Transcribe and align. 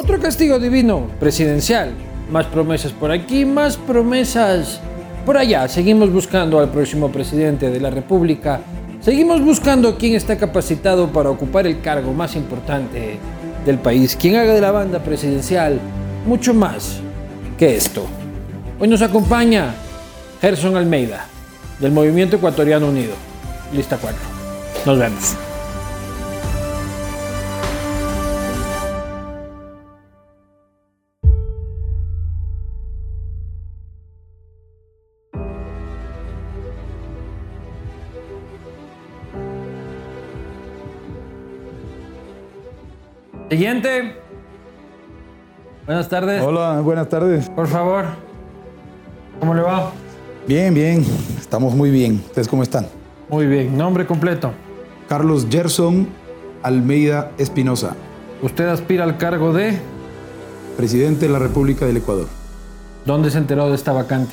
Otro 0.00 0.20
castigo 0.20 0.60
divino, 0.60 1.08
presidencial. 1.18 1.90
Más 2.30 2.46
promesas 2.46 2.92
por 2.92 3.10
aquí, 3.10 3.44
más 3.44 3.76
promesas 3.76 4.78
por 5.26 5.36
allá. 5.36 5.66
Seguimos 5.66 6.12
buscando 6.12 6.60
al 6.60 6.70
próximo 6.70 7.10
presidente 7.10 7.68
de 7.68 7.80
la 7.80 7.90
República. 7.90 8.60
Seguimos 9.00 9.42
buscando 9.42 9.98
quién 9.98 10.14
está 10.14 10.38
capacitado 10.38 11.08
para 11.08 11.30
ocupar 11.30 11.66
el 11.66 11.80
cargo 11.80 12.12
más 12.12 12.36
importante 12.36 13.18
del 13.66 13.78
país. 13.78 14.14
Quien 14.14 14.36
haga 14.36 14.54
de 14.54 14.60
la 14.60 14.70
banda 14.70 15.00
presidencial 15.00 15.80
mucho 16.24 16.54
más 16.54 17.00
que 17.58 17.74
esto. 17.74 18.06
Hoy 18.78 18.86
nos 18.86 19.02
acompaña 19.02 19.74
Gerson 20.40 20.76
Almeida, 20.76 21.26
del 21.80 21.90
Movimiento 21.90 22.36
Ecuatoriano 22.36 22.86
Unido. 22.86 23.14
Lista 23.72 23.98
4. 24.00 24.16
Nos 24.86 24.96
vemos. 24.96 25.47
Siguiente. 43.50 44.14
Buenas 45.86 46.08
tardes. 46.08 46.42
Hola, 46.42 46.80
buenas 46.80 47.08
tardes. 47.08 47.48
Por 47.48 47.66
favor. 47.66 48.04
¿Cómo 49.40 49.54
le 49.54 49.62
va? 49.62 49.92
Bien, 50.46 50.74
bien. 50.74 51.04
Estamos 51.38 51.74
muy 51.74 51.90
bien. 51.90 52.22
¿Ustedes 52.26 52.48
cómo 52.48 52.62
están? 52.62 52.86
Muy 53.28 53.46
bien. 53.46 53.76
Nombre 53.76 54.06
completo. 54.06 54.52
Carlos 55.08 55.46
Gerson 55.50 56.08
Almeida 56.62 57.30
Espinosa, 57.38 57.94
Usted 58.42 58.68
aspira 58.68 59.04
al 59.04 59.16
cargo 59.16 59.52
de... 59.52 59.78
presidente 60.76 61.26
de 61.26 61.32
la 61.32 61.38
República 61.38 61.86
del 61.86 61.96
Ecuador. 61.96 62.26
¿Dónde 63.04 63.30
se 63.30 63.38
enteró 63.38 63.68
de 63.68 63.74
esta 63.74 63.92
vacante? 63.92 64.32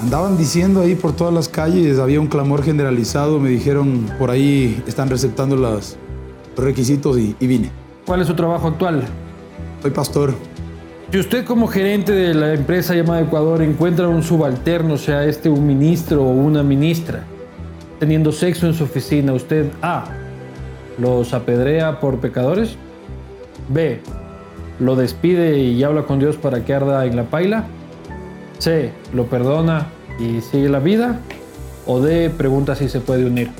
Andaban 0.00 0.36
diciendo 0.36 0.80
ahí 0.80 0.94
por 0.96 1.14
todas 1.14 1.32
las 1.32 1.48
calles, 1.48 1.98
había 1.98 2.20
un 2.20 2.26
clamor 2.26 2.62
generalizado, 2.64 3.38
me 3.38 3.50
dijeron 3.50 4.06
por 4.18 4.30
ahí 4.30 4.82
están 4.86 5.08
receptando 5.10 5.56
los 5.56 5.96
requisitos 6.56 7.18
y, 7.18 7.36
y 7.38 7.46
vine. 7.46 7.70
¿Cuál 8.10 8.22
es 8.22 8.26
su 8.26 8.34
trabajo 8.34 8.66
actual? 8.66 9.04
Soy 9.82 9.92
pastor. 9.92 10.34
Si 11.12 11.18
usted 11.20 11.44
como 11.44 11.68
gerente 11.68 12.10
de 12.10 12.34
la 12.34 12.54
empresa 12.54 12.92
llamada 12.92 13.20
Ecuador 13.20 13.62
encuentra 13.62 14.08
un 14.08 14.24
subalterno, 14.24 14.96
sea 14.96 15.24
este 15.26 15.48
un 15.48 15.64
ministro 15.64 16.24
o 16.24 16.30
una 16.30 16.64
ministra, 16.64 17.22
teniendo 18.00 18.32
sexo 18.32 18.66
en 18.66 18.74
su 18.74 18.82
oficina, 18.82 19.32
usted 19.32 19.70
A. 19.80 20.06
¿Los 20.98 21.32
apedrea 21.34 22.00
por 22.00 22.18
pecadores? 22.18 22.74
B. 23.68 24.00
¿Lo 24.80 24.96
despide 24.96 25.58
y 25.60 25.80
habla 25.84 26.02
con 26.02 26.18
Dios 26.18 26.36
para 26.36 26.64
que 26.64 26.74
arda 26.74 27.06
en 27.06 27.14
la 27.14 27.30
paila? 27.30 27.66
C. 28.58 28.90
¿Lo 29.14 29.26
perdona 29.26 29.86
y 30.18 30.40
sigue 30.40 30.68
la 30.68 30.80
vida? 30.80 31.20
O 31.86 32.00
D. 32.00 32.28
Pregunta 32.30 32.74
si 32.74 32.88
se 32.88 32.98
puede 32.98 33.24
unir. 33.24 33.50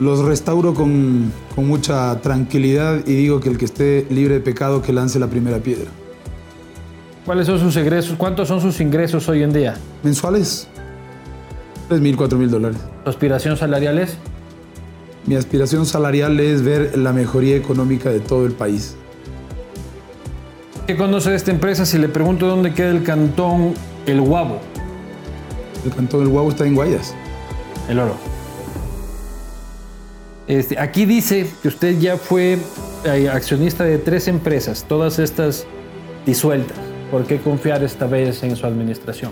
Los 0.00 0.20
restauro 0.20 0.74
con, 0.74 1.32
con 1.54 1.66
mucha 1.66 2.20
tranquilidad 2.20 3.06
y 3.06 3.14
digo 3.14 3.40
que 3.40 3.48
el 3.48 3.58
que 3.58 3.64
esté 3.64 4.06
libre 4.10 4.34
de 4.34 4.40
pecado 4.40 4.80
que 4.80 4.92
lance 4.92 5.18
la 5.18 5.26
primera 5.26 5.58
piedra. 5.58 5.90
¿Cuáles 7.24 7.46
son 7.46 7.58
sus 7.58 7.76
ingresos? 7.76 8.16
¿Cuántos 8.16 8.48
son 8.48 8.60
sus 8.60 8.80
ingresos 8.80 9.28
hoy 9.28 9.42
en 9.42 9.52
día? 9.52 9.76
¿Mensuales? 10.02 10.68
3 11.88 12.00
mil, 12.00 12.16
4 12.16 12.38
mil 12.38 12.50
dólares. 12.50 12.78
¿Su 13.04 13.10
aspiración 13.10 13.56
salarial 13.56 13.98
es? 13.98 14.16
Mi 15.26 15.34
aspiración 15.34 15.84
salarial 15.84 16.40
es 16.40 16.62
ver 16.62 16.96
la 16.96 17.12
mejoría 17.12 17.56
económica 17.56 18.08
de 18.10 18.20
todo 18.20 18.46
el 18.46 18.52
país. 18.52 18.96
¿Qué 20.86 20.96
conoce 20.96 21.28
de 21.28 21.36
esta 21.36 21.50
empresa 21.50 21.84
si 21.84 21.98
le 21.98 22.08
pregunto 22.08 22.46
dónde 22.46 22.72
queda 22.72 22.90
el 22.90 23.02
cantón 23.02 23.74
El 24.06 24.22
Guabo? 24.22 24.58
El 25.84 25.92
cantón 25.94 26.20
del 26.20 26.30
Guau 26.30 26.48
está 26.48 26.66
en 26.66 26.74
Guayas. 26.74 27.14
El 27.90 27.98
oro. 27.98 28.14
Este, 30.48 30.78
aquí 30.78 31.04
dice 31.04 31.46
que 31.62 31.68
usted 31.68 31.98
ya 32.00 32.16
fue 32.16 32.58
eh, 33.04 33.28
accionista 33.28 33.84
de 33.84 33.98
tres 33.98 34.28
empresas, 34.28 34.86
todas 34.88 35.18
estas 35.18 35.66
disueltas. 36.24 36.78
¿Por 37.10 37.24
qué 37.24 37.38
confiar 37.38 37.84
esta 37.84 38.06
vez 38.06 38.42
en 38.42 38.56
su 38.56 38.66
administración? 38.66 39.30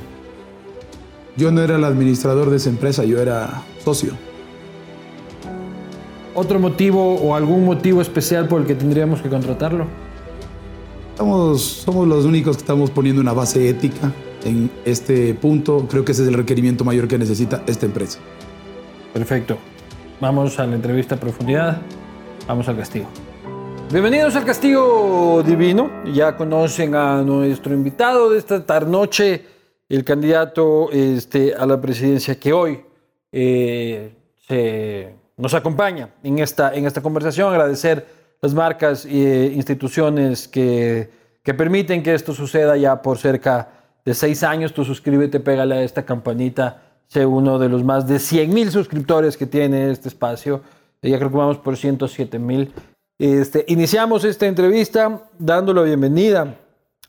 Yo 1.37 1.51
no 1.51 1.63
era 1.63 1.77
el 1.77 1.85
administrador 1.85 2.51
de 2.51 2.59
esa 2.59 2.69
empresa, 2.69 3.05
yo 3.05 3.21
era 3.21 3.63
socio. 3.83 4.13
¿Otro 6.35 6.59
motivo 6.59 7.15
o 7.15 7.35
algún 7.35 7.65
motivo 7.65 8.03
especial 8.03 8.47
por 8.47 8.61
el 8.61 8.67
que 8.67 8.75
tendríamos 8.75 9.23
que 9.23 9.31
contratarlo? 9.31 9.87
Estamos, 11.13 11.63
somos 11.63 12.07
los 12.07 12.27
únicos 12.27 12.59
que 12.59 12.61
estamos 12.61 12.91
poniendo 12.91 13.23
una 13.23 13.33
base 13.33 13.71
ética 13.71 14.13
en 14.45 14.71
este 14.85 15.33
punto. 15.33 15.87
Creo 15.89 16.05
que 16.05 16.13
ese 16.13 16.23
es 16.23 16.29
el 16.29 16.35
requerimiento 16.35 16.85
mayor 16.85 17.09
que 17.09 17.17
necesita 17.17 17.63
esta 17.67 17.87
empresa. 17.87 18.19
Perfecto. 19.15 19.57
Vamos 20.21 20.59
a 20.59 20.67
la 20.67 20.75
entrevista 20.77 21.15
a 21.17 21.19
profundidad. 21.19 21.79
Vamos 22.47 22.69
al 22.69 22.77
castigo. 22.77 23.07
Bienvenidos 23.93 24.35
al 24.37 24.45
castigo 24.45 25.43
divino. 25.45 25.91
Ya 26.13 26.37
conocen 26.37 26.95
a 26.95 27.23
nuestro 27.23 27.75
invitado 27.75 28.31
de 28.31 28.39
esta 28.39 28.65
tarde 28.65 29.45
el 29.89 30.05
candidato 30.05 30.91
este, 30.91 31.55
a 31.55 31.67
la 31.67 31.81
presidencia 31.81 32.39
que 32.41 32.53
hoy 32.53 32.81
eh, 33.31 34.13
se- 34.49 35.15
nos 35.37 35.55
acompaña 35.55 36.09
en 36.23 36.39
esta, 36.39 36.75
en 36.75 36.87
esta 36.87 37.03
conversación. 37.03 37.51
Agradecer 37.53 38.07
las 38.41 38.55
marcas 38.55 39.05
e 39.05 39.53
instituciones 39.55 40.49
que, 40.49 41.11
que 41.43 41.55
permiten 41.55 42.03
que 42.03 42.15
esto 42.15 42.33
suceda 42.33 42.77
ya 42.77 43.03
por 43.03 43.19
cerca 43.19 43.69
de 44.05 44.15
seis 44.15 44.43
años. 44.43 44.73
Tú 44.73 44.85
suscríbete, 44.85 45.41
pégale 45.41 45.75
a 45.77 45.83
esta 45.83 46.05
campanita 46.05 46.83
sé 47.09 47.25
uno 47.27 47.59
de 47.59 47.69
los 47.69 47.85
más 47.85 48.07
de 48.07 48.19
100 48.19 48.53
mil 48.53 48.71
suscriptores 48.71 49.37
que 49.37 49.47
tiene 49.47 49.91
este 49.91 50.09
espacio. 50.09 50.61
Eh, 51.03 51.11
Ya 51.11 51.19
creo 51.19 51.31
que 51.31 51.37
vamos 51.37 51.59
por 51.59 51.77
107 51.77 52.39
mil. 52.39 52.73
Este, 53.19 53.65
iniciamos 53.69 54.25
esta 54.25 54.47
entrevista 54.47 55.23
dando 55.39 55.73
la 55.73 55.83
bienvenida 55.83 56.55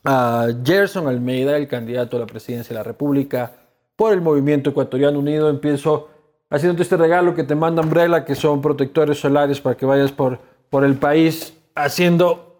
a 0.04 0.46
Gerson 0.64 1.06
Almeida, 1.08 1.56
el 1.56 1.68
candidato 1.68 2.16
a 2.16 2.20
la 2.20 2.26
presidencia 2.26 2.70
de 2.70 2.80
la 2.80 2.84
República 2.84 3.52
por 3.96 4.12
el 4.12 4.20
Movimiento 4.22 4.70
Ecuatoriano 4.70 5.18
Unido. 5.18 5.50
Empiezo 5.50 6.08
haciéndote 6.50 6.82
este 6.84 6.96
regalo 6.96 7.34
que 7.34 7.44
te 7.44 7.54
manda 7.54 7.82
Umbrella, 7.82 8.24
que 8.24 8.34
son 8.34 8.62
protectores 8.62 9.18
solares 9.20 9.60
para 9.60 9.76
que 9.76 9.84
vayas 9.84 10.12
por, 10.12 10.38
por 10.70 10.84
el 10.84 10.94
país 10.94 11.52
haciendo 11.74 12.58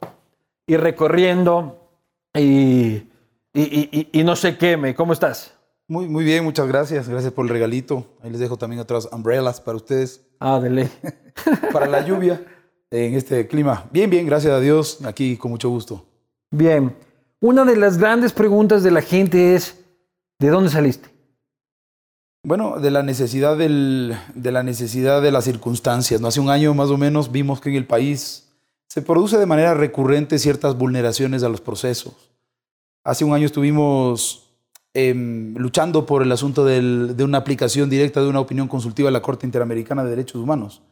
y 0.67 0.77
recorriendo 0.77 1.79
y, 2.35 2.41
y- 2.43 3.07
y- 3.55 3.89
y- 3.93 4.09
y 4.21 4.25
no 4.25 4.37
se 4.37 4.59
queme. 4.59 4.95
¿Cómo 4.95 5.15
estás? 5.15 5.55
Muy, 5.89 6.07
muy 6.07 6.23
bien, 6.25 6.45
muchas 6.45 6.69
gracias. 6.69 7.09
Gracias 7.09 7.33
por 7.33 7.47
el 7.47 7.51
regalito. 7.51 8.07
Ahí 8.23 8.31
les 8.31 8.41
dejo 8.41 8.57
también 8.59 8.81
otras 8.81 9.09
umbrellas 9.11 9.61
para 9.61 9.77
ustedes, 9.77 10.21
Ah, 10.39 10.61
de 10.61 10.71
ley. 10.71 10.91
para 11.73 11.87
la 11.87 12.05
lluvia 12.05 12.45
en 12.91 13.15
este 13.15 13.47
clima. 13.49 13.89
Bien, 13.91 14.09
bien, 14.11 14.27
gracias 14.27 14.53
a 14.53 14.61
Dios. 14.61 14.99
Aquí 15.05 15.37
con 15.37 15.51
mucho 15.51 15.71
gusto. 15.71 16.05
Bien, 16.51 16.95
una 17.41 17.65
de 17.65 17.77
las 17.77 17.99
grandes 17.99 18.33
preguntas 18.33 18.83
de 18.83 18.91
la 18.91 19.01
gente 19.03 19.55
es, 19.55 19.83
¿de 20.39 20.49
dónde 20.49 20.71
saliste? 20.71 21.09
Bueno, 22.45 22.79
de 22.79 22.91
la 22.91 23.03
necesidad 23.03 23.57
del- 23.57 24.17
de 24.35 24.53
la 24.53 24.63
necesidad 24.63 25.21
de 25.23 25.33
las 25.33 25.45
circunstancias. 25.45 26.21
¿no? 26.21 26.29
Hace 26.29 26.41
un 26.41 26.51
año 26.51 26.73
más 26.75 26.91
o 26.91 26.97
menos 26.99 27.33
vimos 27.33 27.61
que 27.61 27.71
en 27.71 27.77
el 27.77 27.87
país 27.87 28.49
se 28.89 29.03
produce 29.03 29.39
de 29.39 29.47
manera 29.47 29.75
recurrente 29.75 30.39
ciertas 30.39 30.77
vulneraciones 30.77 31.43
a 31.43 31.49
los 31.49 31.61
procesos. 31.61 32.15
Hace 33.05 33.25
un 33.25 33.33
año 33.35 33.47
estuvimos 33.47 34.48
em, 35.09 35.55
luchando 35.57 36.05
por 36.07 36.23
el 36.23 36.33
asunto 36.33 36.65
del- 36.65 37.17
de 37.17 37.25
una 37.25 37.39
aplicación 37.39 37.89
directa 37.91 38.21
de 38.21 38.29
una 38.29 38.41
opinión 38.41 38.69
consultiva 38.69 39.09
a 39.09 39.13
la 39.13 39.23
Corte 39.23 39.47
Interamericana 39.47 40.03
de 40.05 40.11
Derechos 40.11 40.41
Humanos. 40.43 40.83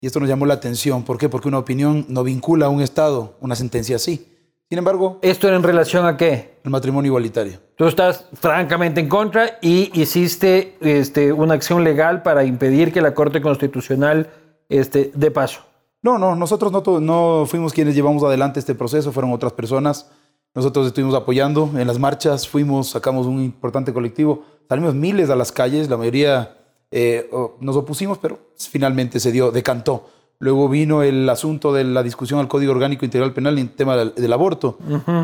Y 0.00 0.06
esto 0.06 0.20
nos 0.20 0.28
llamó 0.28 0.46
la 0.46 0.54
atención. 0.54 1.02
¿Por 1.04 1.18
qué? 1.18 1.28
Porque 1.28 1.48
una 1.48 1.58
opinión 1.58 2.06
no 2.08 2.22
vincula 2.24 2.66
a 2.66 2.68
un 2.68 2.80
Estado 2.80 3.34
una 3.40 3.54
sentencia 3.54 3.96
así. 3.96 4.26
Sin 4.68 4.78
embargo, 4.78 5.18
¿Esto 5.22 5.48
era 5.48 5.56
en 5.56 5.62
relación 5.64 6.06
a 6.06 6.16
qué? 6.16 6.58
el 6.62 6.70
matrimonio 6.70 7.08
igualitario. 7.08 7.58
Tú 7.76 7.86
estás 7.86 8.26
francamente 8.34 9.00
en 9.00 9.08
contra 9.08 9.58
y 9.60 9.90
hiciste 10.00 10.76
este, 10.80 11.32
una 11.32 11.54
acción 11.54 11.82
legal 11.82 12.22
para 12.22 12.44
impedir 12.44 12.92
que 12.92 13.00
la 13.00 13.12
Corte 13.14 13.40
Constitucional 13.40 14.30
este, 14.68 15.10
dé 15.14 15.30
paso. 15.32 15.62
No, 16.02 16.18
no, 16.18 16.36
nosotros 16.36 16.70
no, 16.70 17.00
no 17.00 17.46
fuimos 17.46 17.72
quienes 17.72 17.94
llevamos 17.94 18.22
adelante 18.22 18.60
este 18.60 18.74
proceso, 18.74 19.10
fueron 19.12 19.32
otras 19.32 19.52
personas. 19.52 20.08
Nosotros 20.54 20.86
estuvimos 20.88 21.14
apoyando 21.14 21.70
en 21.76 21.86
las 21.86 21.98
marchas, 21.98 22.48
fuimos, 22.48 22.90
sacamos 22.90 23.26
un 23.26 23.40
importante 23.42 23.92
colectivo, 23.92 24.42
salimos 24.68 24.94
miles 24.94 25.30
a 25.30 25.36
las 25.36 25.52
calles, 25.52 25.88
la 25.88 25.96
mayoría 25.96 26.56
eh, 26.90 27.30
nos 27.60 27.76
opusimos, 27.76 28.18
pero 28.18 28.38
finalmente 28.56 29.20
se 29.20 29.30
dio, 29.30 29.52
decantó. 29.52 30.08
Luego 30.40 30.68
vino 30.70 31.02
el 31.02 31.28
asunto 31.28 31.72
de 31.72 31.84
la 31.84 32.02
discusión 32.02 32.40
al 32.40 32.48
Código 32.48 32.72
Orgánico 32.72 33.04
Integral 33.04 33.34
Penal 33.34 33.58
en 33.58 33.68
tema 33.68 33.94
del, 33.94 34.14
del 34.14 34.32
aborto. 34.32 34.78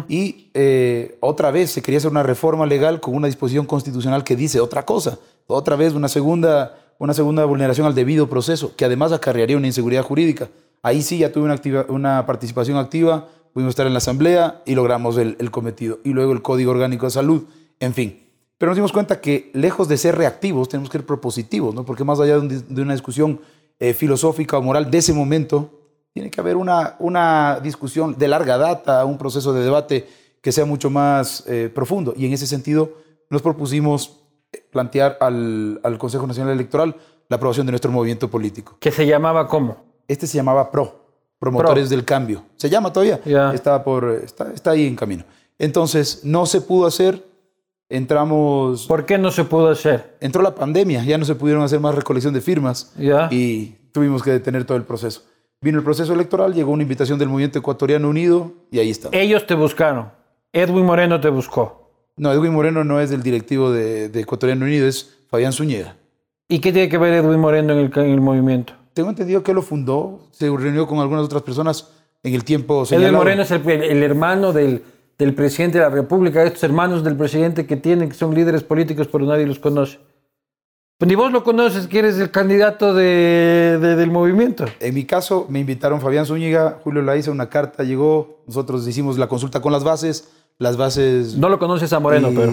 Y 0.08 0.50
eh, 0.54 1.16
otra 1.20 1.50
vez 1.50 1.70
se 1.70 1.80
quería 1.82 1.98
hacer 1.98 2.10
una 2.10 2.22
reforma 2.22 2.66
legal 2.66 3.00
con 3.00 3.14
una 3.14 3.26
disposición 3.26 3.64
constitucional 3.66 4.22
que 4.24 4.36
dice 4.36 4.60
otra 4.60 4.84
cosa. 4.84 5.18
Otra 5.46 5.74
vez 5.74 5.94
una 5.94 6.08
segunda, 6.08 6.78
una 6.98 7.14
segunda 7.14 7.46
vulneración 7.46 7.86
al 7.86 7.94
debido 7.94 8.28
proceso, 8.28 8.76
que 8.76 8.84
además 8.84 9.10
acarrearía 9.12 9.56
una 9.56 9.66
inseguridad 9.68 10.02
jurídica. 10.04 10.48
Ahí 10.82 11.00
sí 11.00 11.18
ya 11.18 11.32
tuve 11.32 11.44
una, 11.44 11.54
activa- 11.54 11.86
una 11.88 12.26
participación 12.26 12.76
activa 12.76 13.26
pudimos 13.56 13.70
estar 13.72 13.86
en 13.86 13.94
la 13.94 13.98
asamblea 13.98 14.60
y 14.66 14.74
logramos 14.74 15.16
el, 15.16 15.34
el 15.40 15.50
cometido. 15.50 15.98
Y 16.04 16.10
luego 16.10 16.32
el 16.32 16.42
Código 16.42 16.72
Orgánico 16.72 17.06
de 17.06 17.10
Salud, 17.10 17.44
en 17.80 17.94
fin. 17.94 18.22
Pero 18.58 18.68
nos 18.68 18.76
dimos 18.76 18.92
cuenta 18.92 19.18
que 19.22 19.50
lejos 19.54 19.88
de 19.88 19.96
ser 19.96 20.14
reactivos, 20.14 20.68
tenemos 20.68 20.90
que 20.90 20.98
ser 20.98 21.06
propositivos, 21.06 21.74
¿no? 21.74 21.82
porque 21.82 22.04
más 22.04 22.20
allá 22.20 22.34
de, 22.34 22.40
un- 22.40 22.74
de 22.74 22.82
una 22.82 22.92
discusión 22.92 23.40
eh, 23.78 23.94
filosófica 23.94 24.58
o 24.58 24.62
moral 24.62 24.90
de 24.90 24.98
ese 24.98 25.14
momento, 25.14 25.70
tiene 26.12 26.30
que 26.30 26.38
haber 26.38 26.56
una, 26.58 26.96
una 26.98 27.58
discusión 27.62 28.14
de 28.18 28.28
larga 28.28 28.58
data, 28.58 29.02
un 29.06 29.16
proceso 29.16 29.54
de 29.54 29.62
debate 29.64 30.06
que 30.42 30.52
sea 30.52 30.66
mucho 30.66 30.90
más 30.90 31.42
eh, 31.46 31.70
profundo. 31.74 32.12
Y 32.14 32.26
en 32.26 32.34
ese 32.34 32.46
sentido 32.46 32.90
nos 33.30 33.40
propusimos 33.40 34.18
plantear 34.70 35.16
al, 35.22 35.80
al 35.82 35.96
Consejo 35.96 36.26
Nacional 36.26 36.52
Electoral 36.52 36.94
la 37.30 37.36
aprobación 37.36 37.64
de 37.64 37.72
nuestro 37.72 37.90
movimiento 37.90 38.28
político. 38.30 38.76
Que 38.80 38.90
se 38.92 39.06
llamaba 39.06 39.48
¿cómo? 39.48 39.78
Este 40.08 40.26
se 40.26 40.36
llamaba 40.36 40.70
PRO, 40.70 41.05
Promotores 41.38 41.90
del 41.90 42.04
Cambio. 42.04 42.44
¿Se 42.56 42.68
llama 42.70 42.92
todavía? 42.92 43.20
Ya. 43.24 43.52
Está, 43.52 43.82
por, 43.84 44.08
está, 44.24 44.52
está 44.52 44.70
ahí 44.70 44.86
en 44.86 44.96
camino. 44.96 45.24
Entonces, 45.58 46.20
no 46.24 46.46
se 46.46 46.60
pudo 46.60 46.86
hacer. 46.86 47.22
Entramos. 47.88 48.86
¿Por 48.86 49.06
qué 49.06 49.16
no 49.16 49.30
se 49.30 49.44
pudo 49.44 49.68
hacer? 49.68 50.16
Entró 50.20 50.42
la 50.42 50.54
pandemia, 50.54 51.04
ya 51.04 51.18
no 51.18 51.24
se 51.24 51.34
pudieron 51.36 51.62
hacer 51.62 51.78
más 51.80 51.94
recolección 51.94 52.34
de 52.34 52.40
firmas 52.40 52.92
Ya. 52.98 53.28
y 53.30 53.76
tuvimos 53.92 54.22
que 54.22 54.30
detener 54.32 54.64
todo 54.64 54.76
el 54.76 54.84
proceso. 54.84 55.22
Vino 55.60 55.78
el 55.78 55.84
proceso 55.84 56.12
electoral, 56.12 56.52
llegó 56.52 56.72
una 56.72 56.82
invitación 56.82 57.18
del 57.18 57.28
Movimiento 57.28 57.58
Ecuatoriano 57.58 58.08
Unido 58.08 58.52
y 58.70 58.80
ahí 58.80 58.90
está. 58.90 59.08
Ellos 59.12 59.46
te 59.46 59.54
buscaron. 59.54 60.10
Edwin 60.52 60.84
Moreno 60.84 61.20
te 61.20 61.28
buscó. 61.28 61.90
No, 62.16 62.32
Edwin 62.32 62.52
Moreno 62.52 62.82
no 62.82 63.00
es 63.00 63.10
del 63.10 63.22
directivo 63.22 63.70
de, 63.70 64.08
de 64.08 64.20
Ecuatoriano 64.20 64.64
Unido, 64.64 64.86
es 64.88 65.16
Fabián 65.30 65.52
Zúñiga. 65.52 65.96
¿Y 66.48 66.58
qué 66.60 66.72
tiene 66.72 66.88
que 66.88 66.98
ver 66.98 67.12
Edwin 67.14 67.38
Moreno 67.40 67.72
en 67.72 67.78
el, 67.78 67.92
en 67.98 68.10
el 68.10 68.20
movimiento? 68.20 68.72
Tengo 68.96 69.10
entendido 69.10 69.42
que 69.42 69.52
lo 69.52 69.60
fundó, 69.60 70.20
se 70.30 70.46
reunió 70.46 70.86
con 70.86 71.00
algunas 71.00 71.22
otras 71.26 71.42
personas 71.42 71.90
en 72.22 72.32
el 72.32 72.44
tiempo 72.44 72.76
Edwin 72.76 72.86
señalado. 72.86 73.18
Moreno 73.18 73.42
es 73.42 73.50
el, 73.50 73.68
el 73.68 74.02
hermano 74.02 74.54
del, 74.54 74.82
del 75.18 75.34
presidente 75.34 75.76
de 75.76 75.84
la 75.84 75.90
República, 75.90 76.42
estos 76.42 76.62
hermanos 76.64 77.04
del 77.04 77.14
presidente 77.14 77.66
que 77.66 77.76
tienen, 77.76 78.08
que 78.08 78.14
son 78.14 78.34
líderes 78.34 78.62
políticos, 78.62 79.06
pero 79.12 79.26
nadie 79.26 79.44
los 79.46 79.58
conoce. 79.58 79.98
Pues 80.96 81.10
ni 81.10 81.14
vos 81.14 81.30
lo 81.30 81.44
conoces, 81.44 81.88
que 81.88 81.98
eres 81.98 82.18
el 82.18 82.30
candidato 82.30 82.94
de- 82.94 83.76
de- 83.78 83.96
del 83.96 84.10
movimiento. 84.10 84.64
En 84.80 84.94
mi 84.94 85.04
caso, 85.04 85.44
me 85.50 85.60
invitaron 85.60 86.00
Fabián 86.00 86.24
Zúñiga, 86.24 86.80
Julio 86.82 87.02
Laiza, 87.02 87.30
una 87.30 87.50
carta 87.50 87.82
llegó, 87.84 88.42
nosotros 88.46 88.88
hicimos 88.88 89.18
la 89.18 89.26
consulta 89.28 89.60
con 89.60 89.72
las 89.72 89.84
bases, 89.84 90.30
las 90.56 90.78
bases... 90.78 91.36
No 91.36 91.50
lo 91.50 91.58
conoces 91.58 91.92
a 91.92 92.00
Moreno, 92.00 92.30
y- 92.32 92.34
pero, 92.34 92.52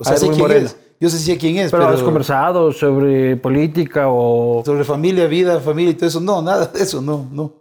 O 0.00 0.04
sea, 0.04 0.16
sé 0.16 0.26
quién 0.28 0.38
Moreno. 0.38 0.66
es. 0.66 0.76
Yo 1.00 1.08
sé 1.08 1.38
quién 1.38 1.56
es, 1.56 1.70
pero 1.70 1.84
pero... 1.84 1.96
has 1.96 2.02
conversado 2.02 2.72
sobre 2.72 3.36
política 3.36 4.04
o 4.08 4.62
Sobre 4.64 4.84
familia, 4.84 5.26
vida, 5.26 5.58
familia 5.60 5.92
y 5.92 5.94
todo 5.94 6.06
eso. 6.08 6.20
No, 6.20 6.42
nada 6.42 6.66
de 6.66 6.82
eso, 6.82 7.00
no, 7.00 7.26
no. 7.32 7.42
O 7.44 7.54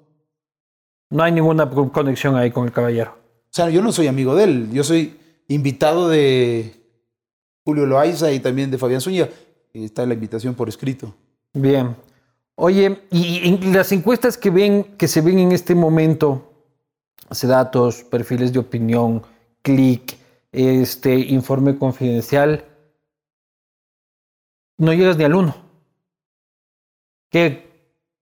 no 1.12 1.24
hay 1.24 1.31
ninguna 1.31 1.69
co- 1.69 1.91
conexión 1.91 2.36
ahí 2.36 2.51
con 2.51 2.65
el 2.65 2.71
caballero. 2.71 3.15
sea, 3.50 3.69
yo 3.69 3.81
no 3.81 3.91
soy 3.91 4.07
amigo 4.07 4.36
de 4.36 4.44
él. 4.44 4.69
Yo 4.74 4.83
soy 4.83 5.15
invitado 5.47 6.09
de 6.09 6.75
Julio 7.65 7.86
Loaiza 7.86 8.31
y 8.31 8.39
también 8.39 8.69
de 8.71 8.77
Fabián 8.77 9.01
Zúñiga. 9.01 9.30
Está 9.74 10.06
la 10.06 10.13
invitación 10.15 10.53
por 10.53 10.68
escrito. 10.69 11.13
Bien. 11.53 11.95
Oye, 12.56 13.03
y 13.09 13.57
las 13.71 13.91
encuestas 13.94 14.38
que 14.38 14.50
ven, 14.50 14.83
que 14.97 15.07
se 15.07 15.21
ven 15.21 15.39
en 15.39 15.53
este 15.53 15.74
momento, 15.75 16.51
hace 17.30 17.47
datos, 17.47 18.03
perfiles 18.03 18.51
de 18.51 18.59
opinión, 18.59 19.24
clic, 19.62 20.18
este 20.51 21.16
informe 21.16 21.78
confidencial, 21.78 22.66
no 24.78 24.94
llegas 24.94 25.18
ni 25.18 25.24
al 25.25 25.36
uno. 25.36 25.56
¿Qué 27.30 27.69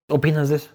opinas 0.10 0.50
de 0.50 0.58
eso? 0.58 0.72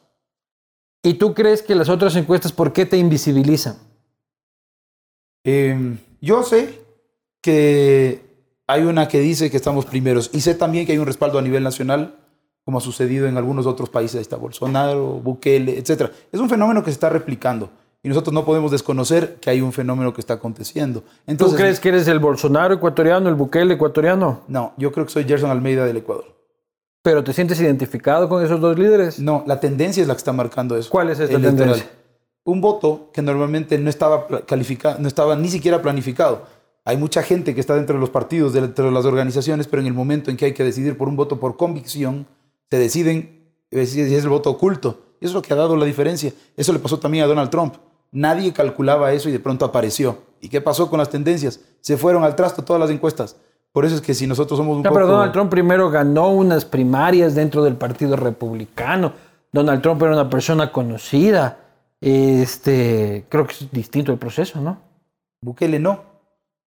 ¿Y 1.04 1.14
tú 1.14 1.35
crees 1.35 1.62
que 1.62 1.75
las 1.75 1.88
otras 1.88 2.14
encuestas 2.16 2.52
por 2.52 2.73
qué 2.73 2.85
te 2.85 2.97
invisibilizan? 2.97 3.76
Eh, 5.45 5.97
yo 6.21 6.42
sé 6.42 6.81
que 7.40 8.31
hay 8.66 8.83
una 8.85 9.09
que 9.09 9.21
dice 9.21 9.50
que 9.50 9.57
estamos 9.57 9.85
primeros 9.87 10.31
y 10.33 10.40
sé 10.40 10.54
también 10.54 10.87
que 10.87 10.92
hay 10.92 10.99
un 10.99 11.07
respaldo 11.07 11.38
a 11.38 11.42
nivel 11.42 11.62
nacional, 11.62 12.16
como 12.64 12.78
ha 12.78 12.81
sucedido 12.81 13.26
en 13.26 13.37
algunos 13.37 13.66
otros 13.66 13.90
países, 13.90 14.16
ahí 14.16 14.23
está 14.23 14.37
Bolsonaro, 14.37 15.21
Bukele, 15.23 15.78
etc. 15.78 16.11
Es 16.31 16.40
un 16.40 16.49
fenómeno 16.49 16.83
que 16.83 16.90
se 16.90 16.95
está 16.95 17.09
replicando 17.09 17.71
y 18.04 18.09
nosotros 18.09 18.35
no 18.35 18.45
podemos 18.45 18.71
desconocer 18.71 19.37
que 19.40 19.50
hay 19.50 19.61
un 19.61 19.73
fenómeno 19.73 20.12
que 20.12 20.21
está 20.21 20.35
aconteciendo. 20.35 21.04
Entonces, 21.26 21.57
¿Tú 21.57 21.62
crees 21.62 21.81
que 21.81 21.90
eres 21.90 22.09
el 22.09 22.19
Bolsonaro 22.19 22.75
ecuatoriano, 22.75 23.28
el 23.28 23.37
Bukele 23.37 23.75
ecuatoriano? 23.75 24.42
No, 24.49 24.73
yo 24.76 24.90
creo 24.90 25.07
que 25.07 25.12
soy 25.12 25.25
Gerson 25.25 25.50
Almeida 25.50 25.85
del 25.85 25.99
Ecuador. 25.99 26.25
¿Pero 27.02 27.25
te 27.25 27.33
sientes 27.33 27.61
identificado 27.61 28.28
con 28.28 28.45
esos 28.45 28.61
dos 28.61 28.78
líderes? 28.78 29.19
No, 29.19 29.42
la 29.47 29.59
tendencia 29.59 30.00
es 30.00 30.09
la 30.09 30.14
que 30.14 30.19
está 30.19 30.33
marcando 30.33 30.76
eso. 30.76 30.88
¿Cuál 30.90 31.11
es 31.11 31.19
esta 31.19 31.37
Electoral. 31.37 31.57
tendencia? 31.57 31.90
Un 32.45 32.61
voto 32.61 33.11
que 33.12 33.23
normalmente 33.23 33.78
no 33.78 33.88
estaba 33.90 34.26
calificado, 34.47 34.99
no 34.99 35.07
estaba 35.09 35.37
ni 35.37 35.49
siquiera 35.49 35.81
planificado. 35.83 36.47
Hay 36.84 36.96
mucha 36.96 37.22
gente 37.22 37.54
que 37.54 37.60
está 37.60 37.76
dentro 37.76 37.94
de 37.94 38.00
los 38.00 38.10
partidos, 38.10 38.52
dentro 38.52 38.86
de 38.86 38.90
las 38.90 39.04
organizaciones, 39.04 39.68
pero 39.68 39.80
en 39.82 39.86
el 39.86 39.94
momento 39.94 40.30
en 40.30 40.36
que 40.36 40.46
hay 40.46 40.54
que 40.54 40.64
decidir 40.64 40.96
por 40.96 41.08
un 41.08 41.16
voto 41.16 41.38
por 41.38 41.56
convicción, 41.56 42.26
se 42.70 42.78
deciden 42.78 43.42
si 43.70 44.00
es 44.00 44.24
el 44.24 44.28
voto 44.28 44.50
oculto. 44.50 45.00
Eso 45.20 45.30
es 45.30 45.34
lo 45.34 45.42
que 45.42 45.52
ha 45.52 45.56
dado 45.56 45.76
la 45.76 45.84
diferencia. 45.84 46.32
Eso 46.56 46.72
le 46.72 46.80
pasó 46.80 46.98
también 46.98 47.24
a 47.24 47.28
Donald 47.28 47.50
Trump. 47.50 47.74
Nadie 48.10 48.52
calculaba 48.52 49.12
eso 49.12 49.28
y 49.28 49.32
de 49.32 49.38
pronto 49.38 49.64
apareció. 49.64 50.18
¿Y 50.40 50.48
qué 50.48 50.60
pasó 50.60 50.90
con 50.90 50.98
las 50.98 51.08
tendencias? 51.08 51.60
Se 51.80 51.96
fueron 51.96 52.24
al 52.24 52.34
trasto 52.34 52.64
todas 52.64 52.80
las 52.80 52.90
encuestas. 52.90 53.36
Por 53.70 53.84
eso 53.84 53.94
es 53.94 54.00
que 54.00 54.12
si 54.12 54.26
nosotros 54.26 54.58
somos 54.58 54.76
un 54.76 54.82
No, 54.82 54.90
poco... 54.90 54.94
pero 54.96 55.06
Donald 55.06 55.32
Trump 55.32 55.50
primero 55.50 55.88
ganó 55.88 56.30
unas 56.30 56.64
primarias 56.64 57.34
dentro 57.34 57.62
del 57.62 57.76
Partido 57.76 58.16
Republicano. 58.16 59.12
Donald 59.52 59.80
Trump 59.80 60.02
era 60.02 60.12
una 60.12 60.28
persona 60.28 60.72
conocida. 60.72 61.58
Este, 62.00 63.24
creo 63.28 63.46
que 63.46 63.52
es 63.52 63.70
distinto 63.70 64.12
el 64.12 64.18
proceso, 64.18 64.60
¿no? 64.60 64.78
Bukele 65.40 65.78
no. 65.78 66.12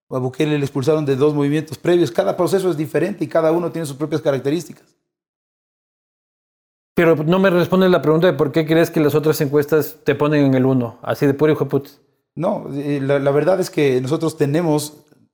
A 0.10 0.20
Bukele 0.20 0.58
le 0.60 0.66
expulsaron 0.66 1.06
de 1.06 1.16
dos 1.16 1.34
movimientos 1.34 1.78
previos. 1.78 2.12
Cada 2.12 2.38
proceso 2.38 2.70
es 2.70 2.78
diferente 2.78 3.24
y 3.24 3.28
cada 3.28 3.52
uno 3.52 3.72
tiene 3.72 3.86
sus 3.86 3.98
propias 3.98 4.22
características. 4.22 4.96
Pero 6.96 7.16
no 7.18 7.40
me 7.40 7.50
respondes 7.50 7.92
la 7.92 8.02
pregunta 8.02 8.28
de 8.28 8.34
por 8.34 8.52
qué 8.52 8.66
crees 8.66 8.90
que 8.90 9.02
las 9.02 9.16
otras 9.16 9.42
encuestas 9.42 9.98
te 10.04 10.16
ponen 10.16 10.46
en 10.46 10.54
el 10.54 10.66
uno, 10.66 10.98
así 11.02 11.26
de 11.26 11.34
puro 11.34 11.52
hijo 11.52 11.68
de. 11.68 12.00
No, 12.36 12.68
eh, 12.74 13.00
la, 13.02 13.20
la 13.20 13.32
verdad 13.32 13.60
es 13.60 13.70
que 13.70 14.00
nosotros 14.02 14.38
tenemos 14.38 14.94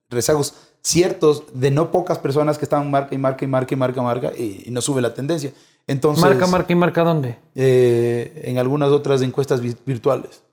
rezagos 0.10 0.56
ciertos 0.82 1.44
de 1.54 1.70
no 1.70 1.92
pocas 1.92 2.18
personas 2.18 2.58
que 2.58 2.66
estaban 2.66 2.90
marca 2.90 3.14
y 3.14 3.18
marca 3.20 3.46
y 3.46 3.48
marca 3.48 3.74
y 3.74 3.78
marca, 3.78 4.02
marca 4.02 4.32
y, 4.36 4.64
y 4.66 4.72
no 4.72 4.82
sube 4.82 5.02
la 5.02 5.14
tendencia. 5.14 5.52
Entonces, 5.88 6.24
Marca, 6.24 6.48
marca 6.48 6.74
y 6.74 6.76
marca 6.76 7.04
dónde. 7.04 7.38
eh, 7.56 8.42
en 8.46 8.58
algunas 8.58 8.90
otras 8.90 9.22
encuestas 9.22 9.62
vi- 9.62 9.76
virtuales. 9.86 10.44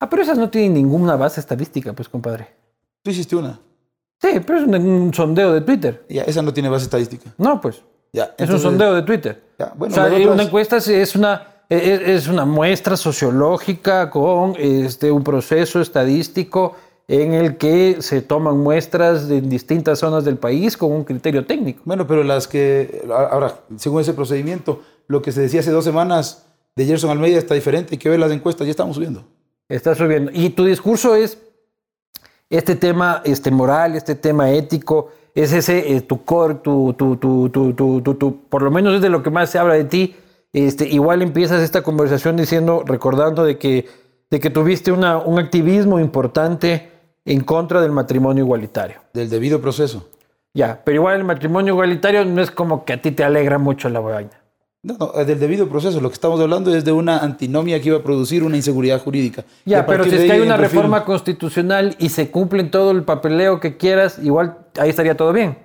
Ah, 0.00 0.08
pero 0.10 0.22
esas 0.22 0.38
no 0.38 0.50
tienen 0.50 0.74
ninguna 0.74 1.16
base 1.16 1.40
estadística, 1.40 1.92
pues, 1.92 2.08
compadre. 2.08 2.48
Tú 3.06 3.10
hiciste 3.10 3.36
una. 3.36 3.60
Sí, 4.20 4.40
pero 4.44 4.58
es 4.58 4.66
un, 4.66 4.74
un 4.74 5.14
sondeo 5.14 5.52
de 5.52 5.60
Twitter. 5.60 6.04
Ya, 6.08 6.22
esa 6.22 6.42
no 6.42 6.52
tiene 6.52 6.68
base 6.68 6.86
estadística. 6.86 7.32
No, 7.38 7.60
pues. 7.60 7.80
Ya, 8.12 8.34
Es 8.36 8.50
un 8.50 8.58
sondeo 8.58 8.94
de 8.94 9.02
Twitter. 9.02 9.40
Ya, 9.56 9.72
bueno, 9.76 9.94
o 9.94 9.94
sea, 9.94 10.32
una 10.32 10.42
encuesta 10.42 10.78
es 10.78 11.14
una, 11.14 11.62
es, 11.68 12.00
es 12.00 12.26
una 12.26 12.44
muestra 12.44 12.96
sociológica 12.96 14.10
con 14.10 14.56
este, 14.58 15.12
un 15.12 15.22
proceso 15.22 15.80
estadístico 15.80 16.74
en 17.06 17.32
el 17.32 17.58
que 17.58 17.98
se 18.00 18.22
toman 18.22 18.58
muestras 18.58 19.28
de 19.28 19.40
distintas 19.40 20.00
zonas 20.00 20.24
del 20.24 20.38
país 20.38 20.76
con 20.76 20.90
un 20.90 21.04
criterio 21.04 21.46
técnico. 21.46 21.82
Bueno, 21.84 22.08
pero 22.08 22.24
las 22.24 22.48
que, 22.48 23.06
ahora, 23.08 23.60
según 23.76 24.00
ese 24.00 24.14
procedimiento, 24.14 24.82
lo 25.06 25.22
que 25.22 25.30
se 25.30 25.42
decía 25.42 25.60
hace 25.60 25.70
dos 25.70 25.84
semanas 25.84 26.44
de 26.74 26.86
Gerson 26.86 27.10
Almeida 27.10 27.38
está 27.38 27.54
diferente. 27.54 27.94
Hay 27.94 27.98
que 27.98 28.08
ver 28.08 28.18
las 28.18 28.32
encuestas, 28.32 28.66
ya 28.66 28.72
estamos 28.72 28.96
subiendo. 28.96 29.22
Está 29.68 29.94
subiendo. 29.94 30.32
Y 30.34 30.50
tu 30.50 30.64
discurso 30.64 31.14
es 31.14 31.38
este 32.50 32.76
tema 32.76 33.22
este, 33.24 33.50
moral, 33.50 33.96
este 33.96 34.14
tema 34.14 34.50
ético, 34.50 35.10
es 35.34 35.52
ese 35.52 35.94
eh, 35.96 36.00
tu 36.00 36.24
core, 36.24 36.56
tu, 36.56 36.94
tu, 36.94 37.16
tu, 37.16 37.48
tu, 37.50 37.72
tu, 37.74 38.00
tu- 38.00 38.14
tu- 38.14 38.40
por 38.48 38.62
lo 38.62 38.70
menos 38.70 38.94
es 38.94 39.00
de 39.02 39.08
lo 39.10 39.22
que 39.22 39.30
más 39.30 39.50
se 39.50 39.58
habla 39.58 39.74
de 39.74 39.84
ti. 39.84 40.16
Este, 40.52 40.88
igual 40.88 41.20
empiezas 41.22 41.62
esta 41.62 41.82
conversación 41.82 42.36
diciendo, 42.36 42.82
recordando 42.86 43.44
de 43.44 43.58
que, 43.58 43.86
de 44.30 44.40
que 44.40 44.48
tuviste 44.48 44.92
una, 44.92 45.18
un 45.18 45.38
activismo 45.38 46.00
importante 46.00 46.90
en 47.26 47.40
contra 47.40 47.80
del 47.82 47.92
matrimonio 47.92 48.44
igualitario. 48.44 49.00
Del 49.12 49.28
debido 49.28 49.60
proceso. 49.60 50.08
Ya, 50.54 50.80
pero 50.84 50.94
igual 50.94 51.16
el 51.16 51.24
matrimonio 51.24 51.74
igualitario 51.74 52.24
no 52.24 52.40
es 52.40 52.50
como 52.50 52.86
que 52.86 52.94
a 52.94 53.02
ti 53.02 53.10
te 53.10 53.24
alegra 53.24 53.58
mucho 53.58 53.90
la 53.90 54.00
vaina. 54.00 54.30
No, 54.86 54.96
no, 55.00 55.24
del 55.24 55.40
debido 55.40 55.68
proceso. 55.68 56.00
Lo 56.00 56.10
que 56.10 56.14
estamos 56.14 56.40
hablando 56.40 56.72
es 56.72 56.84
de 56.84 56.92
una 56.92 57.18
antinomia 57.18 57.82
que 57.82 57.88
iba 57.88 57.98
a 57.98 58.02
producir 58.04 58.44
una 58.44 58.54
inseguridad 58.54 59.02
jurídica. 59.02 59.44
Ya, 59.64 59.84
pero 59.84 60.04
si 60.04 60.14
es 60.14 60.22
que 60.22 60.30
hay 60.30 60.40
una 60.40 60.56
reforma 60.56 61.04
constitucional 61.04 61.96
y 61.98 62.10
se 62.10 62.30
cumple 62.30 62.62
todo 62.62 62.92
el 62.92 63.02
papeleo 63.02 63.58
que 63.58 63.76
quieras, 63.76 64.20
igual 64.22 64.58
ahí 64.78 64.90
estaría 64.90 65.16
todo 65.16 65.32
bien. 65.32 65.58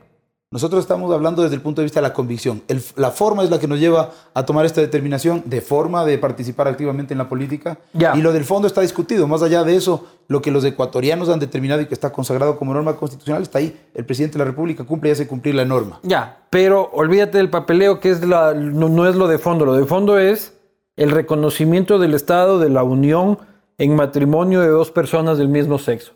Nosotros 0.53 0.81
estamos 0.81 1.09
hablando 1.13 1.43
desde 1.43 1.55
el 1.55 1.61
punto 1.61 1.79
de 1.79 1.85
vista 1.85 2.01
de 2.01 2.07
la 2.09 2.13
convicción. 2.13 2.61
El- 2.67 2.83
la 2.97 3.11
forma 3.11 3.41
es 3.41 3.49
la 3.49 3.57
que 3.57 3.69
nos 3.69 3.79
lleva 3.79 4.11
a 4.33 4.45
tomar 4.45 4.65
esta 4.65 4.81
determinación 4.81 5.43
de 5.45 5.61
forma 5.61 6.03
de 6.03 6.17
participar 6.17 6.67
activamente 6.67 7.13
en 7.13 7.19
la 7.19 7.29
política. 7.29 7.79
Y 8.13 8.21
lo 8.21 8.33
del 8.33 8.43
fondo 8.43 8.67
está 8.67 8.81
discutido. 8.81 9.29
Más 9.29 9.41
allá 9.43 9.63
de 9.63 9.77
eso, 9.77 10.05
lo 10.27 10.41
que 10.41 10.51
los 10.51 10.65
ecuatorianos 10.65 11.29
han 11.29 11.39
determinado 11.39 11.79
y 11.81 11.85
que 11.85 11.93
está 11.93 12.11
consagrado 12.11 12.57
como 12.57 12.73
norma 12.73 12.97
constitucional 12.97 13.41
está 13.43 13.59
ahí. 13.59 13.79
El 13.93 14.03
presidente 14.05 14.33
de 14.33 14.39
la 14.39 14.45
República 14.51 14.83
cumple 14.83 15.07
y 15.09 15.13
hace 15.13 15.25
cumplir 15.25 15.55
la 15.55 15.63
norma. 15.63 16.01
Ya, 16.03 16.45
pero 16.49 16.89
olvídate 16.91 17.37
del 17.37 17.49
papeleo 17.49 18.01
que 18.01 18.09
es 18.11 18.21
la, 18.25 18.53
no, 18.53 18.89
no 18.89 19.07
es 19.07 19.15
lo 19.15 19.29
de 19.29 19.37
fondo. 19.37 19.63
Lo 19.63 19.75
de 19.77 19.85
fondo 19.85 20.19
es 20.19 20.53
el 20.97 21.11
reconocimiento 21.11 21.97
del 21.97 22.13
Estado 22.13 22.59
de 22.59 22.67
la 22.67 22.83
unión 22.83 23.39
en 23.77 23.95
matrimonio 23.95 24.59
de 24.59 24.67
dos 24.67 24.91
personas 24.91 25.37
del 25.37 25.47
mismo 25.47 25.79
sexo. 25.79 26.11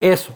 Eso. 0.00 0.32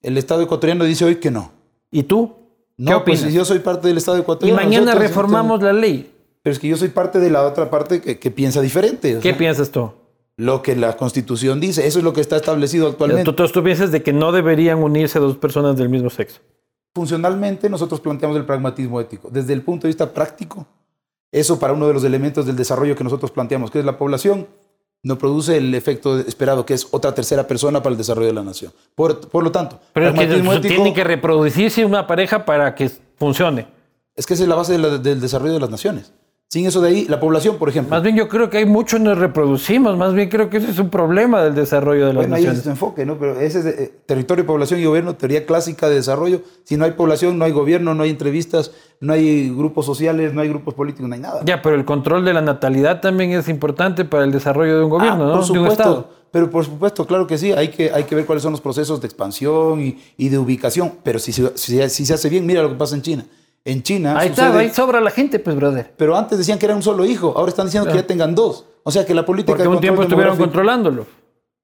El 0.00 0.18
Estado 0.18 0.42
ecuatoriano 0.42 0.82
dice 0.82 1.04
hoy 1.04 1.16
que 1.20 1.30
no. 1.30 1.52
¿Y 1.92 2.02
tú? 2.02 2.41
No, 2.82 2.88
¿Qué 2.88 2.94
opinas? 2.94 3.20
pues 3.22 3.32
yo 3.32 3.44
soy 3.44 3.60
parte 3.60 3.86
del 3.86 3.98
Estado 3.98 4.18
y 4.18 4.22
ecuatoriano. 4.22 4.60
mañana 4.60 4.86
nosotros, 4.86 5.08
reformamos 5.08 5.62
la 5.62 5.72
ley. 5.72 6.12
Pero 6.42 6.52
es 6.52 6.58
que 6.58 6.66
yo 6.66 6.76
soy 6.76 6.88
parte 6.88 7.20
de 7.20 7.30
la 7.30 7.44
otra 7.44 7.70
parte 7.70 8.00
que, 8.00 8.18
que 8.18 8.30
piensa 8.32 8.60
diferente. 8.60 9.14
¿Qué 9.22 9.30
sea, 9.30 9.38
piensas 9.38 9.70
tú? 9.70 9.92
Lo 10.36 10.62
que 10.62 10.74
la 10.74 10.96
Constitución 10.96 11.60
dice, 11.60 11.86
eso 11.86 12.00
es 12.00 12.04
lo 12.04 12.12
que 12.12 12.20
está 12.20 12.34
establecido 12.34 12.88
actualmente. 12.88 13.22
Tú, 13.22 13.30
entonces 13.30 13.54
tú 13.54 13.62
piensas 13.62 13.92
de 13.92 14.02
que 14.02 14.12
no 14.12 14.32
deberían 14.32 14.82
unirse 14.82 15.20
dos 15.20 15.36
personas 15.36 15.76
del 15.76 15.90
mismo 15.90 16.10
sexo. 16.10 16.40
Funcionalmente, 16.92 17.70
nosotros 17.70 18.00
planteamos 18.00 18.36
el 18.36 18.44
pragmatismo 18.44 19.00
ético. 19.00 19.28
Desde 19.30 19.52
el 19.52 19.62
punto 19.62 19.86
de 19.86 19.90
vista 19.90 20.12
práctico, 20.12 20.66
eso 21.30 21.60
para 21.60 21.74
uno 21.74 21.86
de 21.86 21.94
los 21.94 22.02
elementos 22.02 22.46
del 22.46 22.56
desarrollo 22.56 22.96
que 22.96 23.04
nosotros 23.04 23.30
planteamos, 23.30 23.70
que 23.70 23.78
es 23.78 23.84
la 23.84 23.96
población, 23.96 24.48
no 25.04 25.18
produce 25.18 25.56
el 25.56 25.74
efecto 25.74 26.18
esperado, 26.20 26.64
que 26.64 26.74
es 26.74 26.86
otra 26.92 27.12
tercera 27.14 27.46
persona 27.46 27.82
para 27.82 27.92
el 27.92 27.98
desarrollo 27.98 28.28
de 28.28 28.34
la 28.34 28.42
nación. 28.44 28.72
Por, 28.94 29.28
por 29.28 29.42
lo 29.42 29.50
tanto, 29.50 29.80
Pero 29.92 30.08
es 30.08 30.14
que 30.14 30.22
ético 30.24 30.60
tiene 30.60 30.94
que 30.94 31.02
reproducirse 31.04 31.84
una 31.84 32.06
pareja 32.06 32.44
para 32.44 32.74
que 32.74 32.88
funcione. 33.16 33.66
es 34.14 34.26
que 34.26 34.34
esa 34.34 34.44
es 34.44 34.48
la 34.48 34.54
base 34.54 34.72
de 34.72 34.78
la- 34.78 34.98
del 34.98 35.20
desarrollo 35.20 35.54
de 35.54 35.60
las 35.60 35.70
naciones. 35.70 36.12
Sin 36.52 36.66
eso 36.66 36.82
de 36.82 36.88
ahí, 36.90 37.06
la 37.08 37.18
población, 37.18 37.56
por 37.56 37.70
ejemplo. 37.70 37.96
Más 37.96 38.02
bien 38.02 38.14
yo 38.14 38.28
creo 38.28 38.50
que 38.50 38.58
hay 38.58 38.66
mucho 38.66 38.98
nos 38.98 39.16
reproducimos, 39.16 39.96
más 39.96 40.12
bien 40.12 40.28
creo 40.28 40.50
que 40.50 40.58
ese 40.58 40.70
es 40.70 40.78
un 40.78 40.90
problema 40.90 41.42
del 41.42 41.54
desarrollo 41.54 42.02
de 42.08 42.12
las 42.12 42.16
Bueno, 42.16 42.34
ahí 42.34 42.42
es 42.42 42.46
naciones. 42.48 42.64
su 42.64 42.68
enfoque, 42.68 43.06
¿no? 43.06 43.16
Pero 43.16 43.40
ese 43.40 43.60
es 43.60 43.64
de- 43.64 43.70
eh, 43.84 43.92
territorio, 44.04 44.44
población 44.44 44.78
y 44.78 44.84
gobierno, 44.84 45.14
teoría 45.14 45.46
clásica 45.46 45.88
de 45.88 45.94
desarrollo. 45.94 46.42
Si 46.64 46.76
no 46.76 46.84
hay 46.84 46.90
población, 46.90 47.38
no 47.38 47.46
hay 47.46 47.52
gobierno, 47.52 47.94
no 47.94 48.02
hay 48.02 48.10
entrevistas, 48.10 48.70
no 49.00 49.14
hay 49.14 49.48
grupos 49.48 49.86
sociales, 49.86 50.34
no 50.34 50.42
hay 50.42 50.50
grupos 50.50 50.74
políticos, 50.74 51.08
no 51.08 51.14
hay 51.14 51.22
nada. 51.22 51.40
Ya, 51.42 51.62
pero 51.62 51.74
el 51.74 51.86
control 51.86 52.22
de 52.26 52.34
la 52.34 52.42
natalidad 52.42 53.00
también 53.00 53.30
es 53.30 53.48
importante 53.48 54.04
para 54.04 54.24
el 54.24 54.30
desarrollo 54.30 54.76
de 54.76 54.84
un 54.84 54.90
gobierno, 54.90 55.24
Ah, 55.24 55.28
¿no? 55.28 55.32
Por 55.38 55.44
de 55.46 55.52
un 55.52 55.56
supuesto, 55.56 55.72
Estado. 55.82 56.10
pero 56.32 56.50
por 56.50 56.66
supuesto, 56.66 57.06
claro 57.06 57.26
que 57.26 57.38
sí, 57.38 57.52
hay 57.52 57.68
que, 57.68 57.90
hay 57.92 58.04
que 58.04 58.14
ver 58.14 58.26
cuáles 58.26 58.42
son 58.42 58.52
los 58.52 58.60
procesos 58.60 59.00
de 59.00 59.06
expansión 59.06 59.80
y, 59.80 59.98
y 60.18 60.28
de 60.28 60.36
ubicación, 60.36 60.92
pero 61.02 61.18
si, 61.18 61.32
si, 61.32 61.48
si 61.88 62.04
se 62.04 62.12
hace 62.12 62.28
bien, 62.28 62.44
mira 62.44 62.60
lo 62.60 62.68
que 62.68 62.74
pasa 62.74 62.94
en 62.94 63.00
China. 63.00 63.24
En 63.64 63.82
China 63.82 64.18
Ahí 64.18 64.28
está, 64.30 64.46
sucede- 64.48 64.60
ahí 64.60 64.70
sobra 64.70 65.00
la 65.00 65.10
gente, 65.10 65.38
pues, 65.38 65.54
brother. 65.54 65.92
pero 65.96 66.16
antes 66.16 66.36
decían 66.38 66.58
que 66.58 66.66
era 66.66 66.74
un 66.74 66.82
solo 66.82 67.04
hijo, 67.04 67.32
ahora 67.36 67.50
están 67.50 67.66
diciendo 67.66 67.88
que 67.90 67.96
ya 67.96 68.06
tengan 68.06 68.34
dos. 68.34 68.66
O 68.82 68.90
sea 68.90 69.06
que 69.06 69.14
la 69.14 69.24
política 69.24 69.52
Porque 69.52 69.62
de 69.62 69.68
un 69.68 69.80
tiempo 69.80 70.02
estuvieron 70.02 70.36
controlándolo. 70.36 71.06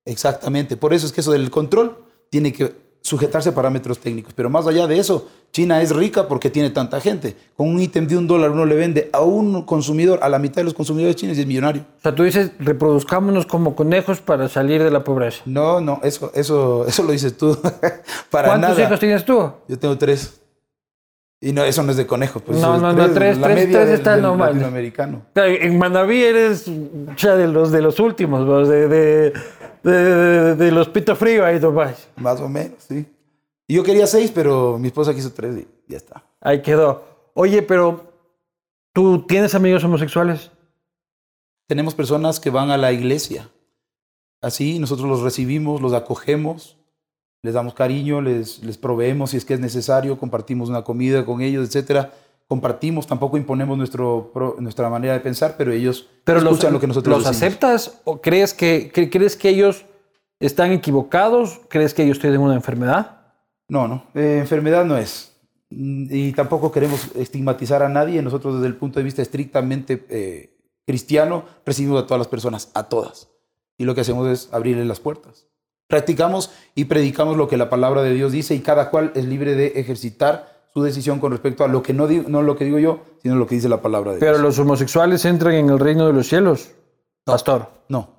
Exactamente, 0.05 0.76
por 0.76 0.95
eso 0.95 1.07
es 1.07 1.12
que 1.12 1.21
eso 1.21 1.33
del 1.33 1.50
control 1.50 1.97
tiene 2.31 2.52
que 2.52 2.73
sujetarse 3.00 3.49
a 3.50 3.55
parámetros 3.55 3.99
técnicos. 3.99 4.33
Pero 4.35 4.50
más 4.50 4.67
allá 4.67 4.87
de 4.87 4.99
eso, 4.99 5.28
China 5.52 5.81
es 5.83 5.95
rica 5.95 6.28
porque 6.28 6.50
tiene 6.50 6.71
tanta 6.71 7.00
gente. 7.00 7.37
Con 7.57 7.69
un 7.69 7.81
ítem 7.81 8.07
de 8.07 8.17
un 8.17 8.26
dólar 8.26 8.50
uno 8.50 8.64
le 8.67 8.75
vende 8.75 9.09
a 9.12 9.21
un 9.23 9.62
consumidor, 9.62 10.19
a 10.23 10.28
la 10.28 10.38
mitad 10.38 10.57
de 10.57 10.64
los 10.64 10.75
consumidores 10.75 11.17
chinos 11.17 11.37
y 11.37 11.40
es 11.40 11.47
millonario. 11.47 11.83
O 11.99 12.02
sea, 12.02 12.14
tú 12.14 12.23
dices, 12.25 12.52
reproduzcámonos 12.59 13.47
como 13.47 13.75
conejos 13.75 14.21
para 14.21 14.49
salir 14.49 14.83
de 14.83 14.90
la 14.90 15.05
pobreza. 15.05 15.43
No, 15.47 15.81
no, 15.81 16.00
eso, 16.02 16.31
eso, 16.35 16.87
eso 16.87 17.02
lo 17.02 17.12
dices 17.12 17.37
tú. 17.37 17.57
Para 18.31 18.49
¿Cuántos 18.49 18.71
nada. 18.71 18.83
hijos 18.83 19.00
tienes 19.00 19.25
tú? 19.25 19.50
Yo 19.69 19.78
tengo 19.78 19.97
tres. 19.97 20.40
Y 21.40 21.52
no, 21.52 21.62
eso 21.62 21.83
no 21.85 21.92
es 21.92 21.97
de 21.97 22.07
conejo. 22.07 22.40
Pues 22.40 22.59
No, 22.61 22.75
eso 22.75 22.76
es 22.76 22.83
no, 22.83 22.92
no, 23.07 23.14
tres, 23.14 23.38
la 23.38 23.47
tres, 23.47 23.57
media 23.66 23.78
tres 23.78 23.88
del- 23.90 23.99
está 23.99 24.12
del 24.14 24.23
normal. 24.23 24.49
latinoamericano. 24.50 25.23
En 25.37 25.78
Manaví 25.78 26.23
eres 26.25 26.68
ya 27.16 27.37
de 27.37 27.47
los 27.47 27.71
de 27.71 27.80
los 27.80 28.00
últimos, 28.00 28.45
¿no? 28.45 28.66
de, 28.66 28.88
de, 28.88 29.33
de, 29.85 29.92
de- 29.92 30.54
de 30.57 30.73
los 30.73 30.88
pito 30.88 31.14
frío 31.14 31.45
ahí 31.47 31.61
nomás. 31.61 32.09
Más 32.16 32.40
o 32.40 32.49
menos, 32.49 32.78
sí. 32.88 33.07
Y 33.68 33.75
yo 33.75 33.85
quería 33.85 34.07
seis, 34.07 34.33
pero 34.35 34.78
mi 34.78 34.88
esposa 34.88 35.14
quiso 35.14 35.33
tres 35.33 35.57
y 35.59 35.68
ya 35.92 35.99
está. 35.99 36.25
Ahí 36.40 36.61
quedó. 36.62 37.04
Oye, 37.35 37.62
pero 37.62 38.12
¿tú 38.92 39.25
tienes 39.26 39.54
amigos 39.54 39.85
homosexuales? 39.85 40.50
Tenemos 41.68 41.95
personas 41.95 42.40
que 42.40 42.50
van 42.50 42.71
a 42.71 42.78
la 42.78 42.92
iglesia. 42.92 43.49
Así 44.40 44.78
nosotros 44.78 45.07
los 45.09 45.21
recibimos, 45.21 45.80
los 45.83 45.92
acogemos, 45.92 46.77
les 47.42 47.54
damos 47.54 47.75
cariño, 47.75 48.21
les, 48.21 48.62
les 48.64 48.76
proveemos 48.78 49.30
si 49.30 49.37
es 49.37 49.45
que 49.45 49.54
es 49.54 49.61
necesario, 49.61 50.18
compartimos 50.18 50.68
una 50.68 50.83
comida 50.83 51.25
con 51.25 51.40
ellos, 51.40 51.66
etcétera. 51.68 52.12
Compartimos, 52.47 53.07
tampoco 53.07 53.37
imponemos 53.37 53.76
nuestro, 53.76 54.30
pro- 54.33 54.57
nuestra 54.59 54.88
manera 54.88 55.12
de 55.12 55.21
pensar, 55.21 55.57
pero 55.59 55.71
ellos 55.71 56.09
Pero 56.25 56.40
los, 56.40 56.52
escuchan 56.54 56.73
lo 56.73 56.80
que 56.80 56.87
nosotros 56.87 57.18
¿Los 57.18 57.25
decimos. 57.28 57.42
aceptas 57.42 58.00
o 58.04 58.21
crees 58.23 58.54
que, 58.54 58.90
cre- 58.92 59.11
crees 59.11 59.37
que 59.37 59.50
ellos 59.50 59.85
están 60.40 60.73
equivocados? 60.73 61.61
¿Crees 61.68 61.92
que 61.92 62.04
ellos 62.04 62.18
tienen 62.18 62.40
una 62.40 62.54
enfermedad? 62.54 63.21
No, 63.68 63.87
no. 63.87 64.04
eh, 64.14 64.38
enfermedad 64.40 64.87
no 64.87 64.97
es. 64.97 65.37
Mm, 65.68 66.07
Y 66.11 66.33
tampoco 66.33 66.73
queremos 66.73 67.14
estigmatizar 67.16 67.83
a 67.83 67.88
nadie. 67.90 68.23
Nosotros 68.23 68.54
desde 68.54 68.68
el 68.68 68.76
punto 68.76 68.99
de 68.99 69.04
vista 69.04 69.21
estrictamente 69.21 70.07
eh, 70.09 70.57
cristiano 70.87 71.45
recibimos 71.66 72.02
a 72.02 72.07
todas 72.07 72.18
las 72.18 72.28
personas, 72.28 72.71
a 72.73 72.85
todas. 72.88 73.28
Y 73.76 73.85
lo 73.85 73.95
que 73.95 74.00
hacemos 74.00 74.26
es 74.26 74.49
abrirles 74.54 74.87
las 74.87 75.00
puertas. 75.00 75.47
Practicamos 75.88 76.50
y 76.75 76.85
predicamos 76.85 77.37
lo 77.37 77.49
que 77.49 77.57
la 77.57 77.68
palabra 77.71 78.02
de 78.02 78.12
Dios 78.14 78.30
dice 78.33 78.54
y 78.54 78.61
cada 78.61 78.90
cual 78.90 79.11
es 79.14 79.25
libre 79.25 79.54
de 79.54 79.68
ejercitar 79.80 80.59
su 80.75 80.83
decisión 80.83 81.18
con 81.18 81.33
respecto 81.33 81.64
a 81.64 81.68
lo 81.68 81.83
que 81.83 81.95
no 81.95 82.07
digo, 82.07 82.28
no 82.28 82.42
lo 82.42 82.57
que 82.57 82.64
digo 82.66 82.78
yo, 82.78 83.00
sino 83.23 83.37
lo 83.37 83.47
que 83.47 83.54
dice 83.54 83.68
la 83.71 83.80
palabra 83.80 84.12
de 84.12 84.18
Pero 84.18 84.33
Dios. 84.33 84.42
los 84.42 84.59
homosexuales 84.59 85.25
entran 85.25 85.54
en 85.54 85.71
el 85.71 85.78
reino 85.78 86.07
de 86.07 86.12
los 86.12 86.28
cielos. 86.28 86.71
Pastor, 87.25 87.71
No, 87.88 88.11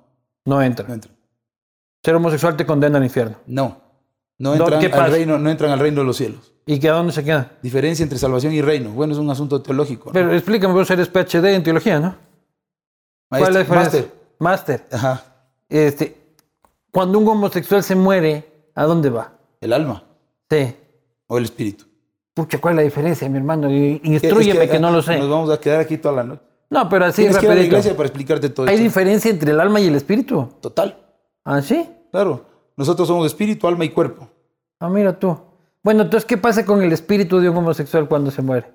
no 0.44 0.56
no 0.56 0.62
entran. 0.62 0.90
entran. 0.90 1.14
Ser 2.04 2.14
homosexual 2.16 2.56
te 2.56 2.66
condena 2.66 2.98
al 2.98 3.04
infierno. 3.04 3.36
No. 3.46 3.80
No 4.38 4.54
entran, 4.54 4.80
¿qué 4.80 4.86
al 4.86 5.12
reino, 5.12 5.38
no 5.38 5.50
entran 5.50 5.70
al 5.70 5.78
reino 5.78 6.00
de 6.00 6.06
los 6.06 6.16
cielos. 6.16 6.52
¿Y 6.66 6.80
que 6.80 6.88
a 6.88 6.92
dónde 6.92 7.12
se 7.12 7.22
quedan? 7.22 7.52
Diferencia 7.62 8.02
entre 8.02 8.18
salvación 8.18 8.52
y 8.54 8.62
reino. 8.62 8.90
Bueno, 8.90 9.12
es 9.12 9.18
un 9.18 9.28
asunto 9.30 9.60
teológico. 9.62 10.06
¿no? 10.08 10.12
Pero 10.14 10.32
explícame, 10.32 10.72
vos 10.74 10.90
eres 10.90 11.08
PhD 11.08 11.54
en 11.54 11.62
teología, 11.62 12.00
¿no? 12.00 12.16
¿Cuál 13.28 13.42
es 13.42 13.48
la 13.48 13.54
Maestro- 13.54 13.58
diferencia? 13.60 14.00
máster. 14.38 14.80
Máster. 14.80 14.86
Ajá. 14.90 15.24
Este, 15.68 16.16
cuando 16.90 17.18
un 17.18 17.28
homosexual 17.28 17.82
se 17.82 17.94
muere, 17.94 18.50
¿a 18.74 18.84
dónde 18.84 19.10
va? 19.10 19.32
El 19.60 19.72
alma 19.72 20.04
Sí. 20.50 20.74
o 21.26 21.38
el 21.38 21.44
espíritu. 21.44 21.84
Pucha, 22.34 22.58
¿cuál 22.58 22.74
es 22.74 22.76
la 22.76 22.82
diferencia, 22.82 23.28
mi 23.28 23.38
hermano? 23.38 23.68
Es 23.68 24.00
Instrúyeme 24.02 24.68
que, 24.68 24.78
no 24.78 24.90
lo 24.90 25.02
sé. 25.02 25.18
Nos 25.18 25.28
vamos 25.28 25.50
a 25.50 25.60
quedar 25.60 25.80
aquí 25.80 25.98
toda 25.98 26.14
la 26.16 26.24
noche. 26.24 26.42
No, 26.70 26.88
pero 26.88 27.04
así 27.06 27.22
Tienes 27.22 27.38
que 27.38 27.46
ir 27.46 27.52
a 27.52 27.54
la 27.56 27.62
iglesia 27.62 27.96
para 27.96 28.06
explicarte 28.08 28.48
todo 28.48 28.66
¿Hay 28.68 28.74
esto. 28.74 28.84
diferencia 28.84 29.30
entre 29.30 29.50
el 29.50 29.60
alma 29.60 29.80
y 29.80 29.88
el 29.88 29.94
espíritu? 29.96 30.48
Total, 30.60 30.96
¿Ah, 31.44 31.60
sí? 31.62 31.88
claro. 32.10 32.46
Nosotros 32.76 33.08
somos 33.08 33.26
espíritu, 33.26 33.66
alma 33.66 33.84
y 33.84 33.90
cuerpo. 33.90 34.28
Ah, 34.78 34.88
mira 34.88 35.18
tú. 35.18 35.36
Bueno, 35.82 36.02
entonces, 36.02 36.24
¿qué 36.26 36.38
pasa 36.38 36.64
con 36.64 36.82
el 36.82 36.92
espíritu 36.92 37.40
de 37.40 37.50
un 37.50 37.56
homosexual 37.58 38.08
cuando 38.08 38.30
se 38.30 38.40
muere? 38.42 38.68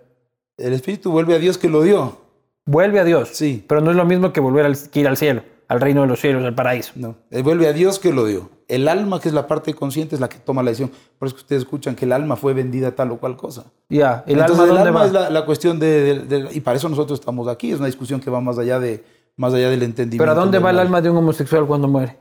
El 0.58 0.74
espíritu 0.74 1.12
vuelve 1.12 1.36
a 1.36 1.40
Dios 1.40 1.58
que 1.58 1.70
lo 1.70 1.82
dio. 1.82 2.18
Vuelve 2.66 3.00
a 3.00 3.04
Dios. 3.04 3.30
Sí. 3.34 3.64
Pero 3.68 3.82
no 3.82 3.92
es 3.92 3.98
lo 3.98 4.06
mismo 4.06 4.32
que 4.34 4.40
volver 4.42 4.66
al, 4.66 4.78
que 4.90 5.00
ir 5.00 5.08
al 5.08 5.18
cielo, 5.18 5.42
al 5.68 5.82
reino 5.82 6.02
de 6.02 6.08
los 6.08 6.20
cielos, 6.20 6.44
al 6.44 6.54
paraíso. 6.56 6.94
No, 6.96 7.16
él 7.32 7.44
vuelve 7.44 7.68
a 7.68 7.74
Dios 7.74 8.00
que 8.00 8.14
lo 8.14 8.26
dio. 8.26 8.50
El 8.68 8.88
alma, 8.88 9.20
que 9.20 9.28
es 9.30 9.34
la 9.36 9.48
parte 9.48 9.74
consciente, 9.76 10.16
es 10.16 10.22
la 10.22 10.28
que 10.30 10.38
toma 10.40 10.64
la 10.64 10.72
decisión. 10.72 10.92
Por 11.20 11.28
eso 11.28 11.36
que 11.36 11.42
ustedes 11.42 11.62
escuchan 11.64 11.96
que 11.96 12.06
el 12.06 12.12
alma 12.14 12.36
fue 12.36 12.54
vendida 12.54 12.88
a 12.90 12.92
tal 12.96 13.12
o 13.12 13.18
cual 13.18 13.38
cosa. 13.38 13.66
Ya, 13.90 14.24
el 14.26 14.40
Entonces, 14.40 14.60
alma 14.60 14.64
el 14.64 14.70
dónde 14.70 14.88
alma 14.90 15.00
va? 15.02 15.06
es 15.06 15.12
la, 15.14 15.30
la 15.30 15.46
cuestión 15.46 15.78
de, 15.80 15.88
de- 16.26 16.44
de- 16.44 16.54
Y 16.54 16.62
para 16.62 16.78
eso 16.78 16.90
nosotros 16.90 17.20
estamos 17.20 17.48
aquí. 17.48 17.72
Es 17.72 17.78
una 17.78 17.86
discusión 17.86 18.20
que 18.20 18.30
va 18.32 18.42
más 18.42 18.58
allá, 18.58 18.80
de, 18.80 19.04
más 19.38 19.54
allá 19.54 19.70
del 19.70 19.84
entendimiento. 19.84 20.24
Pero 20.24 20.32
¿a 20.32 20.36
dónde 20.44 20.58
va 20.60 20.72
el 20.72 20.80
alma 20.80 21.00
de 21.02 21.10
un 21.12 21.18
homosexual 21.18 21.68
cuando 21.68 21.88
muere? 21.88 22.18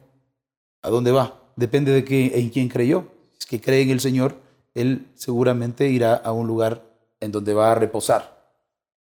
¿A 0.83 0.91
dónde 0.91 1.13
va? 1.13 1.35
Depende 1.57 1.93
de 1.93 2.05
qué, 2.05 2.39
en 2.39 2.51
quién 2.51 2.69
creyó. 2.69 3.05
Si 3.33 3.39
es 3.41 3.47
que 3.47 3.61
cree 3.61 3.81
en 3.83 3.91
el 3.91 4.01
Señor, 4.01 4.35
él 4.75 5.07
seguramente 5.15 5.89
irá 5.89 6.15
a 6.15 6.33
un 6.33 6.47
lugar 6.47 6.83
en 7.21 7.33
donde 7.33 7.55
va 7.55 7.73
a 7.73 7.75
reposar. 7.75 8.37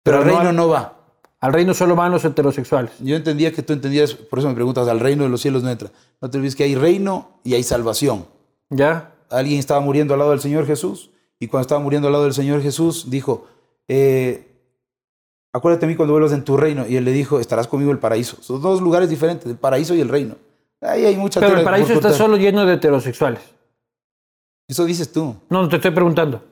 Pero, 0.04 0.20
Pero 0.20 0.22
al 0.22 0.28
no 0.28 0.36
reino 0.38 0.54
no 0.54 0.68
va. 0.70 1.01
Al 1.42 1.54
reino 1.54 1.74
solo 1.74 1.96
van 1.96 2.12
los 2.12 2.24
heterosexuales. 2.24 2.92
Yo 3.00 3.16
entendía 3.16 3.52
que 3.52 3.64
tú 3.64 3.74
entendías, 3.74 4.14
por 4.14 4.40
eso 4.40 4.48
me 4.48 4.54
preguntas, 4.54 4.88
al 4.88 5.00
reino 5.00 5.24
de 5.24 5.30
los 5.30 5.42
cielos 5.42 5.64
no 5.64 5.72
entra. 5.72 5.90
No 6.22 6.30
te 6.30 6.38
olvides 6.38 6.56
que 6.56 6.64
hay 6.64 6.76
reino 6.76 7.40
y 7.44 7.56
hay 7.56 7.64
salvación. 7.64 8.28
¿Ya? 8.70 9.16
Alguien 9.32 9.60
estaba 9.60 9.80
muriendo 9.80 10.14
al 10.14 10.20
lado 10.20 10.32
del 10.32 10.40
Señor 10.40 10.68
Jesús 10.68 11.10
y 11.40 11.48
cuando 11.48 11.64
estaba 11.64 11.82
muriendo 11.82 12.08
al 12.08 12.12
lado 12.12 12.26
del 12.26 12.34
Señor 12.34 12.62
Jesús 12.62 13.10
dijo, 13.10 13.48
eh, 13.88 14.52
acuérdate 15.52 15.88
de 15.88 15.92
mí 15.92 15.96
cuando 15.96 16.14
vuelvas 16.14 16.34
en 16.34 16.44
tu 16.44 16.58
reino. 16.58 16.86
Y 16.88 16.96
él 16.96 17.06
le 17.06 17.12
dijo, 17.12 17.40
estarás 17.40 17.68
conmigo 17.68 17.90
en 17.90 17.96
el 17.96 18.00
paraíso. 18.00 18.38
Son 18.42 18.62
dos 18.62 18.80
lugares 18.80 19.10
diferentes, 19.10 19.48
el 19.48 19.58
paraíso 19.58 19.96
y 19.96 20.02
el 20.02 20.10
reino. 20.10 20.36
Ahí 20.80 21.06
hay 21.06 21.16
mucha 21.18 21.40
Pero 21.40 21.58
el 21.58 21.64
paraíso 21.64 21.94
está 21.94 22.14
solo 22.14 22.38
lleno 22.38 22.66
de 22.66 22.76
heterosexuales. 22.76 23.42
Eso 24.68 24.86
dices 24.86 25.12
tú. 25.12 25.36
No, 25.50 25.64
no 25.64 25.70
te 25.70 25.78
estoy 25.78 25.92
preguntando. 25.92 26.44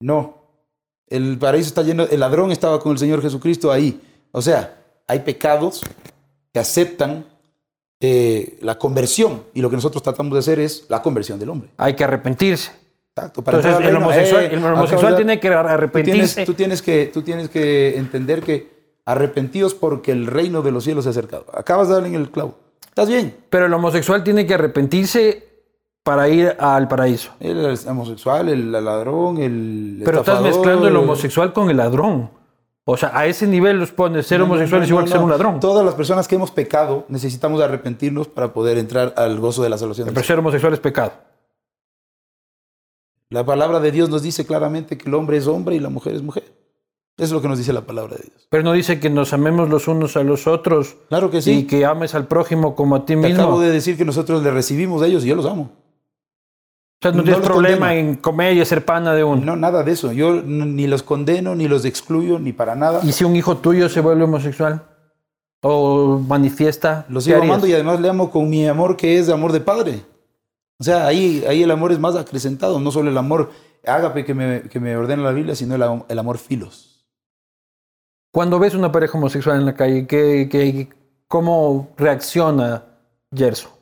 No. 0.00 0.37
El 1.10 1.38
paraíso 1.38 1.68
está 1.68 1.82
lleno, 1.82 2.04
el 2.04 2.20
ladrón 2.20 2.52
estaba 2.52 2.80
con 2.80 2.92
el 2.92 2.98
Señor 2.98 3.22
Jesucristo 3.22 3.72
ahí. 3.72 4.00
O 4.32 4.42
sea, 4.42 4.76
hay 5.06 5.20
pecados 5.20 5.82
que 6.52 6.60
aceptan 6.60 7.24
eh, 8.00 8.58
la 8.60 8.78
conversión 8.78 9.44
y 9.54 9.60
lo 9.60 9.70
que 9.70 9.76
nosotros 9.76 10.02
tratamos 10.02 10.32
de 10.34 10.38
hacer 10.38 10.60
es 10.60 10.84
la 10.88 11.02
conversión 11.02 11.38
del 11.38 11.50
hombre. 11.50 11.70
Hay 11.76 11.94
que 11.94 12.04
arrepentirse. 12.04 12.70
Exacto. 13.16 13.42
Para 13.42 13.58
Entonces, 13.58 13.78
entrar 13.78 13.90
al 13.90 13.96
el 13.96 14.02
reino, 14.02 14.06
homosexual, 14.06 14.44
eh, 14.44 14.50
el 14.52 14.64
homosexual 14.64 15.16
tiene 15.16 15.40
que 15.40 15.48
tú 15.48 15.54
tienes, 15.54 15.72
arrepentirse. 15.72 16.44
tú 16.44 16.54
tienes 16.54 16.82
que, 16.82 17.10
tú 17.12 17.22
tienes 17.22 17.48
que 17.48 17.96
entender 17.96 18.42
que 18.42 18.78
arrepentidos 19.06 19.74
porque 19.74 20.12
el 20.12 20.26
reino 20.26 20.62
de 20.62 20.70
los 20.70 20.84
cielos 20.84 21.04
se 21.04 21.08
ha 21.08 21.12
acercado. 21.12 21.46
Acabas 21.54 21.88
de 21.88 21.94
darle 21.94 22.10
en 22.10 22.14
el 22.14 22.30
clavo. 22.30 22.58
¿Estás 22.86 23.08
bien? 23.08 23.34
Pero 23.48 23.66
el 23.66 23.72
homosexual 23.72 24.22
tiene 24.22 24.46
que 24.46 24.54
arrepentirse 24.54 25.47
para 26.08 26.26
ir 26.26 26.56
al 26.58 26.88
paraíso. 26.88 27.32
El 27.38 27.76
homosexual, 27.86 28.48
el 28.48 28.72
ladrón, 28.72 29.36
el 29.36 30.00
Pero 30.06 30.20
estás 30.20 30.40
mezclando 30.40 30.88
el 30.88 30.96
homosexual 30.96 31.52
con 31.52 31.68
el 31.68 31.76
ladrón. 31.76 32.30
O 32.86 32.96
sea, 32.96 33.10
a 33.12 33.26
ese 33.26 33.46
nivel 33.46 33.78
los 33.78 33.92
pones. 33.92 34.26
Ser 34.26 34.38
No, 34.38 34.46
no, 34.46 34.52
homosexual 34.54 34.80
no, 34.80 34.84
es 34.84 34.90
igual 34.90 35.04
que 35.04 35.10
ser 35.10 35.20
un 35.20 35.28
ladrón. 35.28 35.60
Todas 35.60 35.84
las 35.84 35.94
personas 35.94 36.26
que 36.26 36.36
hemos 36.36 36.50
pecado 36.50 37.04
necesitamos 37.10 37.60
arrepentirnos 37.60 38.26
para 38.26 38.54
poder 38.54 38.78
entrar 38.78 39.12
al 39.18 39.38
gozo 39.38 39.62
de 39.62 39.68
la 39.68 39.76
salvación. 39.76 40.08
Pero 40.08 40.22
ser 40.26 40.38
homosexual 40.38 40.72
es 40.72 40.80
pecado. 40.80 41.12
La 43.28 43.44
palabra 43.44 43.78
de 43.78 43.92
Dios 43.92 44.08
nos 44.08 44.22
dice 44.22 44.46
claramente 44.46 44.96
que 44.96 45.10
el 45.10 45.14
hombre 45.14 45.36
es 45.36 45.46
hombre 45.46 45.76
y 45.76 45.78
la 45.78 45.90
mujer 45.90 46.14
es 46.14 46.22
mujer. 46.22 46.44
Eso 47.18 47.26
es 47.26 47.32
lo 47.32 47.42
que 47.42 47.48
nos 47.48 47.58
dice 47.58 47.74
la 47.74 47.82
palabra 47.82 48.16
de 48.16 48.22
Dios. 48.22 48.46
Pero 48.48 48.62
no 48.62 48.72
dice 48.72 48.98
que 48.98 49.10
nos 49.10 49.34
amemos 49.34 49.68
los 49.68 49.88
unos 49.88 50.16
a 50.16 50.22
los 50.22 50.46
otros 50.46 50.96
Claro 51.10 51.30
que 51.30 51.38
y 51.38 51.42
sí. 51.42 51.66
que 51.66 51.84
ames 51.84 52.14
al 52.14 52.26
prójimo 52.28 52.74
como 52.74 52.96
a 52.96 53.00
ti 53.04 53.12
Te 53.12 53.16
mismo. 53.16 53.42
acabo 53.42 53.60
de 53.60 53.70
decir 53.70 53.98
que 53.98 54.06
nosotros 54.06 54.42
le 54.42 54.50
recibimos 54.50 55.02
de 55.02 55.08
ellos 55.08 55.22
y 55.26 55.28
yo 55.28 55.36
los 55.36 55.44
amo. 55.44 55.87
O 57.00 57.02
sea, 57.02 57.12
no, 57.12 57.18
no 57.18 57.22
tienes 57.24 57.42
problema 57.46 57.86
condeno. 57.88 58.10
en 58.10 58.16
comer 58.16 58.56
y 58.56 58.64
ser 58.64 58.84
pana 58.84 59.14
de 59.14 59.22
uno. 59.22 59.40
No, 59.44 59.54
nada 59.56 59.84
de 59.84 59.92
eso. 59.92 60.12
Yo 60.12 60.42
ni 60.42 60.86
los 60.88 61.02
condeno, 61.04 61.54
ni 61.54 61.68
los 61.68 61.84
excluyo, 61.84 62.38
ni 62.40 62.52
para 62.52 62.74
nada. 62.74 63.00
¿Y 63.04 63.12
si 63.12 63.24
un 63.24 63.36
hijo 63.36 63.56
tuyo 63.58 63.88
se 63.88 64.00
vuelve 64.00 64.24
homosexual? 64.24 64.82
¿O 65.62 66.18
manifiesta? 66.26 67.06
¿qué 67.08 67.20
sigo 67.20 67.36
amando 67.44 67.66
y 67.68 67.72
además 67.72 68.00
le 68.00 68.08
amo 68.08 68.30
con 68.30 68.48
mi 68.50 68.66
amor 68.66 68.96
que 68.96 69.18
es 69.18 69.28
amor 69.28 69.52
de 69.52 69.60
padre. 69.60 70.02
O 70.80 70.84
sea, 70.84 71.06
ahí, 71.06 71.44
ahí 71.48 71.62
el 71.62 71.70
amor 71.70 71.92
es 71.92 71.98
más 72.00 72.14
acrecentado, 72.16 72.78
no 72.80 72.90
solo 72.90 73.10
el 73.10 73.18
amor 73.18 73.50
ágape 73.84 74.24
que 74.24 74.34
me, 74.34 74.62
que 74.62 74.78
me 74.80 74.96
ordena 74.96 75.22
la 75.22 75.32
Biblia, 75.32 75.54
sino 75.56 75.74
el, 75.76 75.82
am- 75.82 76.04
el 76.08 76.18
amor 76.18 76.38
filos. 76.38 77.06
Cuando 78.32 78.58
ves 78.58 78.74
una 78.74 78.92
pareja 78.92 79.18
homosexual 79.18 79.58
en 79.58 79.66
la 79.66 79.74
calle, 79.74 80.06
¿qué, 80.06 80.48
qué- 80.50 80.88
cómo 81.28 81.90
reacciona 81.96 82.84
Gerso? 83.34 83.77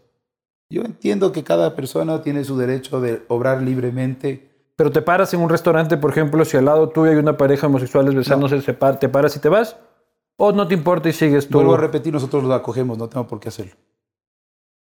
Yo 0.69 0.83
entiendo 0.83 1.33
que 1.33 1.45
cada 1.45 1.75
persona 1.77 2.23
tiene 2.23 2.45
su 2.45 2.57
derecho 2.57 3.01
de 3.01 3.23
obrar 3.29 3.63
libremente. 3.63 4.51
Pero 4.75 4.91
te 4.91 5.01
paras 5.01 5.33
en 5.33 5.41
un 5.41 5.49
restaurante, 5.49 5.97
por 5.97 6.11
ejemplo, 6.11 6.45
si 6.45 6.57
al 6.57 6.65
lado 6.67 6.89
tuyo 6.89 7.11
hay 7.11 7.17
una 7.17 7.37
pareja 7.37 7.67
homosexual 7.69 8.13
besándose, 8.15 8.61
se 8.61 8.75
par- 8.75 8.99
¿te 8.99 9.09
paras 9.09 9.37
y 9.37 9.39
te 9.41 9.49
vas? 9.49 9.77
¿O 10.37 10.53
no 10.53 10.69
te 10.69 10.75
importa 10.75 11.09
y 11.09 11.13
sigues 11.13 11.49
tú? 11.49 11.59
Vuelvo 11.59 11.75
a 11.75 11.79
repetir, 11.79 12.13
nosotros 12.13 12.43
los 12.43 12.53
acogemos, 12.53 12.99
no 12.99 13.09
tengo 13.09 13.27
por 13.27 13.41
qué 13.41 13.49
hacerlo. 13.49 13.75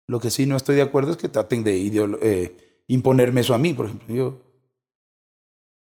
Lo 0.08 0.20
que 0.20 0.32
sí 0.32 0.46
no 0.46 0.56
estoy 0.56 0.76
de 0.78 0.82
acuerdo 0.82 1.12
es 1.12 1.18
que 1.18 1.30
traten 1.30 1.64
de 1.64 1.78
eh, 2.22 2.58
imponerme 2.88 3.42
eso 3.42 3.54
a 3.54 3.58
mí, 3.58 3.74
por 3.74 3.86
ejemplo. 3.86 4.14
Yo, 4.16 4.40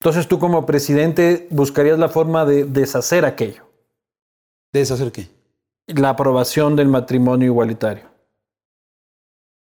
Entonces 0.01 0.29
tú 0.29 0.39
como 0.39 0.65
presidente 0.67 1.47
buscarías 1.51 1.99
la 1.99 2.09
forma 2.09 2.45
de 2.47 2.65
deshacer 2.65 3.25
aquello, 3.25 3.65
¿Deshacer 4.73 5.13
qué? 5.13 5.29
la 5.89 6.11
aprobación 6.11 6.75
del 6.77 6.89
matrimonio 6.89 7.47
igualitario. 7.47 8.10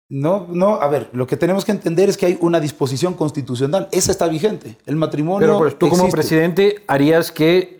No, 0.09 0.47
no, 0.49 0.75
a 0.75 0.87
ver, 0.87 1.09
lo 1.11 1.27
que 1.27 1.35
tenemos 1.35 1.65
que 1.65 1.71
entender 1.73 2.07
es 2.07 2.17
que 2.17 2.25
hay 2.25 2.37
una 2.39 2.59
disposición 2.59 3.13
constitucional. 3.13 3.89
Esa 3.91 4.11
está 4.11 4.27
vigente. 4.27 4.77
El 4.85 4.95
matrimonio. 4.95 5.45
Pero 5.45 5.57
pues, 5.59 5.77
tú 5.77 5.89
como 5.89 6.09
presidente 6.09 6.83
harías 6.87 7.31
que 7.31 7.77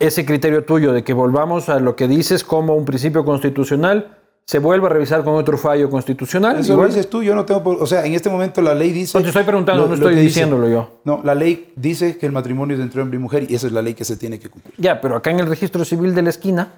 ese 0.00 0.24
criterio 0.26 0.64
tuyo 0.64 0.92
de 0.92 1.04
que 1.04 1.12
volvamos 1.12 1.68
a 1.68 1.78
lo 1.78 1.94
que 1.94 2.08
dices 2.08 2.42
como 2.42 2.74
un 2.74 2.84
principio 2.84 3.24
constitucional 3.24 4.18
se 4.44 4.58
vuelva 4.58 4.88
a 4.88 4.90
revisar 4.90 5.22
con 5.22 5.34
otro 5.36 5.56
fallo 5.56 5.88
constitucional. 5.88 6.58
Eso 6.58 6.72
igual. 6.72 6.88
lo 6.88 6.94
dices 6.94 7.08
tú, 7.08 7.22
yo 7.22 7.36
no 7.36 7.44
tengo 7.44 7.62
O 7.80 7.86
sea, 7.86 8.04
en 8.04 8.14
este 8.14 8.28
momento 8.28 8.60
la 8.60 8.74
ley 8.74 8.90
dice. 8.90 9.16
No 9.16 9.22
te 9.22 9.28
estoy 9.28 9.44
preguntando, 9.44 9.82
lo- 9.84 9.88
no 9.90 9.94
estoy 9.94 10.14
dice. 10.14 10.24
diciéndolo 10.24 10.68
yo. 10.68 11.00
No, 11.04 11.20
la 11.22 11.36
ley 11.36 11.72
dice 11.76 12.18
que 12.18 12.26
el 12.26 12.32
matrimonio 12.32 12.74
es 12.76 12.82
entre 12.82 13.00
hombre 13.00 13.18
y 13.18 13.20
mujer 13.22 13.46
y 13.48 13.54
esa 13.54 13.68
es 13.68 13.72
la 13.72 13.82
ley 13.82 13.94
que 13.94 14.04
se 14.04 14.16
tiene 14.16 14.40
que 14.40 14.50
cumplir. 14.50 14.74
Ya, 14.78 15.00
pero 15.00 15.14
acá 15.14 15.30
en 15.30 15.38
el 15.38 15.46
registro 15.46 15.84
civil 15.84 16.12
de 16.16 16.22
la 16.22 16.30
esquina, 16.30 16.72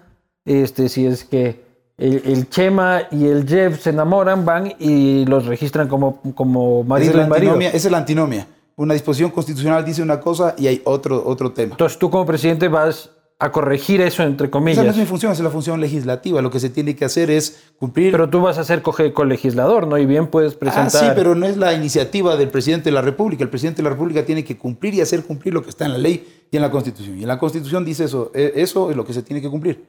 este, 0.45 0.91
si 0.91 1.07
es 1.07 1.25
que 1.25 1.65
el, 1.99 2.23
el 2.25 2.49
Chema 2.49 3.03
y 3.11 3.27
el 3.27 3.47
Jeff 3.49 3.81
se 3.83 3.91
enamoran, 3.91 4.45
van 4.45 4.73
y 4.79 5.25
los 5.27 5.47
registran 5.47 5.89
como, 5.89 6.21
como 6.35 6.81
Esa 6.81 6.83
es, 6.83 6.89
marido 6.89 7.13
la 7.17 7.27
y 7.27 7.29
marido. 7.29 7.53
antinomia, 7.53 7.69
esa 7.69 7.89
es 7.89 7.93
la 7.93 7.99
antinomia. 7.99 8.47
Una 8.77 8.95
disposición 8.95 9.31
constitucional 9.31 9.85
dice 9.85 10.03
una 10.03 10.19
cosa 10.21 10.55
y 10.59 10.67
hay 10.67 10.83
otro, 10.85 11.23
otro 11.25 11.53
tema. 11.53 11.73
Entonces 11.73 11.99
tú 11.99 12.11
como 12.11 12.27
presidente 12.27 12.67
vas 12.69 13.11
a 13.39 13.53
corregir 13.53 14.01
eso, 14.01 14.23
entre 14.23 14.47
Esa 14.47 14.51
comillas. 14.53 14.85
no 14.85 14.91
es 14.91 14.97
mi 14.97 15.05
función, 15.07 15.31
esa 15.33 15.43
es 15.43 15.45
la 15.45 15.51
función 15.51 15.81
legislativa. 15.81 16.41
Lo 16.43 16.51
que 16.51 16.59
se 16.61 16.71
tiene 16.71 16.97
que 16.97 17.05
hacer 17.05 17.31
es 17.31 17.65
cumplir. 17.79 18.11
Pero 18.13 18.29
tú 18.29 18.41
vas 18.41 18.59
a 18.59 18.65
ser 18.65 18.83
colegislador, 18.83 19.87
¿no? 19.87 19.99
Y 19.99 20.07
bien 20.07 20.29
puedes 20.29 20.55
presentar... 20.55 21.05
Ah, 21.05 21.07
sí, 21.09 21.13
pero 21.15 21.35
no 21.35 21.47
es 21.47 21.57
la 21.57 21.73
iniciativa 21.75 22.37
del 22.37 22.49
presidente 22.49 22.87
de 22.87 22.93
la 22.93 23.03
República. 23.03 23.43
El 23.45 23.51
presidente 23.51 23.79
de 23.79 23.85
la 23.85 23.91
República 23.91 24.25
tiene 24.25 24.45
que 24.45 24.57
cumplir 24.57 24.95
y 24.95 25.01
hacer 25.01 25.23
cumplir 25.25 25.53
lo 25.55 25.63
que 25.63 25.71
está 25.71 25.85
en 25.85 25.93
la 25.93 25.99
ley 25.99 26.27
y 26.51 26.57
en 26.57 26.63
la 26.63 26.71
Constitución. 26.71 27.19
Y 27.19 27.23
en 27.23 27.29
la 27.29 27.39
Constitución 27.39 27.85
dice 27.85 28.05
eso. 28.05 28.31
Eh, 28.35 28.53
Eso 28.57 28.91
es 28.91 28.97
lo 28.97 29.05
que 29.05 29.13
se 29.13 29.23
tiene 29.23 29.43
que 29.43 29.51
cumplir. 29.51 29.85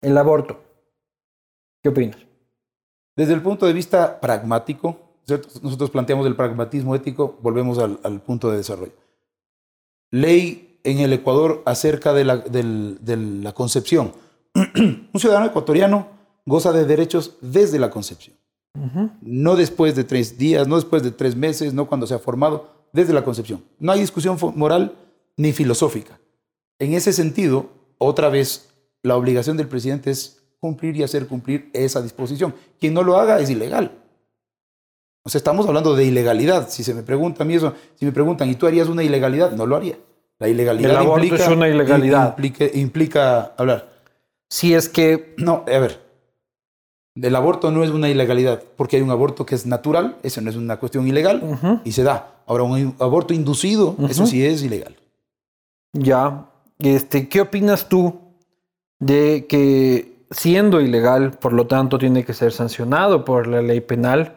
El 0.00 0.16
aborto. 0.18 0.60
¿Qué 1.82 1.88
opinas? 1.90 2.16
Desde 3.16 3.32
el 3.34 3.42
punto 3.42 3.66
de 3.66 3.72
vista 3.72 4.20
pragmático, 4.20 4.98
nosotros 5.62 5.90
planteamos 5.90 6.26
el 6.26 6.36
pragmatismo 6.36 6.94
ético, 6.94 7.38
volvemos 7.40 7.78
al, 7.78 7.98
al 8.02 8.20
punto 8.20 8.50
de 8.50 8.56
desarrollo. 8.58 8.92
Ley 10.10 10.78
en 10.84 10.98
el 10.98 11.12
Ecuador 11.12 11.62
acerca 11.64 12.12
de 12.12 12.24
la, 12.24 12.36
del- 12.38 12.98
de 13.00 13.16
la 13.16 13.52
concepción. 13.52 14.12
Un 14.54 15.10
ciudadano 15.20 15.46
ecuatoriano 15.46 16.08
goza 16.46 16.72
de 16.72 16.84
derechos 16.84 17.36
desde 17.40 17.78
la 17.78 17.90
concepción. 17.90 18.36
No 19.22 19.54
después 19.54 19.94
de 19.94 20.02
tres 20.04 20.36
días, 20.36 20.66
no 20.66 20.74
después 20.76 21.02
de 21.04 21.12
tres 21.12 21.36
meses, 21.36 21.72
no 21.72 21.86
cuando 21.86 22.06
se 22.08 22.14
ha 22.14 22.18
formado, 22.18 22.68
desde 22.92 23.12
la 23.12 23.24
concepción. 23.24 23.62
No 23.78 23.92
hay 23.92 24.00
discusión 24.00 24.36
moral 24.56 24.96
ni 25.36 25.52
filosófica. 25.52 26.18
En 26.80 26.92
ese 26.92 27.12
sentido, 27.12 27.68
otra 27.98 28.28
vez, 28.30 28.73
la 29.04 29.16
obligación 29.16 29.56
del 29.56 29.68
presidente 29.68 30.10
es 30.10 30.42
cumplir 30.58 30.96
y 30.96 31.02
hacer 31.02 31.26
cumplir 31.28 31.70
esa 31.74 32.00
disposición. 32.00 32.54
Quien 32.80 32.94
no 32.94 33.02
lo 33.02 33.18
haga 33.18 33.38
es 33.38 33.50
ilegal. 33.50 33.92
O 35.22 35.28
sea, 35.28 35.38
estamos 35.38 35.66
hablando 35.66 35.94
de 35.94 36.06
ilegalidad. 36.06 36.70
Si 36.70 36.82
se 36.82 36.94
me 36.94 37.02
pregunta 37.02 37.44
a 37.44 37.46
mí 37.46 37.54
eso, 37.54 37.74
si 37.96 38.06
me 38.06 38.12
preguntan, 38.12 38.48
¿y 38.48 38.54
tú 38.54 38.66
harías 38.66 38.88
una 38.88 39.02
ilegalidad? 39.02 39.52
No 39.52 39.66
lo 39.66 39.76
haría. 39.76 39.98
La 40.38 40.48
ilegalidad 40.48 40.90
El 40.90 40.96
aborto 40.96 41.24
implica, 41.24 41.44
es 41.44 41.50
una 41.50 41.68
ilegalidad. 41.68 42.28
Implica, 42.30 42.64
implica 42.78 43.42
hablar. 43.58 43.90
Si 44.48 44.74
es 44.74 44.88
que... 44.88 45.34
No, 45.36 45.64
a 45.66 45.78
ver. 45.78 46.00
El 47.14 47.36
aborto 47.36 47.70
no 47.70 47.84
es 47.84 47.90
una 47.90 48.08
ilegalidad, 48.08 48.62
porque 48.76 48.96
hay 48.96 49.02
un 49.02 49.10
aborto 49.10 49.44
que 49.44 49.54
es 49.54 49.66
natural, 49.66 50.16
eso 50.22 50.40
no 50.40 50.50
es 50.50 50.56
una 50.56 50.78
cuestión 50.78 51.06
ilegal, 51.06 51.80
y 51.84 51.92
se 51.92 52.02
da. 52.02 52.42
Ahora, 52.46 52.64
un 52.64 52.96
aborto 52.98 53.32
inducido, 53.34 53.96
eso 54.08 54.26
sí 54.26 54.44
es 54.44 54.62
ilegal. 54.62 54.96
Ya, 55.92 56.50
este, 56.80 57.28
¿qué 57.28 57.42
opinas 57.42 57.88
tú 57.88 58.23
de 59.04 59.46
que 59.46 60.26
siendo 60.30 60.80
ilegal, 60.80 61.32
por 61.32 61.52
lo 61.52 61.66
tanto 61.66 61.98
tiene 61.98 62.24
que 62.24 62.32
ser 62.32 62.52
sancionado 62.52 63.24
por 63.24 63.46
la 63.46 63.60
ley 63.60 63.80
penal? 63.80 64.34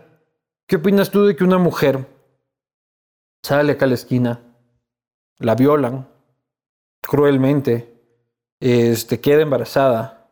¿Qué 0.68 0.76
opinas 0.76 1.10
tú 1.10 1.26
de 1.26 1.36
que 1.36 1.44
una 1.44 1.58
mujer 1.58 2.06
sale 3.44 3.74
acá 3.74 3.86
a 3.86 3.88
la 3.88 3.96
esquina, 3.96 4.42
la 5.40 5.56
violan 5.56 6.08
cruelmente, 7.02 7.94
este, 8.60 9.22
queda 9.22 9.42
embarazada. 9.42 10.30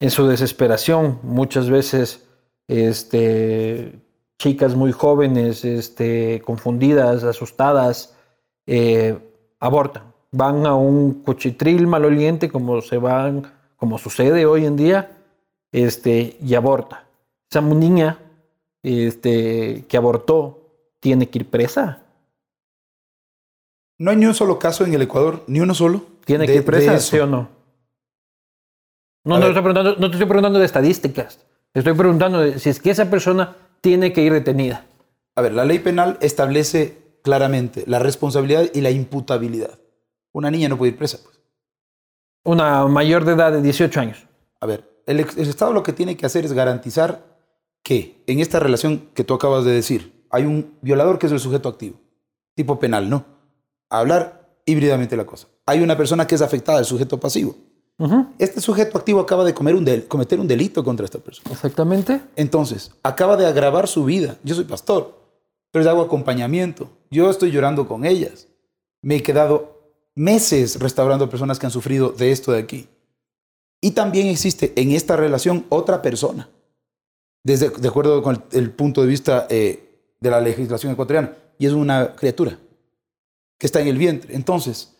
En 0.00 0.10
su 0.10 0.26
desesperación, 0.26 1.20
muchas 1.22 1.68
veces 1.70 2.26
este, 2.68 4.00
chicas 4.38 4.74
muy 4.74 4.92
jóvenes, 4.92 5.64
este, 5.64 6.42
confundidas, 6.44 7.24
asustadas, 7.24 8.14
eh, 8.66 9.18
abortan. 9.60 10.15
Van 10.36 10.66
a 10.66 10.74
un 10.74 11.22
cuchitril 11.22 11.86
maloliente 11.86 12.50
como 12.50 12.82
se 12.82 12.98
van, 12.98 13.50
como 13.76 13.96
sucede 13.96 14.44
hoy 14.44 14.66
en 14.66 14.76
día, 14.76 15.10
este, 15.72 16.36
y 16.42 16.54
aborta. 16.54 17.06
Esa 17.50 17.62
niña 17.62 18.18
este, 18.82 19.84
que 19.88 19.96
abortó 19.96 20.60
tiene 21.00 21.28
que 21.28 21.38
ir 21.38 21.50
presa. 21.50 22.02
No 23.98 24.10
hay 24.10 24.18
ni 24.18 24.26
un 24.26 24.34
solo 24.34 24.58
caso 24.58 24.84
en 24.84 24.92
el 24.92 25.02
Ecuador, 25.02 25.42
ni 25.46 25.60
uno 25.60 25.74
solo. 25.74 26.02
¿Tiene 26.26 26.46
que 26.46 26.56
ir 26.56 26.64
presa, 26.64 26.98
sí 27.00 27.18
o 27.18 27.26
no? 27.26 27.48
No, 29.24 29.38
no, 29.38 29.46
estoy 29.46 29.62
preguntando, 29.62 29.96
no 29.96 30.10
te 30.10 30.16
estoy 30.16 30.26
preguntando 30.26 30.58
de 30.58 30.66
estadísticas. 30.66 31.40
Estoy 31.72 31.94
preguntando 31.94 32.58
si 32.58 32.68
es 32.68 32.78
que 32.78 32.90
esa 32.90 33.08
persona 33.08 33.56
tiene 33.80 34.12
que 34.12 34.22
ir 34.22 34.32
detenida. 34.32 34.84
A 35.34 35.42
ver, 35.42 35.52
la 35.52 35.64
ley 35.64 35.78
penal 35.78 36.18
establece 36.20 36.98
claramente 37.22 37.84
la 37.86 37.98
responsabilidad 37.98 38.66
y 38.72 38.82
la 38.82 38.90
imputabilidad. 38.90 39.78
Una 40.36 40.50
niña 40.50 40.68
no 40.68 40.76
puede 40.76 40.92
ir 40.92 40.98
presa. 40.98 41.18
Pues. 41.22 41.40
Una 42.44 42.86
mayor 42.86 43.24
de 43.24 43.32
edad 43.32 43.52
de 43.52 43.62
18 43.62 44.00
años. 44.00 44.26
A 44.60 44.66
ver, 44.66 45.02
el, 45.06 45.20
el 45.20 45.48
Estado 45.48 45.72
lo 45.72 45.82
que 45.82 45.92
tiene 45.92 46.16
que 46.16 46.26
hacer 46.26 46.44
es 46.44 46.52
garantizar 46.52 47.38
que 47.82 48.22
en 48.26 48.40
esta 48.40 48.60
relación 48.60 49.08
que 49.14 49.24
tú 49.24 49.32
acabas 49.32 49.64
de 49.64 49.72
decir, 49.72 50.24
hay 50.30 50.44
un 50.44 50.74
violador 50.82 51.18
que 51.18 51.26
es 51.26 51.32
el 51.32 51.40
sujeto 51.40 51.68
activo, 51.70 51.98
tipo 52.54 52.78
penal, 52.78 53.08
¿no? 53.08 53.24
hablar 53.88 54.58
híbridamente 54.66 55.16
la 55.16 55.24
cosa. 55.24 55.48
Hay 55.64 55.80
una 55.80 55.96
persona 55.96 56.26
que 56.26 56.34
es 56.34 56.42
afectada, 56.42 56.80
el 56.80 56.84
sujeto 56.84 57.18
pasivo. 57.18 57.56
Este 58.38 58.60
sujeto 58.60 58.98
activo 58.98 59.20
acaba 59.20 59.42
de 59.42 59.54
cometer 59.54 60.38
un 60.38 60.46
delito 60.46 60.84
contra 60.84 61.06
esta 61.06 61.18
persona. 61.18 61.50
Exactamente. 61.50 62.20
Entonces, 62.36 62.92
acaba 63.02 63.38
de 63.38 63.46
agravar 63.46 63.88
su 63.88 64.04
vida. 64.04 64.36
Yo 64.42 64.54
soy 64.54 64.64
pastor, 64.64 65.18
pero 65.70 65.82
les 65.82 65.90
hago 65.90 66.02
acompañamiento. 66.02 66.90
Yo 67.10 67.30
estoy 67.30 67.52
llorando 67.52 67.88
con 67.88 68.04
ellas. 68.04 68.48
Me 69.00 69.16
he 69.16 69.22
quedado 69.22 69.75
meses 70.16 70.80
restaurando 70.80 71.30
personas 71.30 71.58
que 71.60 71.66
han 71.66 71.72
sufrido 71.72 72.08
de 72.10 72.32
esto 72.32 72.50
de 72.50 72.58
aquí. 72.58 72.88
Y 73.80 73.92
también 73.92 74.26
existe 74.26 74.72
en 74.74 74.90
esta 74.90 75.14
relación 75.14 75.66
otra 75.68 76.02
persona, 76.02 76.48
desde, 77.44 77.68
de 77.68 77.88
acuerdo 77.88 78.22
con 78.22 78.42
el, 78.50 78.70
punto 78.72 79.02
de 79.02 79.06
vista 79.06 79.46
eh, 79.48 80.00
de 80.18 80.30
la 80.30 80.40
legislación 80.40 80.92
ecuatoriana, 80.92 81.36
y 81.58 81.66
es 81.66 81.72
una 81.72 82.16
criatura 82.16 82.58
que 83.58 83.66
está 83.66 83.80
en 83.80 83.88
el 83.88 83.98
vientre. 83.98 84.34
Entonces, 84.34 84.94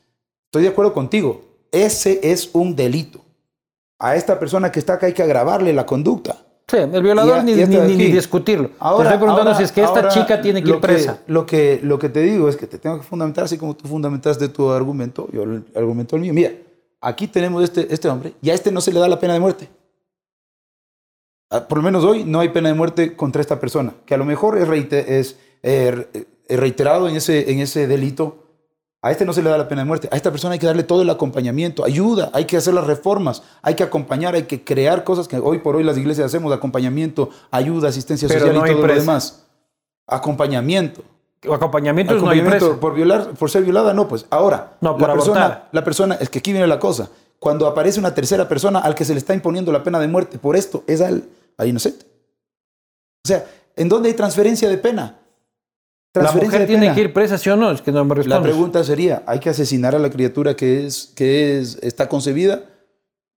estoy 0.45 0.63
de 0.63 0.69
acuerdo 0.69 0.93
contigo, 0.93 1.45
ese 1.73 2.21
es 2.23 2.51
un 2.53 2.77
delito. 2.77 3.25
A 3.99 4.15
esta 4.15 4.39
persona 4.39 4.71
que 4.71 4.79
está 4.79 4.95
acá 4.95 5.07
hay 5.07 5.15
que 5.15 5.23
agravarle 5.23 5.73
la 5.73 5.87
conducta. 5.87 6.46
Sí, 6.69 6.79
el 6.79 7.03
violador 7.03 7.45
ni, 7.45 7.55
ni, 7.55 8.11
discutirlo. 8.11 8.71
Ahora, 8.81 9.11
estoy 9.11 9.21
preguntando 9.21 9.55
si 9.55 9.63
es 9.63 9.71
que 9.71 9.85
esta 9.85 10.09
chica 10.09 10.41
tiene 10.41 10.65
que 10.65 10.71
ir 10.71 10.81
presa. 10.81 11.21
lo, 11.29 11.47
que, 11.47 11.79
lo 11.81 11.97
que 11.97 12.09
te 12.09 12.21
digo 12.21 12.49
es 12.49 12.57
que 12.57 12.67
te 12.67 12.79
tengo 12.79 12.99
que 12.99 13.05
fundamentar 13.05 13.45
así 13.45 13.57
como 13.57 13.77
tú 13.77 13.87
fundamentaste 13.87 14.49
tu 14.49 14.71
argumento, 14.73 15.29
yo 15.33 15.45
el 15.45 15.65
argumento 15.77 16.17
el 16.17 16.23
mío. 16.23 16.35
Mira, 16.35 16.51
aquí 17.01 17.29
tenemos 17.29 17.63
este, 17.63 17.93
este 17.95 18.09
hombre 18.09 18.33
y 18.43 18.51
a 18.51 18.55
este 18.55 18.73
no 18.73 18.81
se 18.81 18.93
le 18.93 18.99
da 18.99 19.07
la 19.07 19.21
pena 19.21 19.35
de 19.35 19.41
muerte. 19.41 19.69
Ah, 21.51 21.69
por 21.69 21.79
lo 21.79 21.85
menos 21.85 22.03
hoy 22.03 22.25
no 22.25 22.41
hay 22.41 22.49
pena 22.49 22.69
de 22.69 22.75
muerte 22.75 23.15
contra 23.15 23.41
esta 23.41 23.61
persona, 23.61 23.95
que 24.05 24.15
a 24.15 24.19
lo 24.19 24.25
mejor 24.25 24.59
es, 24.59 24.93
es 24.93 25.37
eh, 25.63 26.27
reiterado 26.49 27.09
en 27.09 27.15
ese, 27.15 27.53
en 27.53 27.61
ese 27.61 27.87
delito 27.87 28.46
a 29.03 29.11
este 29.11 29.25
no 29.25 29.33
se 29.33 29.43
le 29.43 29.51
da 29.51 29.59
la 29.59 29.69
pena 29.69 29.83
de 29.83 29.87
muerte. 29.87 30.09
A 30.11 30.17
esta 30.17 30.31
persona 30.31 30.55
hay 30.55 30.59
que 30.59 30.67
darle 30.67 30.83
todo 30.83 31.03
el 31.03 31.11
acompañamiento, 31.11 31.85
ayuda, 31.85 32.31
hay 32.33 32.45
que 32.45 32.57
hacer 32.57 32.75
las 32.75 32.87
reformas, 32.87 33.43
hay 33.63 33.75
que 33.75 33.83
acompañar, 33.83 34.35
hay 34.35 34.45
que 34.45 34.65
crear 34.65 35.05
cosas 35.05 35.29
que 35.29 35.39
hoy 35.39 35.59
por 35.59 35.77
hoy 35.77 35.85
las 35.85 35.97
iglesias 35.97 36.27
hacemos, 36.27 36.53
acompañamiento, 36.53 37.31
ayuda, 37.51 37.89
asistencia 37.89 38.29
social 38.29 38.57
y 38.57 38.73
todo 38.73 38.87
lo 38.87 38.95
demás. 38.95 39.45
Acompañamiento. 40.07 41.03
Acompañamiento, 41.53 42.15
no 42.15 42.31
hay 42.31 42.41
por 42.81 42.95
violar, 42.95 43.29
por 43.35 43.51
ser 43.51 43.63
violada, 43.63 43.93
no, 43.93 44.09
pues. 44.09 44.27
Ahora, 44.31 44.77
no, 44.81 44.99
la 44.99 45.13
persona, 45.13 45.69
la 45.71 45.85
persona, 45.85 46.15
es 46.17 46.29
que 46.29 46.41
aquí 46.41 46.51
viene 46.51 46.67
la 46.67 46.79
cosa. 46.79 47.09
Cuando 47.39 47.67
aparece 47.67 48.01
una 48.01 48.15
tercera 48.15 48.49
persona 48.49 48.81
al 48.81 48.95
que 48.95 49.05
se 49.05 49.13
le 49.13 49.19
está 49.19 49.35
imponiendo 49.35 49.71
la 49.71 49.85
pena 49.85 50.01
de 50.01 50.09
muerte 50.09 50.39
por 50.39 50.57
esto, 50.57 50.83
es 50.87 51.01
al, 51.01 51.25
al 51.59 51.69
inocente. 51.69 52.07
O 53.25 53.29
sea, 53.29 53.45
¿en 53.77 53.89
dónde 53.89 54.09
hay 54.09 54.15
transferencia 54.15 54.69
de 54.69 54.79
pena? 54.79 55.19
¿La 56.23 56.33
mujer 56.33 56.67
tiene 56.67 56.95
que 56.95 57.01
ir 57.01 57.13
presa, 57.13 57.39
sí 57.39 57.51
o 57.51 57.57
no? 57.57 57.71
Es 57.71 57.83
que 57.83 57.93
no 57.93 58.05
me 58.05 58.25
La 58.25 58.43
pregunta 58.43 58.83
sería, 58.85 59.23
¿hay 59.27 59.39
que 59.39 59.51
asesinar 59.51 59.95
a 59.95 59.99
la 59.99 60.11
criatura 60.11 60.55
que, 60.55 60.87
es, 60.87 61.13
que 61.15 61.59
es, 61.59 61.79
está 61.83 62.09
concebida? 62.09 62.65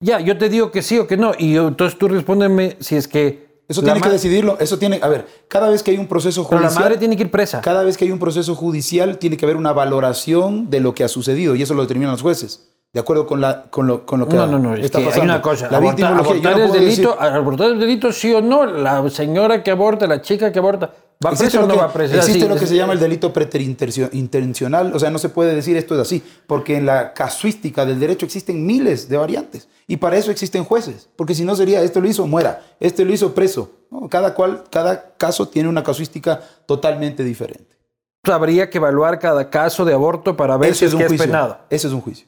Ya, 0.02 0.20
yo 0.20 0.38
te 0.38 0.50
digo 0.50 0.72
que 0.72 0.82
sí 0.82 0.98
o 0.98 1.08
que 1.08 1.18
no. 1.18 1.34
Y 1.38 1.58
entonces 1.58 1.98
tú 1.98 2.08
respóndeme 2.08 2.78
si 2.80 2.96
es 2.96 3.08
que... 3.08 3.50
Eso 3.68 3.84
tiene 3.84 4.02
que 4.02 4.10
decidirlo. 4.10 4.58
Eso 4.60 4.80
tiene... 4.80 5.00
A 5.02 5.08
ver, 5.08 5.28
cada 5.48 5.70
vez 5.70 5.84
que 5.84 5.92
hay 5.92 5.98
un 5.98 6.08
proceso 6.08 6.44
judicial... 6.44 6.70
Pero 6.70 6.74
la 6.74 6.80
madre 6.80 6.98
tiene 6.98 7.16
que 7.16 7.24
ir 7.24 7.32
presa. 7.32 7.62
Cada 7.62 7.84
vez 7.84 7.98
que 7.98 8.06
hay 8.06 8.12
un 8.12 8.18
proceso 8.18 8.56
judicial 8.56 9.18
tiene 9.18 9.38
que 9.38 9.46
haber 9.46 9.58
una 9.58 9.74
valoración 9.74 10.70
de 10.70 10.80
lo 10.80 10.96
que 10.96 11.04
ha 11.04 11.08
sucedido. 11.08 11.54
Y 11.56 11.62
eso 11.62 11.74
lo 11.74 11.82
determinan 11.82 12.14
los 12.14 12.22
jueces. 12.22 12.70
De 12.92 13.00
acuerdo 13.00 13.28
con, 13.28 13.40
la, 13.42 13.64
con, 13.70 13.86
lo, 13.86 14.06
con 14.06 14.20
lo 14.20 14.28
que 14.28 14.36
no, 14.36 14.48
no, 14.48 14.58
no, 14.58 14.74
está 14.74 14.98
pasando. 14.98 15.22
Hay 15.22 15.26
una 15.26 15.42
cosa. 15.44 15.70
La 15.70 15.78
abortar, 15.78 16.14
abortar 16.14 16.60
es 16.60 16.74
delito, 16.74 17.22
abortar 17.22 17.72
es 17.74 17.80
delito 17.80 18.12
sí 18.12 18.34
o 18.34 18.42
no. 18.42 18.66
La 18.66 19.08
señora 19.12 19.62
que 19.62 19.70
aborta, 19.70 20.08
la 20.08 20.22
chica 20.22 20.52
que 20.52 20.58
aborta 20.58 20.92
¿Va 21.24 21.32
existe 21.32 21.58
no 21.58 21.76
va 21.76 21.92
Existe 22.02 22.48
lo 22.48 22.56
que 22.56 22.66
se 22.66 22.78
llama 22.78 22.94
el 22.94 23.00
delito 23.00 23.34
preterintencional, 23.34 24.96
o 24.96 25.00
sea, 25.00 25.10
no 25.10 25.20
se 25.20 25.28
puede 25.28 25.54
decir 25.54 25.76
esto 25.76 25.96
es 25.96 26.00
así, 26.00 26.24
porque 26.48 26.78
en 26.78 26.86
la 26.86 27.14
casuística 27.14 27.86
del 27.86 28.00
derecho 28.00 28.26
existen 28.26 28.66
miles 28.66 29.10
de 29.10 29.18
variantes 29.18 29.68
y 29.86 29.98
para 29.98 30.16
eso 30.16 30.32
existen 30.32 30.64
jueces, 30.64 31.10
porque 31.18 31.36
si 31.36 31.44
no 31.44 31.58
sería, 31.58 31.82
este 31.82 32.00
lo 32.00 32.08
hizo, 32.08 32.26
muera, 32.26 32.62
este 32.80 33.04
lo 33.04 33.12
hizo 33.12 33.36
preso. 33.36 33.72
Cada, 34.10 34.34
cual, 34.36 34.66
cada 34.70 35.16
caso 35.18 35.48
tiene 35.48 35.68
una 35.68 35.84
casuística 35.84 36.42
totalmente 36.66 37.24
diferente. 37.24 37.76
Habría 38.24 38.70
que 38.70 38.78
evaluar 38.78 39.18
cada 39.20 39.50
caso 39.50 39.84
de 39.84 39.94
aborto 39.94 40.38
para 40.38 40.58
ver 40.58 40.76
si 40.76 40.86
es, 40.86 40.94
un 40.94 41.02
juicio. 41.02 41.26
penado. 41.26 41.58
Ese 41.70 41.88
es 41.88 41.94
un 41.94 42.02
juicio. 42.02 42.28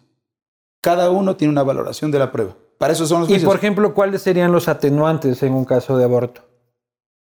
Cada 0.81 1.11
uno 1.11 1.35
tiene 1.35 1.51
una 1.51 1.61
valoración 1.61 2.09
de 2.09 2.17
la 2.17 2.31
prueba. 2.31 2.55
Para 2.79 2.93
eso 2.93 3.05
son 3.05 3.19
los 3.19 3.27
juicios. 3.27 3.43
Y 3.43 3.45
por 3.45 3.57
ejemplo, 3.57 3.93
¿cuáles 3.93 4.23
serían 4.23 4.51
los 4.51 4.67
atenuantes 4.67 5.43
en 5.43 5.53
un 5.53 5.65
caso 5.65 5.97
de 5.97 6.03
aborto? 6.03 6.41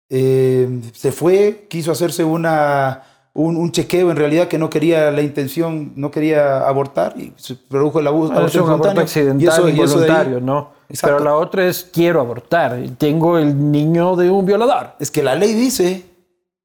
Eh, 0.09 0.81
se 0.93 1.11
fue, 1.11 1.67
quiso 1.69 1.91
hacerse 1.91 2.23
una, 2.23 3.03
un, 3.33 3.71
chequeo 3.71 4.09
en 4.09 4.17
realidad 4.17 4.47
que 4.47 4.57
no 4.57 4.69
quería 4.69 5.11
la 5.11 5.21
intención, 5.21 5.93
no 5.95 6.11
quería 6.11 6.67
abortar 6.67 7.15
y 7.17 7.33
se 7.35 7.55
produjo 7.55 7.99
el 7.99 8.07
abuso. 8.07 8.45
es 8.45 8.55
un 8.55 8.69
aborto 8.69 9.01
accidental 9.01 9.41
y 9.41 9.47
eso, 9.47 9.69
involuntario, 9.69 10.39
¿no? 10.39 10.71
Pero 11.01 11.19
la 11.19 11.35
otra 11.35 11.67
es 11.67 11.89
quiero 11.91 12.21
abortar, 12.21 12.79
tengo 12.97 13.37
el 13.37 13.71
niño 13.71 14.15
de 14.15 14.29
un 14.29 14.45
violador. 14.45 14.93
Es 14.99 15.11
que 15.11 15.21
la 15.21 15.35
ley 15.35 15.53
dice 15.53 16.05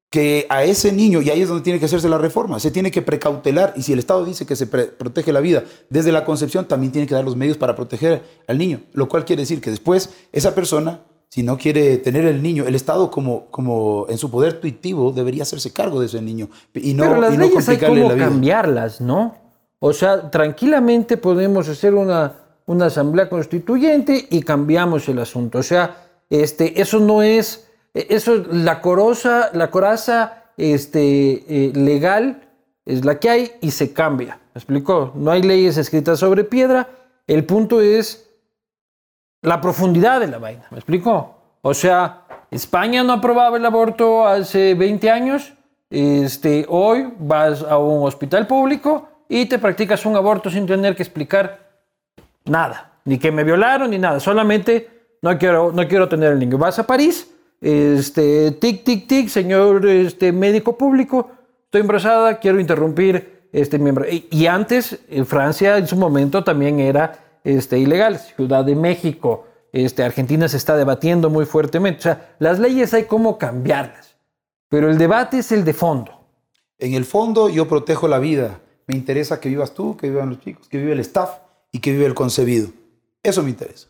que 0.09 0.45
a 0.49 0.63
ese 0.63 0.91
niño, 0.91 1.21
y 1.21 1.29
ahí 1.29 1.41
es 1.41 1.49
donde 1.49 1.63
tiene 1.63 1.79
que 1.79 1.85
hacerse 1.85 2.07
la 2.07 2.19
reforma, 2.19 2.59
se 2.59 2.71
tiene 2.71 2.91
que 2.91 3.01
precautelar, 3.01 3.73
y 3.75 3.81
si 3.81 3.93
el 3.93 3.99
Estado 3.99 4.23
dice 4.23 4.45
que 4.45 4.55
se 4.55 4.67
protege 4.67 5.33
la 5.33 5.41
vida 5.41 5.63
desde 5.89 6.11
la 6.11 6.23
concepción, 6.23 6.65
también 6.65 6.91
tiene 6.91 7.07
que 7.07 7.15
dar 7.15 7.25
los 7.25 7.35
medios 7.35 7.57
para 7.57 7.75
proteger 7.75 8.21
al 8.47 8.57
niño, 8.57 8.81
lo 8.93 9.09
cual 9.09 9.25
quiere 9.25 9.41
decir 9.41 9.59
que 9.59 9.71
después 9.71 10.11
esa 10.31 10.55
persona 10.55 11.01
si 11.33 11.41
no 11.41 11.57
quiere 11.57 11.97
tener 11.97 12.25
el 12.25 12.43
niño, 12.43 12.67
el 12.67 12.75
Estado 12.75 13.09
como, 13.09 13.47
como 13.47 14.05
en 14.07 14.19
su 14.19 14.29
poder 14.29 14.61
tuitivo 14.61 15.11
debería 15.11 15.41
hacerse 15.41 15.73
cargo 15.73 15.99
de 15.99 16.05
ese 16.05 16.21
niño 16.21 16.47
y 16.75 16.93
no, 16.93 17.05
Pero 17.05 17.21
las 17.21 17.33
y 17.33 17.37
no 17.37 17.45
leyes 17.45 17.67
hay 17.69 17.79
cambiarlas, 17.79 19.01
¿no? 19.01 19.35
O 19.79 19.93
sea, 19.93 20.29
tranquilamente 20.29 21.17
podemos 21.17 21.67
hacer 21.69 21.95
una, 21.95 22.33
una 22.67 22.85
asamblea 22.85 23.29
constituyente 23.29 24.27
y 24.29 24.43
cambiamos 24.43 25.09
el 25.09 25.17
asunto. 25.17 25.57
O 25.57 25.63
sea, 25.63 26.05
este, 26.29 26.79
eso 26.79 26.99
no 26.99 27.23
es, 27.23 27.67
eso 27.95 28.35
la 28.51 28.79
corosa, 28.79 29.49
la 29.55 29.71
coraza 29.71 30.51
este, 30.55 31.45
eh, 31.47 31.71
legal 31.73 32.47
es 32.85 33.03
la 33.03 33.19
que 33.19 33.31
hay 33.31 33.51
y 33.59 33.71
se 33.71 33.91
cambia. 33.91 34.39
¿Me 34.53 34.59
explicó? 34.59 35.13
No 35.15 35.31
hay 35.31 35.41
leyes 35.41 35.77
escritas 35.77 36.19
sobre 36.19 36.43
piedra. 36.43 36.89
El 37.25 37.43
punto 37.43 37.81
es 37.81 38.29
la 39.43 39.61
profundidad 39.61 40.19
de 40.19 40.27
la 40.27 40.39
vaina. 40.39 40.65
¿Me 40.71 40.77
explico? 40.77 41.35
O 41.61 41.73
sea, 41.73 42.23
España 42.49 43.03
no 43.03 43.13
aprobaba 43.13 43.57
el 43.57 43.65
aborto 43.65 44.25
hace 44.25 44.73
20 44.73 45.11
años. 45.11 45.53
Este, 45.89 46.65
hoy 46.67 47.13
vas 47.19 47.61
a 47.61 47.77
un 47.77 48.07
hospital 48.07 48.47
público 48.47 49.07
y 49.29 49.45
te 49.45 49.59
practicas 49.59 50.05
un 50.05 50.15
aborto 50.15 50.49
sin 50.49 50.65
tener 50.65 50.95
que 50.95 51.03
explicar 51.03 51.59
nada. 52.45 52.93
Ni 53.05 53.19
que 53.19 53.31
me 53.31 53.43
violaron 53.43 53.91
ni 53.91 53.99
nada. 53.99 54.19
Solamente 54.19 55.17
no 55.21 55.37
quiero, 55.37 55.71
no 55.71 55.87
quiero 55.87 56.09
tener 56.09 56.33
el 56.33 56.39
niño. 56.39 56.57
Vas 56.57 56.79
a 56.79 56.87
París, 56.87 57.29
este, 57.61 58.51
tic, 58.51 58.83
tic, 58.83 59.07
tic, 59.07 59.29
señor 59.29 59.85
este, 59.85 60.31
médico 60.31 60.77
público, 60.77 61.31
estoy 61.65 61.81
embarazada, 61.81 62.37
quiero 62.39 62.59
interrumpir 62.59 63.47
este 63.53 63.79
miembro. 63.79 64.05
Y, 64.09 64.47
antes, 64.47 64.99
en 65.09 65.25
Francia, 65.25 65.77
en 65.77 65.87
su 65.87 65.95
momento, 65.95 66.43
también 66.43 66.79
era 66.79 67.22
este, 67.43 67.79
ilegal. 67.79 68.19
Ciudad 68.19 68.65
de 68.65 68.75
México, 68.75 69.45
este, 69.71 70.03
Argentina 70.03 70.47
se 70.47 70.57
está 70.57 70.75
debatiendo 70.75 71.29
muy 71.29 71.45
fuertemente. 71.45 71.99
O 71.99 72.03
sea, 72.03 72.35
las 72.39 72.59
leyes 72.59 72.93
hay 72.93 73.05
cómo 73.05 73.37
cambiarlas, 73.37 74.15
pero 74.69 74.89
el 74.89 74.97
debate 74.97 75.39
es 75.39 75.51
el 75.51 75.63
de 75.63 75.73
fondo. 75.73 76.23
En 76.77 76.93
el 76.93 77.05
fondo 77.05 77.49
yo 77.49 77.67
protejo 77.67 78.07
la 78.07 78.19
vida. 78.19 78.59
Me 78.87 78.95
interesa 78.95 79.39
que 79.39 79.49
vivas 79.49 79.73
tú, 79.73 79.95
que 79.95 80.09
vivan 80.09 80.29
los 80.29 80.41
chicos, 80.41 80.67
que 80.67 80.77
vive 80.77 80.91
el 80.91 80.99
staff 80.99 81.37
y 81.71 81.79
que 81.79 81.91
vive 81.91 82.05
el 82.05 82.13
concebido. 82.13 82.69
Eso 83.21 83.41
me 83.41 83.49
interesa. 83.49 83.87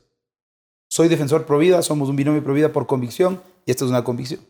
Soy 0.88 1.08
defensor 1.08 1.46
pro 1.46 1.58
vida, 1.58 1.82
somos 1.82 2.10
un 2.10 2.16
binomio 2.16 2.44
pro 2.44 2.54
vida 2.54 2.72
por 2.72 2.86
convicción 2.86 3.42
y 3.66 3.72
esta 3.72 3.86
es 3.86 3.90
una 3.90 4.04
convicción. 4.04 4.42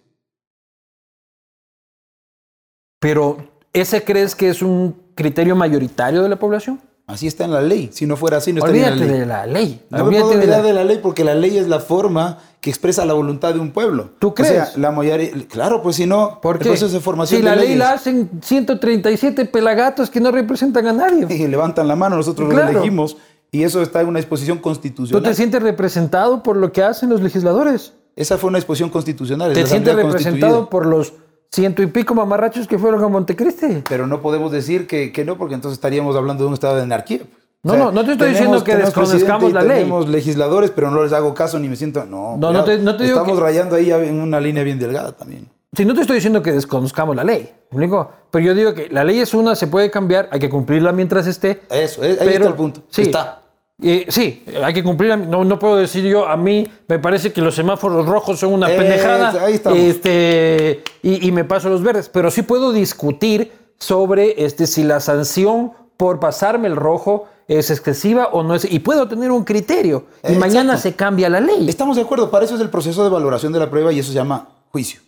Pero, 2.99 3.37
¿ese 3.71 4.03
crees 4.03 4.35
que 4.35 4.49
es 4.49 4.61
un 4.61 5.11
criterio 5.15 5.55
mayoritario 5.55 6.21
de 6.21 6.29
la 6.29 6.37
población? 6.37 6.81
Así 7.05 7.27
está 7.27 7.43
en 7.43 7.51
la 7.51 7.61
ley. 7.61 7.89
Si 7.91 8.05
no 8.05 8.15
fuera 8.15 8.37
así, 8.37 8.53
no 8.53 8.59
estaría 8.59 8.87
en 8.87 8.91
la 8.91 8.93
Olvídate 8.95 9.11
ley. 9.11 9.19
de 9.19 9.25
la 9.25 9.45
ley. 9.45 9.81
No 9.89 10.05
me 10.05 10.11
puedo 10.11 10.29
de 10.29 10.35
la- 10.35 10.41
olvidar 10.41 10.63
de 10.63 10.73
la 10.73 10.83
ley 10.85 10.99
porque 11.03 11.23
la 11.25 11.35
ley 11.35 11.57
es 11.57 11.67
la 11.67 11.79
forma 11.81 12.37
que 12.61 12.69
expresa 12.69 13.05
la 13.05 13.11
voluntad 13.13 13.53
de 13.53 13.59
un 13.59 13.71
pueblo. 13.71 14.11
¿Tú 14.19 14.29
O 14.29 14.33
sea, 14.43 14.45
crees? 14.65 14.77
la 14.77 14.91
mayoría, 14.91 15.31
claro, 15.49 15.81
pues 15.83 15.97
si 15.97 16.05
no, 16.05 16.39
¿Por 16.41 16.55
el 16.55 16.61
qué? 16.61 16.69
proceso 16.69 16.93
de 16.93 17.01
formación 17.01 17.39
si 17.41 17.43
de 17.43 17.49
la 17.49 17.55
ley 17.57 17.65
leyes. 17.65 17.79
la 17.79 17.91
hacen 17.91 18.29
137 18.41 19.45
pelagatos 19.45 20.09
que 20.09 20.21
no 20.21 20.31
representan 20.31 20.87
a 20.87 20.93
nadie. 20.93 21.27
Y 21.35 21.47
levantan 21.47 21.87
la 21.89 21.95
mano, 21.97 22.15
nosotros 22.15 22.53
los 22.53 22.69
elegimos 22.69 23.17
y 23.51 23.63
eso 23.63 23.81
está 23.81 23.99
en 24.01 24.07
una 24.07 24.19
disposición 24.19 24.57
¿Tú 24.59 24.63
constitucional. 24.63 25.23
te 25.29 25.35
sientes 25.35 25.61
representado 25.61 26.41
por 26.41 26.55
lo 26.57 26.71
que 26.71 26.83
hacen 26.83 27.09
los 27.09 27.21
legisladores? 27.21 27.93
Esa 28.15 28.37
fue 28.37 28.47
una 28.49 28.59
disposición 28.59 28.89
constitucional. 28.89 29.53
¿Te 29.53 29.65
sientes 29.67 29.93
representado 29.95 30.69
por 30.69 30.85
los 30.85 31.13
ciento 31.53 31.83
y 31.83 31.87
pico 31.87 32.15
mamarrachos 32.15 32.67
que 32.67 32.79
fueron 32.79 33.03
a 33.03 33.07
Montecristi? 33.07 33.83
Pero 33.87 34.07
no 34.07 34.21
podemos 34.21 34.51
decir 34.51 34.87
que, 34.87 35.11
que 35.11 35.23
no, 35.23 35.37
porque 35.37 35.53
entonces 35.53 35.77
estaríamos 35.77 36.15
hablando 36.15 36.43
de 36.43 36.47
un 36.47 36.53
estado 36.55 36.75
de 36.77 36.81
anarquía. 36.81 37.19
No, 37.61 37.77
no, 37.77 37.91
no 37.91 38.03
te 38.03 38.13
estoy 38.13 38.29
diciendo 38.31 38.61
que 38.63 38.75
desconozcamos 38.75 39.53
la 39.53 39.61
ley. 39.61 39.77
Tenemos 39.83 40.09
legisladores, 40.09 40.71
pero 40.71 40.91
no 40.91 41.01
les 41.03 41.13
hago 41.13 41.33
caso 41.33 41.59
ni 41.59 41.69
me 41.69 41.75
siento. 41.77 42.03
No, 42.05 42.35
No, 42.37 42.51
no 42.51 42.63
te- 42.65 42.77
no 42.79 42.97
te 42.97 43.03
digo 43.05 43.19
Estamos 43.19 43.37
que- 43.39 43.43
rayando 43.45 43.75
ahí 43.77 43.89
en 43.91 44.19
una 44.19 44.41
línea 44.41 44.63
bien 44.63 44.79
delgada 44.79 45.11
también. 45.13 45.47
Si 45.77 45.85
no 45.85 45.93
te 45.93 46.01
estoy 46.01 46.15
diciendo 46.17 46.41
que 46.41 46.51
desconozcamos 46.51 47.15
la 47.15 47.23
ley, 47.23 47.49
¿me 47.71 47.77
explico? 47.77 48.11
pero 48.31 48.45
yo 48.45 48.53
digo 48.53 48.73
que 48.73 48.89
la 48.89 49.03
ley 49.03 49.19
es 49.19 49.33
una, 49.33 49.55
se 49.55 49.67
puede 49.67 49.89
cambiar, 49.89 50.27
hay 50.31 50.39
que 50.39 50.49
cumplirla 50.49 50.91
mientras 50.91 51.25
esté. 51.25 51.61
Eso, 51.69 52.03
eh, 52.03 52.09
ahí 52.11 52.17
pero- 52.19 52.29
está 52.31 52.47
el 52.49 52.53
punto. 52.55 52.81
Sí, 52.89 53.03
Está. 53.03 53.42
Eh, 53.83 54.05
sí, 54.09 54.43
hay 54.63 54.73
que 54.73 54.83
cumplirla. 54.83 55.17
No, 55.17 55.43
no 55.43 55.59
puedo 55.59 55.75
decir 55.75 56.03
yo, 56.05 56.27
a 56.27 56.37
mí 56.37 56.65
me 56.87 56.99
parece 56.99 57.33
que 57.33 57.41
los 57.41 57.53
semáforos 57.55 58.05
rojos 58.05 58.39
son 58.39 58.53
una 58.53 58.71
Eh, 58.71 58.77
pendejada. 58.77 59.43
ahí 59.45 59.55
estamos. 59.55 59.77
Este, 59.77 60.83
y, 61.01 61.27
y 61.27 61.31
me 61.31 61.43
paso 61.43 61.69
los 61.69 61.83
verdes. 61.83 62.09
Pero 62.09 62.31
sí 62.31 62.41
puedo 62.43 62.71
discutir 62.71 63.51
sobre 63.77 64.45
este, 64.45 64.65
si 64.67 64.83
la 64.83 64.99
sanción 64.99 65.73
por 65.97 66.19
pasarme 66.19 66.67
el 66.67 66.75
rojo 66.77 67.27
es 67.47 67.69
excesiva 67.69 68.27
o 68.27 68.41
no 68.43 68.55
es. 68.55 68.65
Y 68.71 68.79
puedo 68.79 69.07
tener 69.07 69.29
un 69.31 69.43
criterio. 69.43 70.05
Y 70.27 70.33
mañana 70.35 70.77
se 70.77 70.93
cambia 70.95 71.27
la 71.29 71.41
ley. 71.41 71.67
Estamos 71.67 71.97
de 71.97 72.03
acuerdo, 72.03 72.31
para 72.31 72.45
eso 72.45 72.55
es 72.55 72.61
el 72.61 72.69
proceso 72.69 73.03
de 73.03 73.09
valoración 73.09 73.51
de 73.51 73.59
la 73.59 73.69
prueba 73.69 73.91
y 73.91 73.99
eso 73.99 74.09
se 74.09 74.15
llama 74.15 74.47
juicio. 74.71 75.01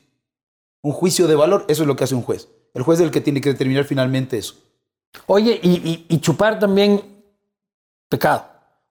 Un 0.82 0.92
juicio 0.92 1.28
de 1.28 1.36
valor, 1.36 1.64
eso 1.70 1.84
es 1.84 1.88
lo 1.88 1.96
que 1.96 2.04
hace 2.04 2.14
un 2.14 2.22
juez. 2.22 2.50
El 2.74 2.84
juez 2.84 3.00
es 3.00 3.06
el 3.06 3.12
que 3.12 3.22
tiene 3.22 3.40
que 3.40 3.50
determinar 3.50 3.86
finalmente 3.86 4.38
eso. 4.38 4.56
Oye, 5.28 5.58
y, 5.64 5.70
y- 5.90 6.06
y 6.10 6.20
chupar 6.20 6.60
también 6.60 7.02
pecado. 8.10 8.44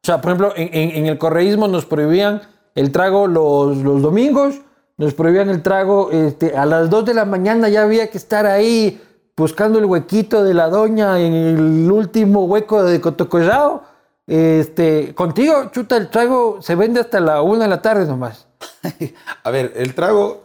O 0.04 0.06
sea, 0.06 0.20
por 0.20 0.32
ejemplo, 0.32 0.52
en, 0.54 0.68
en- 0.72 0.90
en 0.96 1.06
el 1.06 1.16
correísmo 1.16 1.66
nos 1.66 1.86
prohibían 1.86 2.42
el 2.74 2.92
trago 2.92 3.26
los, 3.26 3.78
los 3.78 4.02
domingos, 4.02 4.56
nos 4.98 5.14
prohibían 5.14 5.48
el 5.48 5.62
trago 5.62 6.10
este, 6.12 6.54
a 6.56 6.66
las 6.66 6.90
2 6.90 7.06
de 7.06 7.14
la 7.14 7.24
mañana, 7.24 7.70
ya 7.70 7.84
había 7.84 8.10
que 8.10 8.18
estar 8.18 8.44
ahí 8.44 9.00
buscando 9.34 9.78
el 9.78 9.86
huequito 9.86 10.44
de 10.44 10.52
la 10.52 10.68
doña 10.68 11.18
en 11.20 11.32
el 11.32 11.90
último 11.90 12.44
hueco 12.44 12.82
de 12.84 13.00
Cotocollao. 13.00 13.82
Este, 14.26 15.14
contigo, 15.14 15.70
chuta, 15.72 15.96
el 15.96 16.10
trago 16.10 16.58
se 16.60 16.74
vende 16.74 17.00
hasta 17.00 17.18
la 17.20 17.40
1 17.40 17.62
de 17.62 17.68
la 17.68 17.80
tarde 17.80 18.04
nomás. 18.06 18.46
A 19.42 19.50
ver, 19.50 19.72
el 19.76 19.94
trago. 19.94 20.42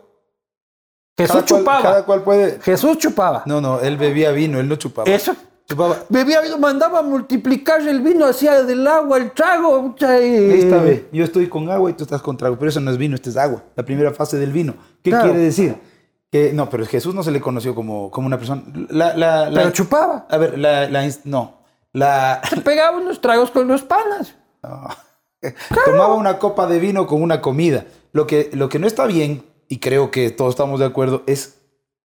Jesús 1.18 1.34
cada 1.36 1.46
cual- 1.46 1.60
chupaba. 1.60 1.82
cada 1.82 2.06
cual 2.06 2.24
puede. 2.24 2.60
Jesús 2.62 2.98
chupaba. 2.98 3.44
No, 3.46 3.60
no, 3.60 3.82
él 3.82 3.98
bebía 3.98 4.32
vino, 4.32 4.58
él 4.60 4.70
no 4.70 4.78
chupaba. 4.78 5.10
Eso. 5.12 5.36
Bebía 6.10 6.42
vino, 6.42 6.58
mandaba 6.58 7.00
a 7.00 7.02
multiplicar 7.04 7.82
el 7.88 8.02
vino, 8.02 8.26
hacía 8.26 8.64
del 8.64 8.86
agua 8.88 9.18
el 9.18 9.32
trago. 9.32 9.96
Ahí 10.02 10.60
está, 10.60 10.78
ve. 10.82 11.08
Yo 11.12 11.24
estoy 11.24 11.48
con 11.48 11.70
agua 11.70 11.90
y 11.92 11.94
tú 11.94 12.04
estás 12.04 12.22
con 12.22 12.38
trago, 12.38 12.58
pero 12.58 12.70
eso 12.70 12.80
no 12.80 12.90
es 12.92 12.98
vino, 12.98 13.16
esto 13.16 13.30
es 13.30 13.38
agua, 13.38 13.64
la 13.76 13.84
primera 13.84 14.12
fase 14.14 14.38
del 14.38 14.52
vino. 14.52 14.74
¿Qué 15.04 15.12
Claro. 15.12 15.26
quiere 15.26 15.40
decir? 15.40 15.76
Que, 16.32 16.54
no, 16.54 16.70
pero 16.70 16.86
Jesús 16.86 17.14
no 17.16 17.24
se 17.24 17.32
le 17.32 17.42
conoció 17.42 17.74
como, 17.76 18.10
como 18.12 18.28
una 18.28 18.38
persona. 18.38 18.64
La, 18.90 19.16
la, 19.16 19.50
la- 19.50 19.60
Pero 19.62 19.72
chupaba. 19.72 20.28
A 20.30 20.38
ver, 20.38 20.58
la, 20.60 20.90
la 20.90 21.08
no. 21.26 21.60
La, 21.94 22.42
Se 22.48 22.62
pegaba 22.62 22.98
unos 22.98 23.20
tragos 23.22 23.50
con 23.52 23.68
los 23.68 23.82
panas. 23.84 24.36
no. 24.64 24.88
Tomaba 25.86 26.16
una 26.16 26.38
copa 26.38 26.68
de 26.68 26.80
vino 26.80 27.08
con 27.08 27.22
una 27.22 27.42
comida. 27.42 27.86
Lo 28.12 28.28
que, 28.28 28.50
lo 28.54 28.68
que 28.70 28.78
no 28.78 28.88
está 28.88 29.06
bien, 29.06 29.44
y 29.70 29.80
creo 29.80 30.12
que 30.12 30.32
todos 30.32 30.50
estamos 30.52 30.80
de 30.82 30.86
acuerdo, 30.88 31.24
es 31.28 31.60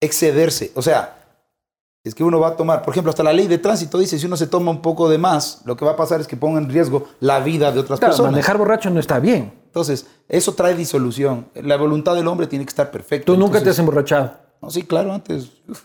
excederse. 0.01 0.71
O 0.75 0.81
sea, 0.81 1.20
es 2.03 2.15
que 2.15 2.23
uno 2.23 2.39
va 2.39 2.49
a 2.49 2.55
tomar, 2.55 2.81
por 2.81 2.93
ejemplo, 2.93 3.09
hasta 3.11 3.23
la 3.23 3.31
ley 3.33 3.47
de 3.47 3.57
tránsito 3.59 3.97
dice, 3.99 4.17
si 4.17 4.25
uno 4.25 4.35
se 4.37 4.47
toma 4.47 4.71
un 4.71 4.81
poco 4.81 5.07
de 5.09 5.17
más, 5.19 5.61
lo 5.65 5.75
que 5.77 5.85
va 5.85 5.91
a 5.91 5.95
pasar 5.95 6.19
es 6.21 6.27
que 6.27 6.35
ponga 6.35 6.59
en 6.59 6.67
riesgo 6.69 7.07
la 7.19 7.39
vida 7.41 7.71
de 7.71 7.79
otras 7.79 7.99
Claro, 7.99 8.11
personas. 8.13 8.31
manejar 8.31 8.57
borracho 8.57 8.89
no 8.89 8.99
está 8.99 9.19
bien. 9.19 9.53
Entonces, 9.65 10.07
eso 10.27 10.53
trae 10.53 10.73
disolución. 10.75 11.47
La 11.55 11.77
voluntad 11.77 12.15
del 12.15 12.27
hombre 12.27 12.47
tiene 12.47 12.65
que 12.65 12.69
estar 12.69 12.89
perfecta. 12.91 13.25
Tú 13.25 13.37
nunca 13.37 13.61
te 13.63 13.69
has 13.69 13.79
emborrachado. 13.79 14.33
no, 14.61 14.69
sí, 14.71 14.83
claro, 14.83 15.13
antes. 15.13 15.51
uf, 15.67 15.83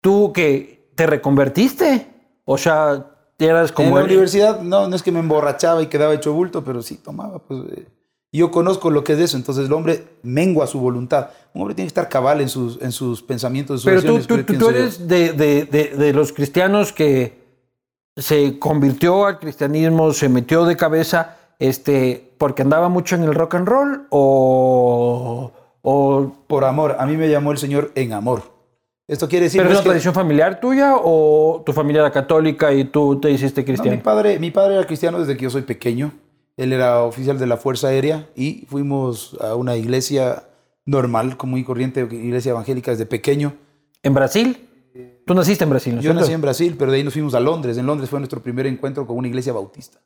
¿Tú 0.00 0.32
que 0.32 0.90
te 0.94 1.06
reconvertiste? 1.06 2.08
O 2.44 2.56
sea, 2.58 3.06
eras 3.38 3.70
en 3.70 3.74
como 3.74 3.96
la 3.96 4.02
el- 4.02 4.06
universidad, 4.10 4.60
no, 4.60 4.88
no 4.88 4.94
es 4.96 5.02
que 5.02 5.10
me 5.12 5.18
emborrachaba 5.20 5.82
y 5.82 5.86
quedaba 5.88 6.14
hecho 6.14 6.32
bulto, 6.32 6.62
pero 6.64 6.82
sí 6.82 6.96
tomaba. 6.96 7.38
Pues, 7.40 7.60
eh, 7.76 7.88
yo 8.32 8.50
conozco 8.50 8.90
lo 8.90 9.02
que 9.04 9.14
es 9.14 9.18
eso. 9.20 9.36
Entonces, 9.36 9.66
el 9.66 9.72
hombre 9.72 10.04
mengua 10.22 10.66
su 10.66 10.78
voluntad. 10.80 11.30
Un 11.54 11.62
hombre 11.62 11.74
tiene 11.74 11.86
que 11.86 11.90
estar 11.90 12.08
cabal 12.08 12.40
en 12.40 12.48
sus, 12.48 12.80
en 12.82 12.92
sus 12.92 13.22
pensamientos, 13.22 13.74
en 13.74 13.78
sus 13.78 13.84
Pero 13.84 14.00
tú, 14.02 14.06
acciones, 14.18 14.26
tú, 14.26 14.34
creo, 14.34 14.44
tú- 14.46 14.52
pienso 14.52 14.66
tú 14.66 14.72
yo. 14.72 14.78
eres 14.78 15.08
de, 15.08 15.32
de- 15.32 15.64
de- 15.64 15.96
de 15.96 16.12
los 16.12 16.32
cristianos 16.32 16.92
que 16.92 17.44
se 18.16 18.58
convirtió 18.58 19.26
al 19.26 19.38
cristianismo, 19.38 20.12
se 20.12 20.28
metió 20.28 20.64
de 20.64 20.76
cabeza 20.76 21.36
este, 21.58 22.32
porque 22.38 22.62
andaba 22.62 22.88
mucho 22.88 23.14
en 23.14 23.22
el 23.24 23.34
rock 23.34 23.54
and 23.56 23.68
roll 23.68 24.06
o... 24.10 25.52
o 25.82 26.32
Por 26.46 26.64
amor. 26.64 26.96
A 26.98 27.06
mí 27.06 27.16
me 27.16 27.28
llamó 27.28 27.52
el 27.52 27.58
Señor 27.58 27.92
en 27.94 28.12
amor. 28.12 28.42
Esto 29.08 29.28
quiere 29.28 29.44
decir. 29.44 29.60
¿Pero 29.60 29.68
no 29.70 29.74
es 29.74 29.78
una 29.78 29.82
que- 29.84 29.88
tradición 29.90 30.14
familiar 30.14 30.60
tuya 30.60 30.94
o 30.96 31.62
tu 31.64 31.72
familia 31.72 32.00
era 32.02 32.10
católica 32.10 32.72
y 32.72 32.84
tú 32.84 33.20
te 33.20 33.30
hiciste 33.30 33.60
No, 33.62 33.66
cristiano? 33.66 33.96
mi, 33.96 34.02
padre, 34.02 34.38
mi 34.38 34.50
padre 34.50 34.74
era 34.74 34.86
cristiano 34.86 35.18
desde 35.20 35.36
que 35.36 35.44
yo 35.44 35.50
soy 35.50 35.62
pequeño. 35.62 36.12
Él 36.56 36.72
era 36.72 37.02
oficial 37.02 37.38
de 37.38 37.46
la 37.46 37.56
Fuerza 37.56 37.88
Aérea 37.88 38.28
y 38.34 38.66
fuimos 38.68 39.36
a 39.40 39.54
una 39.54 39.76
iglesia 39.76 40.44
normal, 40.84 41.36
común 41.36 41.58
y 41.60 41.64
corriente, 41.64 42.00
iglesia 42.10 42.50
evangélica 42.50 42.90
desde 42.92 43.06
pequeño. 43.06 43.54
¿En 44.02 44.14
Brasil? 44.14 44.62
Tú 45.26 45.34
naciste 45.34 45.64
en 45.64 45.70
Brasil, 45.70 45.94
¿no 45.94 45.98
es 46.00 46.04
Yo 46.04 46.10
cierto? 46.10 46.20
nací 46.20 46.32
en 46.32 46.40
Brasil, 46.40 46.76
pero 46.78 46.90
de 46.90 46.98
ahí 46.98 47.04
nos 47.04 47.12
fuimos 47.12 47.34
a 47.34 47.40
Londres. 47.40 47.76
En 47.76 47.86
Londres 47.86 48.08
fue 48.08 48.20
nuestro 48.20 48.40
primer 48.40 48.66
encuentro 48.66 49.06
con 49.06 49.16
una 49.18 49.28
iglesia 49.28 49.52
bautista. 49.52 49.98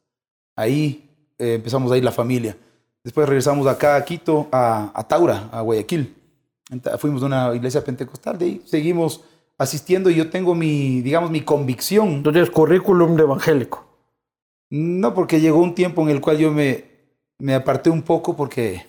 Ahí 0.57 1.11
eh, 1.39 1.55
empezamos 1.55 1.93
a 1.93 1.99
ir 1.99 2.05
la 2.05 2.11
familia. 2.11 2.57
Después 3.05 3.29
regresamos 3.29 3.67
acá 3.67 3.97
a 3.97 4.05
Quito, 4.05 4.49
a, 4.51 4.91
a 4.95 5.07
Taura, 5.07 5.49
a 5.53 5.61
Guayaquil. 5.61 6.15
Fuimos 6.99 7.23
a 7.23 7.27
una 7.27 7.55
iglesia 7.55 7.85
pentecostal, 7.85 8.39
de 8.39 8.45
ahí 8.45 8.63
seguimos 8.65 9.23
asistiendo 9.59 10.09
y 10.09 10.15
yo 10.15 10.31
tengo 10.31 10.55
mi, 10.55 11.01
digamos, 11.03 11.31
mi 11.31 11.43
convicción. 11.43 12.23
Tienes 12.23 12.51
currículum 12.51 13.17
de 13.17 13.23
evangélico. 13.23 13.85
No, 14.71 15.15
porque 15.15 15.41
llegó 15.41 15.59
un 15.59 15.75
tiempo 15.75 16.03
en 16.03 16.09
el 16.11 16.21
cual 16.21 16.39
yo 16.39 16.53
me, 16.53 16.85
me 17.39 17.55
aparté 17.55 17.91
un 17.91 18.03
poco 18.03 18.37
porque 18.37 18.87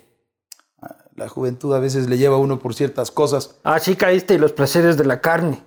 ah, 0.81 0.95
la 1.15 1.27
juventud 1.27 1.73
a 1.73 1.79
veces 1.79 2.07
le 2.07 2.17
lleva 2.17 2.35
a 2.35 2.39
uno 2.39 2.59
por 2.59 2.75
ciertas 2.75 3.09
cosas. 3.11 3.55
Así 3.63 3.95
caíste 3.95 4.35
en 4.35 4.41
los 4.41 4.53
placeres 4.53 4.95
de 4.97 5.05
la 5.05 5.21
carne. 5.21 5.61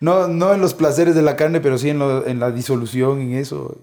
No, 0.00 0.26
no 0.26 0.54
en 0.54 0.60
los 0.62 0.72
placeres 0.74 1.14
de 1.14 1.20
la 1.22 1.36
carne, 1.36 1.60
pero 1.60 1.76
sí 1.76 1.90
en, 1.90 1.98
lo- 1.98 2.26
en 2.26 2.40
la 2.40 2.50
disolución, 2.50 3.20
en 3.20 3.34
eso. 3.34 3.76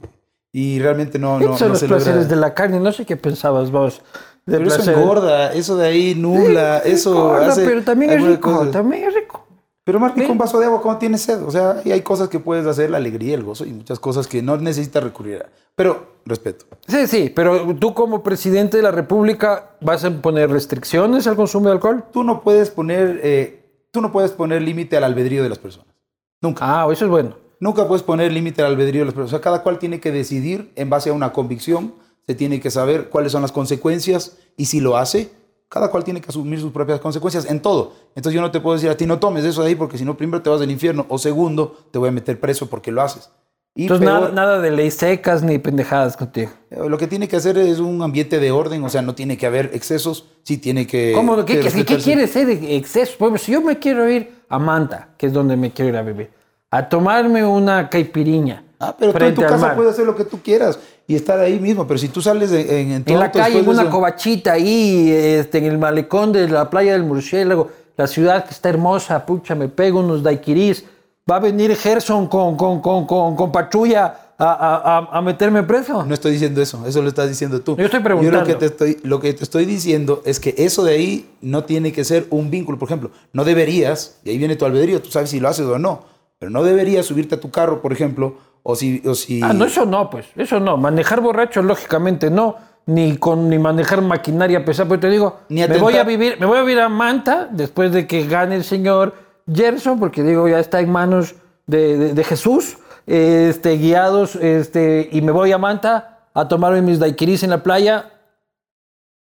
Y 0.51 0.79
realmente 0.79 1.19
no, 1.19 1.39
no, 1.39 1.57
son 1.57 1.67
no 1.67 1.73
los 1.73 1.79
se 1.79 1.87
placeres 1.87 2.15
logra. 2.23 2.29
de 2.29 2.35
la 2.37 2.53
carne. 2.55 2.79
No 2.79 2.91
sé 2.91 3.05
qué 3.05 3.15
pensabas 3.17 3.69
vos. 3.69 4.01
De 4.45 4.57
Pero 4.57 4.67
eso 4.67 4.75
placer. 4.77 4.97
engorda, 4.97 5.53
eso 5.53 5.75
de 5.77 5.87
ahí 5.87 6.15
nubla, 6.15 6.79
eso 6.79 7.11
Engorda, 7.13 7.47
hace 7.49 7.65
pero 7.65 7.83
también 7.83 8.11
es 8.11 8.23
rico. 8.23 8.67
También 8.71 9.03
es 9.03 9.13
rico. 9.15 9.44
Pero 9.85 9.99
Martín, 9.99 10.23
Sí. 10.23 10.27
con 10.27 10.33
un 10.33 10.37
vaso 10.39 10.59
de 10.59 10.65
agua, 10.65 10.81
¿cómo 10.81 10.97
tienes 10.97 11.21
sed? 11.21 11.43
O 11.43 11.51
sea, 11.51 11.81
y 11.85 11.91
hay 11.91 12.01
cosas 12.01 12.27
que 12.27 12.39
puedes 12.39 12.65
hacer, 12.65 12.89
la 12.89 12.97
alegría, 12.97 13.35
el 13.35 13.43
gozo 13.43 13.65
y 13.65 13.71
muchas 13.71 13.99
cosas 13.99 14.27
que 14.27 14.41
no 14.41 14.57
necesitas 14.57 15.03
recurrir 15.03 15.43
a. 15.43 15.49
Pero, 15.75 16.15
respeto. 16.25 16.65
Sí, 16.87 17.05
sí, 17.05 17.31
pero 17.33 17.75
tú 17.75 17.93
como 17.93 18.23
presidente 18.23 18.77
de 18.77 18.83
la 18.83 18.89
República 18.91 19.75
vas 19.81 20.03
a 20.03 20.09
poner 20.09 20.49
restricciones 20.49 21.27
al 21.27 21.35
consumo 21.35 21.67
de 21.67 21.73
alcohol. 21.73 22.03
Tú 22.11 22.23
no 22.23 22.41
puedes 22.41 22.71
poner, 22.71 23.19
eh, 23.23 23.63
tú 23.91 24.01
no 24.01 24.11
puedes 24.11 24.31
poner 24.31 24.63
límite 24.63 24.97
al 24.97 25.03
albedrío 25.03 25.43
de 25.43 25.49
las 25.49 25.59
personas. 25.59 25.93
Nunca. 26.41 26.61
Ah, 26.63 26.87
eso 26.91 27.05
es 27.05 27.11
bueno. 27.11 27.37
Nunca 27.59 27.87
puedes 27.87 28.01
poner 28.03 28.31
límite 28.31 28.63
al 28.63 28.71
albedrío 28.71 29.01
de 29.01 29.05
las 29.05 29.13
personas. 29.13 29.33
O 29.33 29.37
sea, 29.37 29.41
cada 29.41 29.61
cual 29.61 29.77
tiene 29.77 29.99
que 29.99 30.11
decidir 30.11 30.71
en 30.75 30.89
base 30.89 31.11
a 31.11 31.13
una 31.13 31.31
convicción. 31.31 31.93
Se 32.25 32.33
tiene 32.33 32.59
que 32.59 32.71
saber 32.71 33.09
cuáles 33.09 33.31
son 33.31 33.43
las 33.43 33.51
consecuencias 33.51 34.37
y 34.57 34.65
si 34.65 34.79
lo 34.79 34.97
hace, 34.97 35.29
cada 35.75 35.89
cual 35.89 36.05
tiene 36.05 36.21
que 36.21 36.29
asumir 36.29 36.57
sus 36.61 36.71
propias 36.71 37.01
consecuencias 37.01 37.45
en 37.49 37.59
todo. 37.59 37.91
Entonces 38.15 38.33
yo 38.33 38.39
no 38.39 38.49
te 38.49 38.61
puedo 38.61 38.75
decir 38.77 38.89
a 38.89 38.95
ti 38.95 39.05
no 39.05 39.19
tomes 39.19 39.43
eso 39.43 39.61
de 39.61 39.67
ahí 39.67 39.75
porque 39.75 39.97
si 39.97 40.05
no, 40.05 40.15
primero 40.15 40.41
te 40.41 40.49
vas 40.49 40.61
al 40.61 40.71
infierno 40.71 41.05
o 41.09 41.17
segundo, 41.17 41.77
te 41.91 41.99
voy 41.99 42.07
a 42.07 42.11
meter 42.13 42.39
preso 42.39 42.67
porque 42.69 42.93
lo 42.93 43.01
haces. 43.01 43.29
Y 43.75 43.81
Entonces 43.83 44.07
peor, 44.07 44.21
nada, 44.21 44.31
nada 44.31 44.61
de 44.61 44.71
ley 44.71 44.89
secas 44.89 45.43
ni 45.43 45.59
pendejadas 45.59 46.15
contigo. 46.15 46.49
eh, 46.71 46.79
lo 46.88 46.97
que 46.97 47.07
tiene 47.07 47.27
que 47.27 47.35
hacer 47.35 47.57
es 47.57 47.79
un 47.79 48.01
ambiente 48.01 48.39
de 48.39 48.51
orden, 48.51 48.81
o 48.85 48.89
sea, 48.89 49.01
no 49.01 49.15
tiene 49.15 49.38
que 49.38 49.47
haber 49.47 49.71
excesos, 49.73 50.29
sí 50.43 50.57
tiene 50.57 50.88
que... 50.88 51.11
¿Cómo? 51.13 51.35
¿Qué, 51.43 51.43
que 51.43 51.53
qué- 51.55 51.59
qué 51.59 51.63
respetarse. 51.65 52.03
quiere 52.05 52.27
ser 52.27 52.49
exceso? 52.49 53.15
Pues, 53.19 53.41
si 53.41 53.51
yo 53.51 53.59
me 53.61 53.77
quiero 53.77 54.09
ir 54.09 54.31
a 54.47 54.57
Manta, 54.59 55.09
que 55.17 55.25
es 55.27 55.33
donde 55.33 55.57
me 55.57 55.71
quiero 55.71 55.89
ir 55.89 55.97
a 55.97 56.03
vivir, 56.03 56.29
a 56.71 56.88
tomarme 56.88 57.45
una 57.45 57.89
caipiriña. 57.89 58.63
Ah, 58.89 58.95
pero 58.97 59.13
tú 59.13 59.23
en 59.23 59.35
tu 59.35 59.41
casa 59.41 59.75
puedes 59.75 59.93
hacer 59.93 60.05
lo 60.05 60.15
que 60.15 60.25
tú 60.25 60.41
quieras 60.41 60.79
y 61.07 61.15
estar 61.15 61.39
ahí 61.39 61.59
mismo. 61.59 61.87
Pero 61.87 61.97
si 61.97 62.09
tú 62.09 62.21
sales 62.21 62.51
en, 62.51 62.91
en, 62.91 63.03
en 63.05 63.19
la 63.19 63.31
calle, 63.31 63.59
en 63.59 63.67
una 63.67 63.89
covachita 63.89 64.53
ahí, 64.53 65.11
este, 65.11 65.59
en 65.59 65.65
el 65.65 65.77
malecón 65.77 66.31
de 66.31 66.47
la 66.47 66.69
playa 66.69 66.93
del 66.93 67.03
Murciélago, 67.03 67.69
la 67.97 68.07
ciudad 68.07 68.45
que 68.45 68.51
está 68.51 68.69
hermosa, 68.69 69.25
pucha, 69.25 69.55
me 69.55 69.69
pego 69.69 69.99
unos 69.99 70.21
daiquiris. 70.23 70.85
Va 71.29 71.37
a 71.37 71.39
venir 71.39 71.75
Gerson 71.75 72.27
con, 72.27 72.55
con, 72.55 72.81
con, 72.81 73.07
con, 73.07 73.35
con 73.35 73.51
patrulla 73.51 74.25
a, 74.37 75.07
a, 75.11 75.17
a, 75.17 75.21
meterme 75.21 75.63
preso. 75.63 76.03
No 76.03 76.13
estoy 76.13 76.33
diciendo 76.33 76.61
eso, 76.61 76.85
eso 76.85 77.01
lo 77.01 77.07
estás 77.07 77.29
diciendo 77.29 77.61
tú. 77.61 77.75
Yo 77.77 77.85
estoy 77.85 78.01
preguntando. 78.01 78.37
Yo 78.37 78.41
lo 78.41 78.47
que, 78.47 78.55
te 78.55 78.65
estoy, 78.65 78.97
lo 79.03 79.19
que 79.19 79.33
te 79.33 79.43
estoy 79.43 79.65
diciendo 79.65 80.21
es 80.25 80.39
que 80.39 80.53
eso 80.57 80.83
de 80.83 80.93
ahí 80.93 81.29
no 81.41 81.63
tiene 81.63 81.91
que 81.91 82.03
ser 82.03 82.27
un 82.29 82.51
vínculo. 82.51 82.77
Por 82.77 82.89
ejemplo, 82.89 83.11
no 83.33 83.43
deberías, 83.43 84.19
y 84.23 84.31
ahí 84.31 84.37
viene 84.37 84.55
tu 84.55 84.65
albedrío, 84.65 85.01
tú 85.01 85.09
sabes 85.09 85.29
si 85.29 85.39
lo 85.39 85.47
haces 85.47 85.65
o 85.65 85.79
no, 85.79 86.03
pero 86.37 86.51
no 86.51 86.63
deberías 86.63 87.05
subirte 87.05 87.35
a 87.35 87.39
tu 87.39 87.49
carro, 87.49 87.81
por 87.81 87.93
ejemplo, 87.93 88.35
o 88.67 88.75
si... 88.75 89.01
O 89.06 89.13
si... 89.13 89.41
Ah, 89.43 89.54
no, 89.54 89.65
eso 89.65 89.86
no, 89.86 90.10
pues, 90.10 90.25
eso 90.36 90.60
no. 90.60 90.75
Manejar 90.78 91.21
borracho, 91.21 91.62
lógicamente 91.62 92.30
no. 92.30 92.56
Ni, 92.88 93.17
con, 93.17 93.49
ni 93.49 93.58
manejar 93.58 94.01
maquinaria 94.01 94.63
pesada, 94.63 94.88
pues 94.88 94.99
te 94.99 95.10
digo, 95.10 95.39
me 95.49 95.80
voy 95.80 95.97
a 95.97 96.04
vivir, 96.04 96.38
me 96.39 96.45
voy 96.45 96.60
a 96.60 96.62
vivir 96.62 96.80
a 96.80 96.88
Manta 96.88 97.47
después 97.51 97.91
de 97.91 98.06
que 98.06 98.28
gane 98.28 98.56
el 98.56 98.63
señor 98.63 99.15
Gerson, 99.51 99.99
porque 99.99 100.21
digo, 100.21 100.47
ya 100.47 100.60
está 100.60 100.82
en 100.82 100.91
manos 100.91 101.34
de, 101.65 101.97
de, 101.97 102.13
de 102.13 102.23
Jesús 102.23 102.78
este, 103.08 103.78
guiados, 103.78 104.36
este, 104.36 105.10
y 105.12 105.21
me 105.21 105.32
voy 105.32 105.51
a 105.51 105.58
Manta 105.58 106.30
a 106.34 106.47
tomarme 106.47 106.82
mis 106.82 106.99
daiquiris 106.99 107.43
en 107.43 107.51
la 107.51 107.63
playa, 107.63 108.12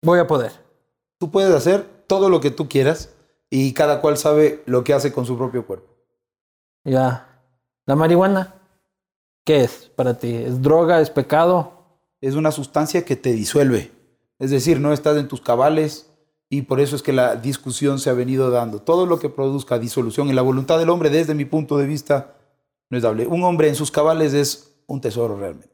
voy 0.03 0.19
a 0.19 0.27
poder. 0.27 0.53
Tú 1.19 1.31
puedes 1.31 1.55
hacer 1.55 1.87
todo 2.07 2.29
lo 2.29 2.41
que 2.41 2.51
tú 2.51 2.69
quieras 2.69 3.15
y 3.51 3.73
cada 3.75 4.01
cual 4.01 4.17
sabe 4.17 4.63
lo 4.67 4.85
que 4.85 4.95
hace 4.95 5.13
con 5.13 5.27
su 5.27 5.37
propio 5.37 5.67
cuerpo. 5.67 5.89
Ya. 6.85 7.29
¿La 7.87 7.97
marihuana? 7.97 8.55
¿Qué 9.45 9.65
es 9.65 9.91
para 9.97 10.19
ti? 10.19 10.35
¿Es 10.35 10.63
droga? 10.63 11.01
¿Es 11.01 11.11
pecado? 11.11 11.99
Es 12.21 12.35
una 12.35 12.53
sustancia 12.53 13.05
que 13.05 13.17
te 13.17 13.33
disuelve. 13.33 13.91
Es 14.39 14.51
decir, 14.51 14.81
no 14.81 14.93
estás 14.93 15.17
en 15.17 15.29
tus 15.29 15.41
cabales 15.41 16.11
y 16.49 16.63
por 16.63 16.81
eso 16.81 16.97
es 16.97 17.03
que 17.03 17.13
la 17.13 17.37
discusión 17.37 17.99
se 17.99 18.11
ha 18.11 18.13
venido 18.13 18.51
dando. 18.51 18.81
Todo 18.81 19.07
lo 19.07 19.19
que 19.19 19.29
produzca 19.29 19.79
disolución 19.79 20.29
en 20.29 20.37
la 20.37 20.43
voluntad 20.43 20.79
del 20.79 20.91
hombre, 20.91 21.11
desde 21.11 21.35
mi 21.35 21.45
punto 21.45 21.79
de 21.79 21.87
vista, 21.87 22.35
no 22.91 22.97
es 22.97 23.03
dable. 23.03 23.27
Un 23.27 23.43
hombre 23.43 23.69
en 23.69 23.75
sus 23.75 23.91
cabales 23.91 24.35
es 24.35 24.75
un 24.87 25.01
tesoro 25.01 25.37
realmente. 25.37 25.71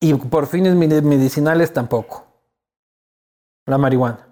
Y 0.00 0.14
por 0.14 0.46
fines 0.46 0.74
medicinales 0.74 1.72
tampoco. 1.72 2.26
La 3.66 3.76
marihuana. 3.76 4.28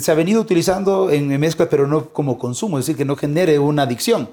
Se 0.00 0.12
ha 0.12 0.14
venido 0.14 0.40
utilizando 0.40 1.10
en 1.10 1.28
mezcla, 1.40 1.68
pero 1.68 1.86
no 1.86 2.10
como 2.10 2.38
consumo, 2.38 2.78
es 2.78 2.86
decir, 2.86 2.96
que 2.96 3.04
no 3.04 3.16
genere 3.16 3.58
una 3.58 3.82
adicción. 3.82 4.28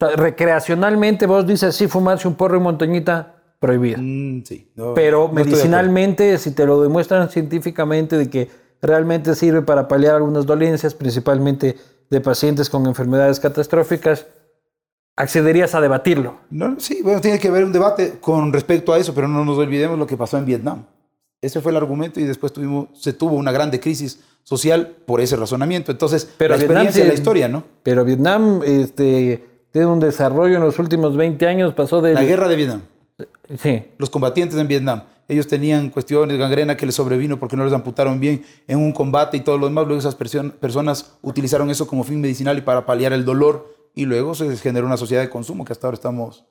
Recreacionalmente, 0.00 1.26
vos 1.26 1.46
dices, 1.46 1.76
sí, 1.76 1.86
fumarse 1.86 2.26
un 2.26 2.34
porro 2.34 2.56
y 2.56 2.60
montañita, 2.60 3.34
prohibido. 3.58 3.98
Mm, 4.00 4.42
sí. 4.44 4.72
pero 4.94 5.28
medicinalmente, 5.28 6.38
si 6.38 6.52
te 6.52 6.64
lo 6.64 6.80
demuestran 6.80 7.28
científicamente 7.28 8.16
de 8.16 8.30
que 8.30 8.48
realmente 8.80 9.34
sirve 9.34 9.62
para 9.62 9.86
paliar 9.86 10.14
algunas 10.14 10.46
dolencias, 10.46 10.94
principalmente 10.94 11.76
de 12.08 12.20
pacientes 12.20 12.70
con 12.70 12.86
enfermedades 12.86 13.38
catastróficas, 13.38 14.26
accederías 15.16 15.74
a 15.74 15.80
debatirlo. 15.80 16.38
No, 16.50 16.80
sí, 16.80 17.00
bueno, 17.02 17.20
tiene 17.20 17.38
que 17.38 17.48
haber 17.48 17.64
un 17.64 17.72
debate 17.72 18.14
con 18.20 18.52
respecto 18.52 18.92
a 18.92 18.98
eso, 18.98 19.14
pero 19.14 19.28
no 19.28 19.44
nos 19.44 19.58
olvidemos 19.58 19.98
lo 19.98 20.06
que 20.06 20.16
pasó 20.16 20.38
en 20.38 20.46
Vietnam. 20.46 20.86
Ese 21.42 21.60
fue 21.60 21.72
el 21.72 21.76
argumento 21.76 22.20
y 22.20 22.24
después 22.24 22.52
tuvimos, 22.52 22.88
se 22.94 23.12
tuvo 23.12 23.36
una 23.36 23.52
grande 23.52 23.80
crisis 23.80 24.20
social 24.42 24.96
por 25.06 25.20
ese 25.20 25.36
razonamiento. 25.36 25.92
Entonces, 25.92 26.28
pero 26.36 26.56
la 26.56 26.62
experiencia 26.62 27.02
de 27.02 27.08
la 27.08 27.14
historia, 27.14 27.48
¿no? 27.48 27.64
Pero 27.82 28.04
Vietnam 28.04 28.62
este, 28.64 29.49
tiene 29.72 29.86
un 29.86 30.00
desarrollo 30.00 30.56
en 30.56 30.62
los 30.62 30.78
últimos 30.78 31.16
20 31.16 31.46
años, 31.46 31.74
pasó 31.74 32.00
de... 32.00 32.14
La 32.14 32.24
guerra 32.24 32.48
de 32.48 32.56
Vietnam. 32.56 32.82
Sí. 33.58 33.84
Los 33.98 34.10
combatientes 34.10 34.58
en 34.58 34.68
Vietnam. 34.68 35.02
Ellos 35.28 35.46
tenían 35.46 35.90
cuestiones, 35.90 36.38
gangrena 36.38 36.76
que 36.76 36.86
les 36.86 36.94
sobrevino 36.94 37.38
porque 37.38 37.56
no 37.56 37.64
les 37.64 37.72
amputaron 37.72 38.18
bien 38.18 38.44
en 38.66 38.78
un 38.78 38.92
combate 38.92 39.36
y 39.36 39.40
todo 39.40 39.58
lo 39.58 39.66
demás. 39.66 39.86
Luego 39.86 40.00
esas 40.00 40.16
personas 40.16 41.12
utilizaron 41.22 41.70
eso 41.70 41.86
como 41.86 42.02
fin 42.02 42.20
medicinal 42.20 42.58
y 42.58 42.62
para 42.62 42.84
paliar 42.84 43.12
el 43.12 43.24
dolor 43.24 43.72
y 43.94 44.06
luego 44.06 44.34
se 44.34 44.56
generó 44.56 44.86
una 44.86 44.96
sociedad 44.96 45.22
de 45.22 45.30
consumo 45.30 45.64
que 45.64 45.72
hasta 45.72 45.86
ahora 45.86 45.94
estamos 45.94 46.44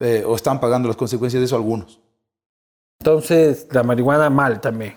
eh, 0.00 0.24
o 0.26 0.34
están 0.34 0.60
pagando 0.60 0.88
las 0.88 0.96
consecuencias 0.96 1.40
de 1.40 1.44
eso 1.44 1.56
algunos. 1.56 2.00
Entonces, 3.00 3.66
la 3.70 3.82
marihuana 3.82 4.30
mal 4.30 4.60
también. 4.60 4.94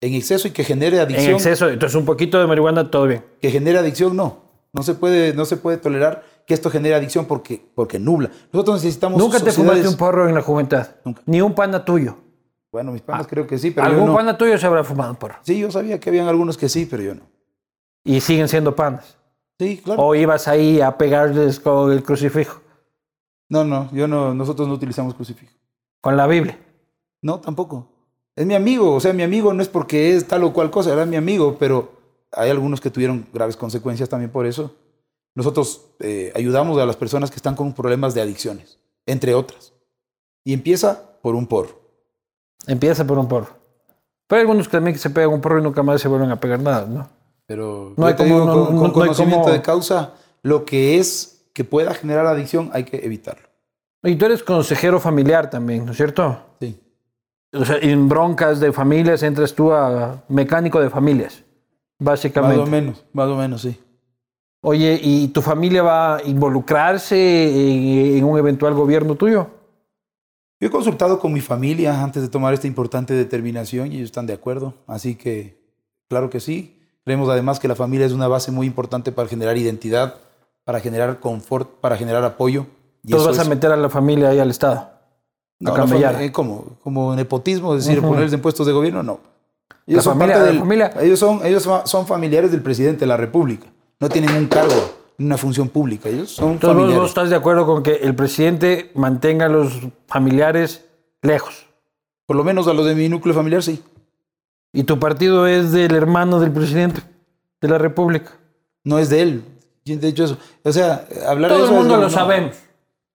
En 0.00 0.14
exceso 0.14 0.48
y 0.48 0.52
que 0.52 0.64
genere 0.64 1.00
adicción. 1.00 1.30
En 1.30 1.34
exceso, 1.34 1.68
entonces 1.68 1.96
un 1.96 2.06
poquito 2.06 2.38
de 2.38 2.46
marihuana 2.46 2.90
todo 2.90 3.06
bien. 3.06 3.24
Que 3.40 3.50
genere 3.50 3.78
adicción, 3.78 4.16
no. 4.16 4.46
No 4.72 4.82
se 4.82 4.94
puede, 4.94 5.34
no 5.34 5.44
se 5.44 5.56
puede 5.56 5.78
tolerar 5.78 6.24
que 6.46 6.54
esto 6.54 6.70
genere 6.70 6.94
adicción 6.94 7.26
porque, 7.26 7.62
porque 7.74 7.98
nubla. 7.98 8.30
Nosotros 8.52 8.82
necesitamos. 8.82 9.18
¿Nunca 9.18 9.40
te 9.40 9.50
fumaste 9.50 9.88
un 9.88 9.96
porro 9.96 10.28
en 10.28 10.34
la 10.34 10.42
juventud? 10.42 10.78
Nunca. 11.04 11.22
Ni 11.26 11.40
un 11.40 11.54
pana 11.54 11.84
tuyo. 11.84 12.16
Bueno, 12.70 12.92
mis 12.92 13.02
panas 13.02 13.26
ah, 13.26 13.28
creo 13.28 13.46
que 13.46 13.58
sí, 13.58 13.70
pero. 13.70 13.86
¿Algún 13.86 14.04
yo 14.04 14.06
no. 14.08 14.16
pana 14.16 14.38
tuyo 14.38 14.56
se 14.56 14.66
habrá 14.66 14.84
fumado 14.84 15.10
un 15.10 15.16
porro? 15.16 15.36
Sí, 15.42 15.58
yo 15.58 15.70
sabía 15.70 15.98
que 15.98 16.08
habían 16.08 16.28
algunos 16.28 16.56
que 16.56 16.68
sí, 16.68 16.86
pero 16.86 17.02
yo 17.02 17.14
no. 17.14 17.22
Y 18.04 18.20
siguen 18.20 18.48
siendo 18.48 18.76
panas. 18.76 19.18
Sí, 19.58 19.78
claro. 19.78 20.02
¿O 20.02 20.14
ibas 20.14 20.46
ahí 20.48 20.80
a 20.80 20.96
pegarles 20.96 21.58
con 21.58 21.90
el 21.90 22.02
crucifijo? 22.02 22.60
No, 23.48 23.64
no, 23.64 23.88
yo 23.92 24.06
no, 24.06 24.34
nosotros 24.34 24.68
no 24.68 24.74
utilizamos 24.74 25.14
crucifijo. 25.14 25.52
¿Con 26.00 26.16
la 26.16 26.26
Biblia? 26.26 26.58
No, 27.22 27.40
tampoco. 27.40 27.88
Es 28.34 28.44
mi 28.44 28.54
amigo, 28.54 28.94
o 28.94 29.00
sea, 29.00 29.12
mi 29.12 29.22
amigo 29.22 29.52
no 29.54 29.62
es 29.62 29.68
porque 29.68 30.14
es 30.14 30.26
tal 30.26 30.44
o 30.44 30.52
cual 30.52 30.70
cosa, 30.70 30.92
era 30.92 31.06
mi 31.06 31.16
amigo, 31.16 31.56
pero 31.58 31.92
hay 32.32 32.50
algunos 32.50 32.80
que 32.80 32.90
tuvieron 32.90 33.26
graves 33.32 33.56
consecuencias 33.56 34.08
también 34.08 34.30
por 34.30 34.46
eso. 34.46 34.74
Nosotros 35.36 35.82
eh, 36.00 36.32
ayudamos 36.34 36.78
a 36.78 36.86
las 36.86 36.96
personas 36.96 37.30
que 37.30 37.36
están 37.36 37.54
con 37.54 37.74
problemas 37.74 38.14
de 38.14 38.22
adicciones, 38.22 38.78
entre 39.04 39.34
otras. 39.34 39.74
Y 40.44 40.54
empieza 40.54 41.20
por 41.20 41.34
un 41.34 41.46
porro. 41.46 41.78
Empieza 42.66 43.06
por 43.06 43.18
un 43.18 43.28
porro. 43.28 43.50
Pero 44.26 44.38
hay 44.38 44.40
algunos 44.40 44.66
que 44.66 44.72
también 44.72 44.94
que 44.94 44.98
se 44.98 45.10
pegan 45.10 45.30
un 45.30 45.42
porro 45.42 45.58
y 45.58 45.62
nunca 45.62 45.82
más 45.82 46.00
se 46.00 46.08
vuelven 46.08 46.30
a 46.30 46.40
pegar 46.40 46.58
nada, 46.60 46.86
¿no? 46.86 47.08
Pero 47.46 47.92
no 47.96 48.06
hay 48.06 48.14
como, 48.14 48.40
digo, 48.40 48.66
con, 48.66 48.78
con 48.78 48.90
conocimiento 48.92 49.52
de 49.52 49.60
causa, 49.60 50.14
lo 50.42 50.64
que 50.64 50.98
es 50.98 51.44
que 51.52 51.64
pueda 51.64 51.92
generar 51.92 52.26
adicción 52.26 52.70
hay 52.72 52.84
que 52.84 53.04
evitarlo. 53.04 53.46
Y 54.02 54.16
tú 54.16 54.24
eres 54.24 54.42
consejero 54.42 55.00
familiar 55.00 55.50
también, 55.50 55.84
¿no 55.84 55.92
es 55.92 55.98
cierto? 55.98 56.38
Sí. 56.60 56.80
O 57.52 57.64
sea, 57.64 57.76
en 57.76 58.08
broncas 58.08 58.58
de 58.58 58.72
familias 58.72 59.22
entras 59.22 59.54
tú 59.54 59.72
a 59.72 60.22
mecánico 60.28 60.80
de 60.80 60.88
familias, 60.88 61.44
básicamente. 61.98 62.58
Más 62.58 62.68
o 62.68 62.70
menos, 62.70 63.04
más 63.12 63.28
o 63.28 63.36
menos, 63.36 63.60
sí. 63.62 63.78
Oye, 64.62 64.98
¿y 65.02 65.28
tu 65.28 65.42
familia 65.42 65.82
va 65.82 66.16
a 66.16 66.22
involucrarse 66.24 68.16
en, 68.18 68.24
un 68.24 68.38
eventual 68.38 68.74
gobierno 68.74 69.14
tuyo? 69.14 69.48
Yo 70.58 70.68
he 70.68 70.70
consultado 70.70 71.20
con 71.20 71.32
mi 71.32 71.40
familia 71.40 72.02
antes 72.02 72.22
de 72.22 72.28
tomar 72.28 72.54
esta 72.54 72.66
importante 72.66 73.14
determinación 73.14 73.92
y 73.92 73.96
ellos 73.96 74.06
están 74.06 74.26
de 74.26 74.32
acuerdo. 74.32 74.74
Así 74.86 75.14
que, 75.14 75.60
claro 76.08 76.30
que 76.30 76.40
sí. 76.40 76.80
Creemos 77.04 77.28
además 77.28 77.60
que 77.60 77.68
la 77.68 77.76
familia 77.76 78.06
es 78.06 78.12
una 78.12 78.26
base 78.26 78.50
muy 78.50 78.66
importante 78.66 79.12
para 79.12 79.28
generar 79.28 79.56
identidad, 79.56 80.16
para 80.64 80.80
generar 80.80 81.20
confort, 81.20 81.80
para 81.80 81.96
generar 81.96 82.24
apoyo. 82.24 82.66
Y 83.04 83.12
vas 83.12 83.38
a 83.38 83.44
meter 83.44 83.70
a 83.70 83.76
la 83.76 83.88
familia 83.88 84.30
ahí 84.30 84.40
al 84.40 84.50
Estado? 84.50 84.90
No, 85.60 85.74
a 85.74 86.22
eh, 86.22 86.32
¿cómo? 86.32 86.76
Como 86.82 87.14
nepotismo, 87.14 87.74
es 87.76 87.86
decir, 87.86 88.02
ponerles 88.02 88.32
en 88.32 88.42
puestos 88.42 88.66
de 88.66 88.72
gobierno, 88.72 89.02
no. 89.02 89.20
Ellos 89.86 90.02
son 90.02 90.18
familia, 90.18 90.42
parte 90.42 90.58
familia. 90.58 90.92
Ellos 91.00 91.18
son, 91.18 91.40
ellos 91.44 91.68
son 91.84 92.06
familiares 92.06 92.50
del 92.50 92.62
presidente 92.62 93.00
de 93.00 93.06
la 93.06 93.16
República. 93.16 93.68
No 94.00 94.08
tienen 94.08 94.34
un 94.34 94.46
cargo, 94.46 94.74
una 95.18 95.38
función 95.38 95.68
pública. 95.68 96.08
Ellos 96.08 96.30
son 96.30 96.52
Entonces, 96.52 96.68
familiares. 96.68 97.00
¿Vos 97.00 97.08
estás 97.08 97.30
de 97.30 97.36
acuerdo 97.36 97.66
con 97.66 97.82
que 97.82 97.94
el 97.94 98.14
presidente 98.14 98.90
mantenga 98.94 99.46
a 99.46 99.48
los 99.48 99.80
familiares 100.06 100.84
lejos? 101.22 101.66
Por 102.26 102.36
lo 102.36 102.44
menos 102.44 102.68
a 102.68 102.74
los 102.74 102.84
de 102.86 102.94
mi 102.94 103.08
núcleo 103.08 103.34
familiar, 103.34 103.62
sí. 103.62 103.82
¿Y 104.72 104.84
tu 104.84 104.98
partido 104.98 105.46
es 105.46 105.72
del 105.72 105.94
hermano 105.94 106.40
del 106.40 106.52
presidente 106.52 107.00
de 107.60 107.68
la 107.68 107.78
República? 107.78 108.32
No 108.84 108.98
es 108.98 109.08
de 109.08 109.22
él. 109.22 109.44
De 109.84 110.08
hecho, 110.08 110.24
eso. 110.24 110.38
O 110.64 110.72
sea, 110.72 111.06
hablar 111.26 111.50
Todo 111.50 111.60
de 111.60 111.64
eso. 111.64 111.72
el 111.72 111.78
mundo 111.78 111.94
es 111.94 112.00
lo 112.00 112.10
sabemos. 112.10 112.56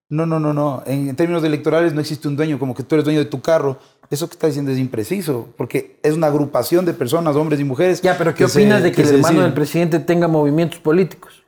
No, 0.09 0.25
no, 0.25 0.39
no, 0.39 0.53
no. 0.53 0.81
En, 0.85 1.09
en, 1.09 1.15
términos 1.15 1.43
electorales 1.43 1.93
no 1.93 2.01
existe 2.01 2.27
un 2.27 2.35
dueño, 2.35 2.57
como 2.57 2.73
que 2.73 2.83
tú 2.83 2.95
eres 2.95 3.05
dueño 3.05 3.19
de 3.19 3.25
tu 3.25 3.41
carro. 3.41 3.77
Eso 4.11 4.27
que 4.27 4.33
está 4.33 4.45
diciendo 4.45 4.71
es 4.71 4.77
impreciso, 4.77 5.47
porque 5.57 5.97
es 6.03 6.13
una 6.13 6.27
agrupación 6.27 6.85
de 6.85 6.93
personas, 6.93 7.35
hombres 7.35 7.59
y 7.59 7.63
mujeres. 7.63 8.01
Ya, 8.01 8.15
pero 8.17 8.35
¿qué 8.35 8.45
opinas 8.45 8.79
se, 8.79 8.83
de 8.83 8.91
que, 8.91 9.01
que 9.01 9.09
el 9.09 9.15
hermano 9.15 9.27
deciden? 9.27 9.43
del 9.45 9.53
presidente 9.53 9.99
tenga 9.99 10.27
movimientos 10.27 10.79
políticos? 10.79 11.41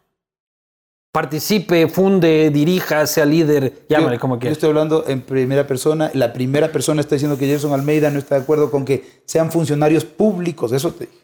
participe, 1.13 1.87
funde, 1.89 2.49
dirija, 2.49 3.05
sea 3.05 3.23
líder, 3.23 3.85
llámale 3.87 4.15
yo, 4.15 4.19
como 4.19 4.39
quieras. 4.39 4.57
Yo 4.57 4.57
estoy 4.57 4.69
hablando 4.69 5.05
en 5.07 5.21
primera 5.21 5.67
persona. 5.67 6.09
La 6.15 6.33
primera 6.33 6.71
persona 6.71 7.01
está 7.01 7.13
diciendo 7.13 7.37
que 7.37 7.45
Gerson 7.45 7.71
Almeida 7.71 8.09
no 8.09 8.17
está 8.17 8.33
de 8.35 8.41
acuerdo 8.41 8.71
con 8.71 8.83
que 8.83 9.21
sean 9.25 9.51
funcionarios 9.51 10.05
públicos. 10.05 10.71
Eso 10.71 10.91
te 10.91 11.05
dije. 11.05 11.17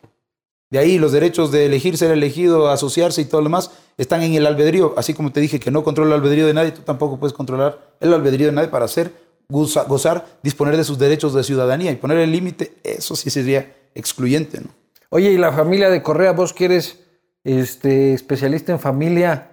De 0.69 0.77
ahí 0.77 0.99
los 0.99 1.11
derechos 1.11 1.51
de 1.51 1.65
elegir, 1.65 1.97
ser 1.97 2.11
elegido, 2.11 2.69
asociarse 2.69 3.21
y 3.21 3.25
todo 3.25 3.41
lo 3.41 3.45
demás 3.45 3.71
están 3.97 4.21
en 4.21 4.35
el 4.35 4.45
albedrío. 4.45 4.93
Así 4.95 5.15
como 5.15 5.31
te 5.31 5.39
dije 5.39 5.59
que 5.59 5.71
no 5.71 5.83
controla 5.83 6.13
el 6.13 6.21
albedrío 6.21 6.45
de 6.45 6.53
nadie, 6.53 6.71
tú 6.71 6.81
tampoco 6.81 7.17
puedes 7.17 7.33
controlar 7.33 7.79
el 7.99 8.13
albedrío 8.13 8.45
de 8.45 8.53
nadie 8.53 8.67
para 8.67 8.85
hacer, 8.85 9.11
gozar, 9.49 9.87
gozar 9.87 10.25
disponer 10.43 10.77
de 10.77 10.83
sus 10.83 10.97
derechos 10.97 11.33
de 11.33 11.43
ciudadanía 11.43 11.91
y 11.91 11.95
poner 11.95 12.19
el 12.19 12.31
límite. 12.31 12.73
Eso 12.83 13.15
sí 13.15 13.29
sería 13.29 13.75
excluyente. 13.95 14.61
¿no? 14.61 14.69
Oye, 15.09 15.31
y 15.31 15.37
la 15.37 15.51
familia 15.51 15.89
de 15.89 16.01
Correa, 16.01 16.31
vos 16.31 16.53
que 16.53 16.65
eres 16.65 16.99
este, 17.43 18.13
especialista 18.13 18.71
en 18.71 18.79
familia, 18.79 19.51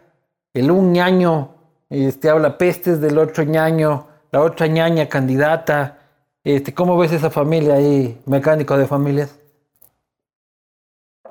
el 0.54 0.70
un 0.70 0.92
ñaño 0.92 1.54
este, 1.88 2.28
habla 2.28 2.58
pestes 2.58 3.00
del 3.00 3.18
otro 3.18 3.44
ñaño, 3.44 4.08
la 4.32 4.42
otra 4.42 4.66
ñaña 4.66 5.08
candidata. 5.08 5.98
Este, 6.44 6.74
¿Cómo 6.74 6.96
ves 6.96 7.12
esa 7.12 7.30
familia 7.30 7.74
ahí, 7.74 8.20
mecánico 8.26 8.76
de 8.76 8.86
familias? 8.86 9.34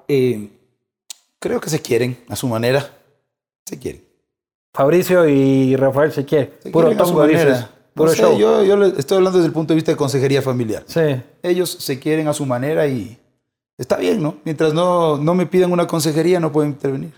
Eh, 0.08 0.50
creo 1.40 1.60
que 1.60 1.70
se 1.70 1.82
quieren 1.82 2.18
a 2.28 2.36
su 2.36 2.48
manera. 2.48 2.90
Se 3.66 3.80
quieren. 3.80 4.04
Fabricio 4.74 5.28
y 5.28 5.76
Rafael 5.76 6.12
se 6.12 6.26
quieren. 6.26 6.52
Se 6.62 6.70
Puro 6.70 6.88
quieren 6.88 7.02
a 7.02 7.06
su 7.06 7.12
tongo, 7.12 7.28
dices. 7.28 7.66
Manera. 7.96 8.04
No 8.04 8.04
Puro 8.04 8.12
sé, 8.12 8.22
show. 8.22 8.38
yo, 8.38 8.64
yo 8.64 8.84
estoy 8.98 9.18
hablando 9.18 9.38
desde 9.40 9.48
el 9.48 9.54
punto 9.54 9.74
de 9.74 9.76
vista 9.76 9.92
de 9.92 9.98
consejería 9.98 10.42
familiar. 10.42 10.84
Sí. 10.86 11.02
Ellos 11.44 11.70
se 11.72 12.00
quieren 12.00 12.28
a 12.28 12.34
su 12.34 12.46
manera 12.46 12.86
y 12.88 13.18
está 13.78 13.98
bien, 13.98 14.22
¿no? 14.22 14.36
Mientras 14.44 14.74
no, 14.74 15.18
no 15.18 15.34
me 15.36 15.46
pidan 15.46 15.72
una 15.72 15.88
consejería, 15.88 16.40
no 16.40 16.52
pueden 16.52 16.72
intervenir. 16.72 17.14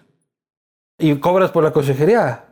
¿Y 0.99 1.15
cobras 1.15 1.51
por 1.51 1.63
la 1.63 1.71
consejería? 1.71 2.45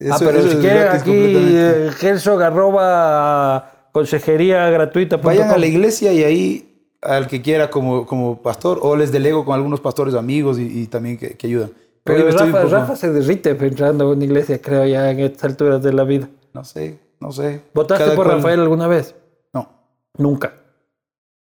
Eso- 0.00 0.14
ah, 0.14 0.18
pero 0.20 0.42
si 0.42 0.56
quieren 0.58 0.88
aquí, 0.88 1.10
completamente. 1.10 1.86
eh, 1.88 1.90
Herzog 2.00 2.42
arroba 2.42 3.88
consejería 3.92 4.70
gratuita. 4.70 5.16
Vayan 5.16 5.50
a 5.50 5.58
la 5.58 5.66
iglesia 5.66 6.12
y 6.12 6.22
ahí 6.24 6.64
al 7.02 7.26
que 7.28 7.42
quiera 7.42 7.70
como, 7.70 8.06
como 8.06 8.40
pastor 8.42 8.78
o 8.82 8.96
les 8.96 9.10
delego 9.12 9.44
con 9.44 9.54
algunos 9.54 9.80
pastores 9.80 10.14
amigos 10.14 10.58
y, 10.58 10.82
y 10.82 10.86
también 10.86 11.16
que, 11.18 11.36
que 11.36 11.46
ayudan. 11.46 11.70
Pero 12.04 12.30
Rafa, 12.30 12.64
Rafa 12.64 12.96
se 12.96 13.12
derrite 13.12 13.50
entrando 13.50 14.04
a 14.06 14.12
una 14.12 14.24
iglesia, 14.24 14.60
creo, 14.62 14.86
ya 14.86 15.10
en 15.10 15.20
estas 15.20 15.44
alturas 15.44 15.82
de 15.82 15.92
la 15.92 16.04
vida. 16.04 16.28
No 16.54 16.64
sé, 16.64 16.98
no 17.20 17.32
sé. 17.32 17.62
¿Votaste 17.74 18.14
por 18.14 18.26
cual- 18.26 18.36
Rafael 18.38 18.60
alguna 18.60 18.86
vez? 18.86 19.14
No. 19.52 19.68
Nunca. 20.16 20.54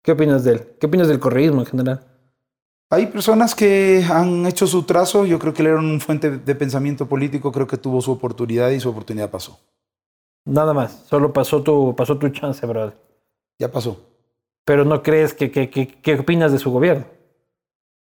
¿Qué 0.04 0.12
opinas 0.12 0.44
de 0.44 0.52
él? 0.54 0.68
¿Qué 0.80 0.86
opinas 0.88 1.08
del 1.08 1.20
correísmo 1.20 1.62
en 1.62 1.66
general? 1.66 2.06
Hay 2.92 3.08
personas 3.08 3.56
que 3.56 4.06
han 4.10 4.46
hecho 4.46 4.68
su 4.68 4.84
trazo. 4.84 5.26
Yo 5.26 5.40
creo 5.40 5.54
que 5.54 5.64
él 5.64 5.70
era 5.70 5.80
un 5.80 6.00
fuente 6.00 6.30
de 6.38 6.56
pensamiento 6.56 7.08
político. 7.08 7.52
Creo 7.52 7.66
que 7.68 7.78
tuvo 7.78 8.02
su 8.02 8.12
oportunidad 8.12 8.70
y 8.70 8.80
su 8.80 8.90
oportunidad 8.90 9.32
pasó. 9.32 9.60
Nada 10.46 10.74
más. 10.74 11.04
Solo 11.08 11.34
pasó 11.34 11.64
tu, 11.64 11.96
pasó 11.96 12.18
tu 12.20 12.30
chance, 12.30 12.64
brother. 12.68 12.96
Ya 13.60 13.72
pasó. 13.72 14.00
Pero 14.64 14.86
no 14.86 15.02
crees 15.02 15.34
que, 15.34 15.50
que, 15.52 15.70
que- 15.72 15.88
¿qué 16.02 16.16
opinas 16.20 16.52
de 16.52 16.60
su 16.60 16.72
gobierno? 16.72 17.06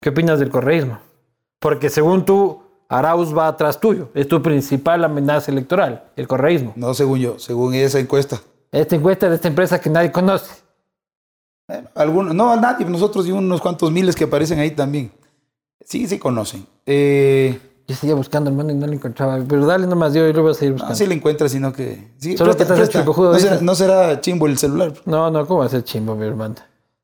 ¿Qué 0.01 0.09
opinas 0.11 0.41
del 0.41 0.51
correísmo? 0.51 0.99
Porque 1.61 1.89
según 1.89 2.25
tú, 2.25 2.62
Arauz 2.93 3.37
va 3.37 3.49
atrás 3.49 3.81
tuyo. 3.81 4.11
Es 4.15 4.29
tu 4.29 4.43
principal 4.43 5.03
amenaza 5.05 5.51
electoral, 5.51 6.05
el 6.17 6.29
correísmo. 6.29 6.73
No 6.77 6.93
según 6.95 7.19
yo, 7.21 7.39
según 7.39 7.75
esa 7.75 7.99
encuesta. 7.99 8.41
Esta 8.71 8.97
encuesta 8.97 9.29
de 9.29 9.37
esta 9.37 9.49
empresa 9.49 9.81
que 9.81 9.91
nadie 9.91 10.13
conoce. 10.13 10.63
Algunos, 11.95 12.35
no, 12.35 12.55
nadie, 12.57 12.85
nosotros 12.87 13.27
y 13.27 13.33
unos 13.33 13.61
cuantos 13.61 13.91
miles 13.91 14.15
que 14.15 14.25
aparecen 14.25 14.59
ahí 14.59 14.73
también. 14.73 15.11
Sí, 15.85 16.07
sí 16.07 16.19
conocen. 16.19 16.67
Eh, 16.85 17.59
Yo 17.89 17.95
seguía 17.97 18.15
buscando, 18.15 18.51
hermano, 18.51 18.73
y 18.73 18.75
no 18.75 18.87
lo 18.87 18.93
encontraba. 18.93 19.39
Pero 19.49 19.65
dale 19.67 19.87
nomás, 19.87 20.13
yo, 20.13 20.27
yo 20.27 20.33
lo 20.35 20.43
voy 20.43 20.51
a 20.53 20.55
seguir 20.55 20.73
buscando. 20.73 20.93
no, 20.93 20.97
sí 20.97 21.07
le 21.07 21.15
encuentras, 21.15 21.53
sino 21.53 21.73
que... 21.73 22.13
Sí, 22.19 22.37
Solo 22.37 22.55
que 22.57 22.65
te 22.65 22.73
has 22.75 22.81
hecho 22.81 22.99
el 22.99 23.05
cojudo, 23.07 23.33
no, 23.33 23.39
será, 23.39 23.61
no 23.61 23.75
será 23.75 24.21
chimbo 24.21 24.47
el 24.47 24.59
celular. 24.59 24.93
No, 25.07 25.31
no, 25.31 25.47
¿cómo 25.47 25.61
va 25.61 25.67
a 25.67 25.71
ser 25.71 25.83
chimbo, 25.83 26.15
mi 26.15 26.27
hermano? 26.27 26.57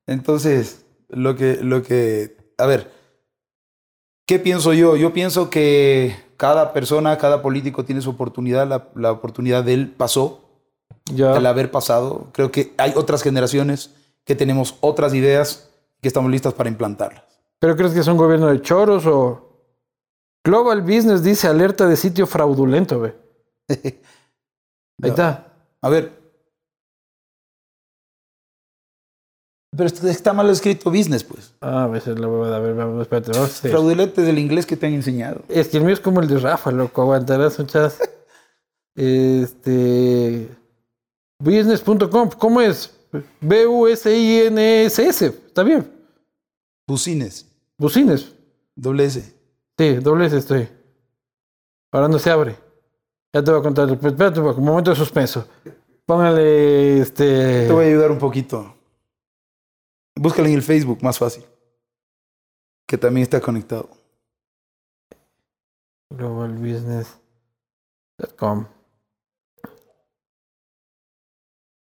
Entonces, 0.07 0.85
lo 1.09 1.35
que, 1.35 1.59
lo 1.63 1.83
que, 1.83 2.37
a 2.59 2.67
ver, 2.67 2.91
¿qué 4.29 4.39
pienso 4.39 4.75
yo? 4.75 4.95
Yo 4.95 5.13
pienso 5.13 5.49
que 5.49 6.15
cada 6.37 6.73
persona, 6.75 7.17
cada 7.17 7.41
político 7.43 7.85
tiene 7.85 8.03
su 8.03 8.11
oportunidad, 8.11 8.69
la, 8.69 8.89
la 8.95 9.11
oportunidad 9.11 9.65
de 9.65 9.73
él 9.75 9.91
pasó, 9.91 10.45
Ya. 11.07 11.35
haber 11.35 11.71
pasado. 11.71 12.29
Creo 12.33 12.53
que 12.53 12.75
hay 12.77 12.93
otras 12.95 13.23
generaciones 13.23 13.91
que 14.25 14.37
tenemos 14.37 14.77
otras 14.81 15.15
ideas 15.15 15.71
que 16.03 16.09
estamos 16.09 16.31
listas 16.31 16.53
para 16.53 16.69
implantarlas. 16.69 17.25
¿Pero 17.59 17.75
crees 17.75 17.93
que 17.95 18.01
es 18.01 18.07
un 18.07 18.19
gobierno 18.19 18.47
de 18.49 18.61
choros 18.61 19.07
o...? 19.07 19.47
Global 20.45 20.83
Business 20.83 21.23
dice 21.23 21.49
alerta 21.49 21.87
de 21.89 21.97
sitio 21.97 22.27
fraudulento, 22.27 23.01
ve. 23.01 23.17
Ahí 25.03 25.11
está. 25.11 25.53
A 25.81 25.89
ver. 25.89 26.18
Pero 29.77 29.87
está 29.87 30.33
mal 30.33 30.49
escrito 30.51 30.91
business, 30.91 31.23
pues. 31.23 31.55
Ah, 31.61 31.85
a 31.85 31.87
veces 31.89 32.19
lo 32.19 32.31
voy 32.31 32.51
a 32.53 32.59
ver, 32.59 32.75
vamos, 32.75 33.03
espérate, 33.03 33.33
vamos 33.33 33.65
a. 33.65 33.69
Fraudulente 33.69 34.23
del 34.23 34.39
inglés 34.39 34.65
que 34.67 34.77
te 34.77 34.87
han 34.87 34.95
enseñado. 34.95 35.43
Es 35.49 35.69
que 35.69 35.77
el 35.77 35.85
mío 35.85 35.93
es 35.93 36.01
como 36.01 36.21
el 36.21 36.29
de 36.29 36.39
Rafa, 36.39 36.71
loco, 36.71 37.03
aguantarás 37.03 37.59
un 37.59 37.67
chas. 37.67 37.99
Este... 38.95 40.49
Business.com, 41.41 42.31
¿cómo 42.37 42.61
es? 42.61 42.93
B-U-S-I-N-S-S, 43.41 45.27
está 45.27 45.63
bien. 45.63 45.89
Bucines, 46.87 47.47
Bucines. 47.77 48.33
doble 48.75 49.05
S. 49.05 49.35
Sí, 49.79 49.95
doble 49.97 50.27
S 50.27 50.37
estoy. 50.39 50.69
Ahora 51.93 52.09
no 52.09 52.19
se 52.19 52.31
abre. 52.31 52.57
Ya 53.33 53.45
te 53.45 53.51
voy 53.51 53.61
a 53.61 53.63
contar. 53.63 53.89
Espérate, 53.91 54.41
un 54.41 54.65
momento 54.65 54.91
de 54.91 54.97
suspenso. 54.97 55.47
Póngale 56.07 57.01
este. 57.01 57.67
Te 57.67 57.73
voy 57.73 57.85
a 57.85 57.89
ayudar 57.89 58.11
un 58.11 58.19
poquito. 58.19 58.75
Búscala 60.19 60.49
en 60.49 60.55
el 60.55 60.63
Facebook, 60.63 61.03
más 61.03 61.19
fácil. 61.19 61.45
Que 62.87 62.97
también 62.99 63.23
está 63.23 63.41
conectado. 63.41 63.89
globalbusiness.com. 66.11 68.67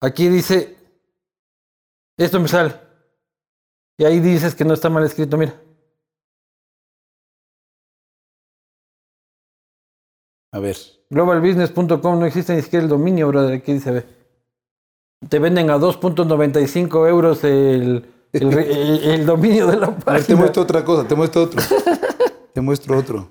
Aquí 0.03 0.29
dice. 0.29 0.77
Esto 2.19 2.41
me 2.41 2.49
sale. 2.49 2.75
Y 3.97 4.05
ahí 4.05 4.21
dices 4.21 4.55
que 4.55 4.65
no 4.65 4.75
está 4.75 4.91
mal 4.91 5.05
escrito, 5.05 5.39
mira. 5.39 5.59
A 10.53 10.59
ver. 10.59 10.77
Globalbusiness.com 11.09 12.21
no 12.21 12.27
existe 12.27 12.55
ni 12.55 12.61
siquiera 12.63 12.85
el 12.85 12.91
dominio, 12.91 13.29
brother. 13.29 13.55
Aquí 13.55 13.73
dice, 13.73 13.93
ve. 13.93 14.20
Te 15.29 15.39
venden 15.39 15.71
a 15.71 15.77
2.95 15.79 17.09
euros 17.09 17.45
el, 17.45 18.07
el, 18.33 18.59
el- 18.59 19.05
el 19.05 19.27
dominio 19.27 19.67
de 19.67 19.77
la 19.77 19.87
A 19.87 19.91
ver, 19.91 19.99
te 19.99 20.05
página. 20.05 20.39
muestro 20.39 20.63
otra 20.63 20.85
cosa, 20.85 21.07
te 21.07 21.15
muestro 21.15 21.43
otro. 21.43 21.61
te 22.55 22.61
muestro 22.61 22.99
otro. 22.99 23.29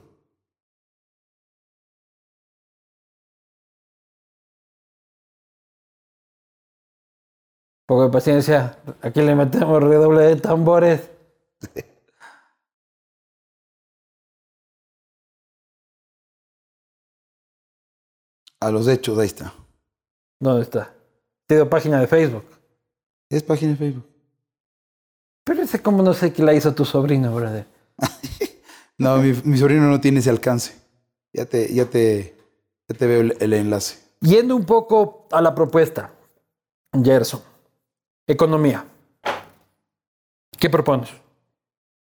Poco 7.88 8.04
de 8.04 8.10
paciencia. 8.12 8.78
Aquí 9.02 9.22
le 9.22 9.36
metemos 9.36 9.82
redoble 9.82 10.22
de 10.24 10.36
tambores. 10.36 11.10
A 18.62 18.72
los 18.72 18.88
hechos, 18.88 19.18
ahí 19.18 19.28
está. 19.28 19.54
¿Dónde 20.40 20.64
está? 20.64 20.94
Tiene 21.50 21.66
página 21.66 22.00
de 22.00 22.06
Facebook. 22.06 22.45
Es 23.28 23.41
página 23.41 23.72
de 23.72 23.78
Facebook. 23.78 24.06
Pero 25.43 25.64
ese 25.64 25.82
como 25.82 26.04
no 26.04 26.14
sé 26.14 26.32
qué 26.32 26.43
la 26.43 26.54
hizo 26.54 26.76
tu 26.76 26.86
sobrino, 26.86 27.34
brother. 27.34 27.66
No, 29.00 29.16
mi, 29.20 29.32
mi 29.45 29.58
sobrino 29.58 29.84
no 29.89 30.02
tiene 30.02 30.20
ese 30.20 30.30
alcance. 30.30 30.76
Ya 31.32 31.45
te, 31.45 31.74
ya 31.74 31.86
te, 31.86 32.36
ya 32.89 32.97
te 32.97 33.08
veo 33.08 33.22
el, 33.22 33.38
el 33.39 33.54
enlace. 33.54 33.97
Yendo 34.20 34.58
un 34.58 34.66
poco 34.66 35.26
a 35.32 35.41
la 35.41 35.56
propuesta, 35.56 36.12
Gerson. 37.02 37.41
Economía. 38.28 38.86
¿Qué 40.60 40.70
propones? 40.70 41.10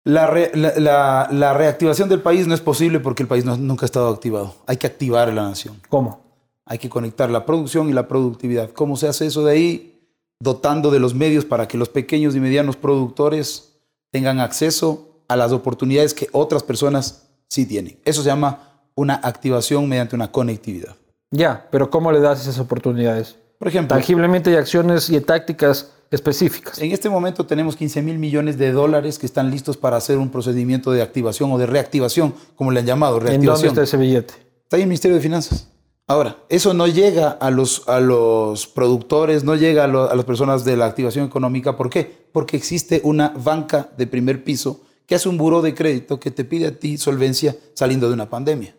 La, 0.05 0.29
re- 0.29 0.53
la, 0.55 0.75
la- 0.79 1.29
la 1.33 1.53
reactivación 1.55 2.09
del 2.09 2.23
país 2.23 2.47
no 2.47 2.55
es 2.55 2.61
posible 2.61 3.01
porque 3.01 3.25
el 3.25 3.29
país 3.29 3.45
no- 3.45 3.57
nunca 3.57 3.85
ha 3.85 3.87
estado 3.91 4.09
activado. 4.09 4.55
Hay 4.69 4.77
que 4.77 4.87
activar 4.87 5.29
a 5.29 5.33
la 5.33 5.43
nación. 5.43 5.83
¿Cómo? 5.89 6.21
Hay 6.67 6.79
que 6.79 6.89
conectar 6.91 7.31
la 7.31 7.47
producción 7.47 7.89
y 7.89 7.93
la 7.93 8.09
productividad. 8.09 8.71
¿Cómo 8.71 8.97
se 8.97 9.09
hace 9.09 9.27
eso 9.27 9.45
de 9.45 9.53
ahí? 9.53 10.01
Dotando 10.41 10.91
de 10.91 11.01
los 11.01 11.15
medios 11.15 11.45
para 11.45 11.67
que 11.69 11.79
los 11.79 11.89
pequeños 11.89 12.35
y 12.35 12.41
medianos 12.41 12.77
productores 12.77 13.73
tengan 14.11 14.41
acceso 14.41 15.23
a 15.29 15.37
las 15.37 15.53
oportunidades 15.53 16.13
que 16.13 16.29
otras 16.33 16.63
personas 16.63 17.29
sí 17.49 17.67
tienen. 17.67 17.99
Eso 18.05 18.23
se 18.23 18.29
llama 18.29 18.83
una 18.97 19.15
activación 19.23 19.89
mediante 19.89 20.17
una 20.17 20.31
conectividad. 20.33 20.97
Ya, 21.31 21.69
pero 21.71 21.89
¿cómo 21.91 22.11
le 22.13 22.21
das 22.21 22.43
esas 22.43 22.59
oportunidades? 22.59 23.37
Por 23.59 23.69
ejemplo, 23.69 23.97
Tangiblemente 23.97 24.51
hay 24.51 24.57
acciones 24.57 25.09
y 25.09 25.21
tácticas 25.21 25.93
específicas. 26.11 26.79
en 26.79 26.93
este 26.93 27.09
momento 27.09 27.47
tenemos 27.47 27.77
15 27.77 28.03
mil 28.03 28.19
millones 28.19 28.59
de 28.59 28.73
dólares 28.73 29.19
que 29.19 29.27
están 29.27 29.51
listos 29.51 29.77
para 29.77 29.97
hacer 29.97 30.19
un 30.19 30.31
procedimiento 30.31 30.93
de 30.93 31.03
activación 31.03 31.51
o 31.53 31.59
de 31.59 31.67
reactivación, 31.67 32.35
como 32.55 32.71
le 32.71 32.81
han 32.81 32.87
llamado, 32.87 33.17
¿En 33.17 33.21
dónde 33.21 33.31
reactivación. 33.31 33.69
está 33.69 33.83
ese 33.83 33.97
billete? 33.97 34.35
Está 34.65 34.77
ahí 34.77 34.83
el 34.83 34.89
Ministerio 34.89 35.17
de 35.17 35.23
Finanzas. 35.23 35.69
Ahora, 36.09 36.37
eso 36.49 36.73
no 36.73 36.87
llega 36.87 37.31
a 37.31 37.51
los, 37.51 37.89
a 37.89 37.99
los 38.01 38.67
productores, 38.69 39.43
no 39.43 39.57
llega 39.57 39.85
a, 39.85 39.87
lo- 39.89 40.09
a 40.11 40.15
las 40.15 40.25
personas 40.25 40.65
de 40.65 40.77
la 40.77 40.87
activación 40.87 41.27
económica. 41.27 41.77
¿Por 41.77 41.91
qué? 41.91 42.27
Porque 42.33 42.57
existe 42.57 43.01
una 43.03 43.31
banca 43.31 43.89
de 43.97 44.07
primer 44.07 44.45
piso 44.45 44.83
que 45.05 45.17
hace 45.17 45.29
un 45.29 45.37
buró 45.37 45.63
de 45.63 45.75
crédito 45.75 46.21
que 46.21 46.31
te 46.31 46.45
pide 46.45 46.67
a 46.69 46.79
ti 46.79 46.97
solvencia 46.97 47.57
saliendo 47.75 48.07
de 48.09 48.15
una 48.15 48.31
pandemia. 48.31 48.75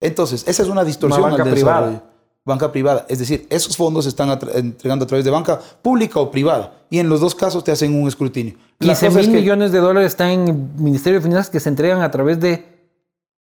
Entonces, 0.00 0.42
esa 0.48 0.62
es 0.64 0.68
una 0.68 0.82
distorsión 0.84 1.20
Una 1.22 1.30
banca 1.36 1.44
al 1.44 1.50
privada. 1.50 2.04
Banca 2.44 2.72
privada. 2.72 3.06
Es 3.08 3.20
decir, 3.20 3.46
esos 3.50 3.76
fondos 3.76 4.02
se 4.04 4.08
están 4.08 4.36
entregando 4.54 5.04
a 5.04 5.06
través 5.06 5.24
de 5.24 5.30
banca 5.30 5.60
pública 5.82 6.18
o 6.18 6.32
privada. 6.32 6.82
Y 6.90 6.98
en 6.98 7.08
los 7.08 7.20
dos 7.20 7.36
casos 7.36 7.62
te 7.62 7.70
hacen 7.70 7.94
un 7.94 8.08
escrutinio. 8.08 8.54
La 8.80 8.94
15 8.94 9.06
cosa 9.06 9.20
es 9.20 9.26
mil 9.28 9.36
que- 9.36 9.40
millones 9.42 9.70
de 9.70 9.78
dólares 9.78 10.08
están 10.08 10.30
en 10.30 10.48
el 10.48 10.54
Ministerio 10.82 11.20
de 11.20 11.24
Finanzas 11.24 11.50
que 11.50 11.60
se 11.60 11.68
entregan 11.68 12.02
a 12.02 12.10
través 12.10 12.40
de 12.40 12.66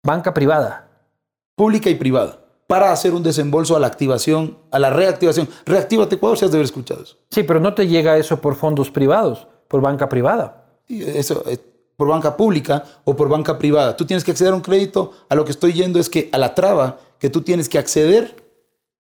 banca 0.06 0.32
privada. 0.36 0.88
pública 1.56 1.90
y 1.90 1.96
privada, 1.96 2.40
para 2.72 2.94
hacer 2.94 3.14
un 3.14 3.22
desembolso 3.22 3.76
a 3.76 3.82
la 3.82 3.88
activación, 3.88 4.58
a 4.72 4.80
la 4.80 4.90
reactivación. 4.90 5.50
Reactívate 5.66 6.16
Ecuador, 6.16 6.38
si 6.38 6.46
has 6.46 6.52
de 6.52 6.56
haber 6.56 6.64
escuchado 6.64 7.04
eso. 7.04 7.18
Sí, 7.30 7.44
pero 7.44 7.60
no 7.60 7.74
te 7.74 7.86
llega 7.86 8.18
eso 8.18 8.40
por 8.40 8.56
fondos 8.56 8.90
privados, 8.90 9.46
por 9.68 9.82
banca 9.82 10.08
privada. 10.08 10.80
Eso, 10.88 11.44
eh, 11.50 11.58
por 11.98 12.08
banca 12.08 12.38
pública 12.38 12.86
o 13.04 13.14
por 13.14 13.28
banca 13.28 13.60
privada. 13.60 13.98
Tú 13.98 14.06
tienes 14.06 14.24
que 14.24 14.32
acceder 14.32 14.54
a 14.54 14.56
un 14.56 14.62
crédito. 14.62 15.12
A 15.28 15.36
lo 15.36 15.44
que 15.44 15.52
estoy 15.52 15.74
yendo 15.74 16.00
es 16.00 16.10
que 16.10 16.30
a 16.32 16.38
la 16.38 16.56
traba 16.56 16.98
que 17.20 17.30
tú 17.30 17.42
tienes 17.42 17.68
que 17.68 17.78
acceder, 17.78 18.42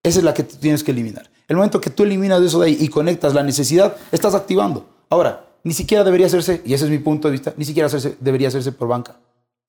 esa 0.03 0.19
es 0.19 0.25
la 0.25 0.33
que 0.33 0.43
tú 0.43 0.57
tienes 0.57 0.83
que 0.83 0.91
eliminar. 0.91 1.31
El 1.47 1.55
momento 1.55 1.79
que 1.79 1.91
tú 1.91 2.03
eliminas 2.03 2.41
eso 2.41 2.59
de 2.59 2.67
ahí 2.67 2.77
y 2.77 2.89
conectas 2.89 3.33
la 3.33 3.41
necesidad, 3.41 3.95
estás 4.11 4.35
activando. 4.35 4.85
Ahora, 5.09 5.45
ni 5.63 5.71
siquiera 5.71 6.03
debería 6.03 6.27
hacerse, 6.27 6.61
y 6.65 6.73
ese 6.73 6.83
es 6.83 6.91
mi 6.91 6.99
punto 6.99 7.29
de 7.29 7.31
vista, 7.31 7.53
ni 7.55 7.63
siquiera 7.63 7.87
hacerse, 7.87 8.17
debería 8.19 8.49
hacerse 8.49 8.73
por 8.73 8.89
banca. 8.89 9.17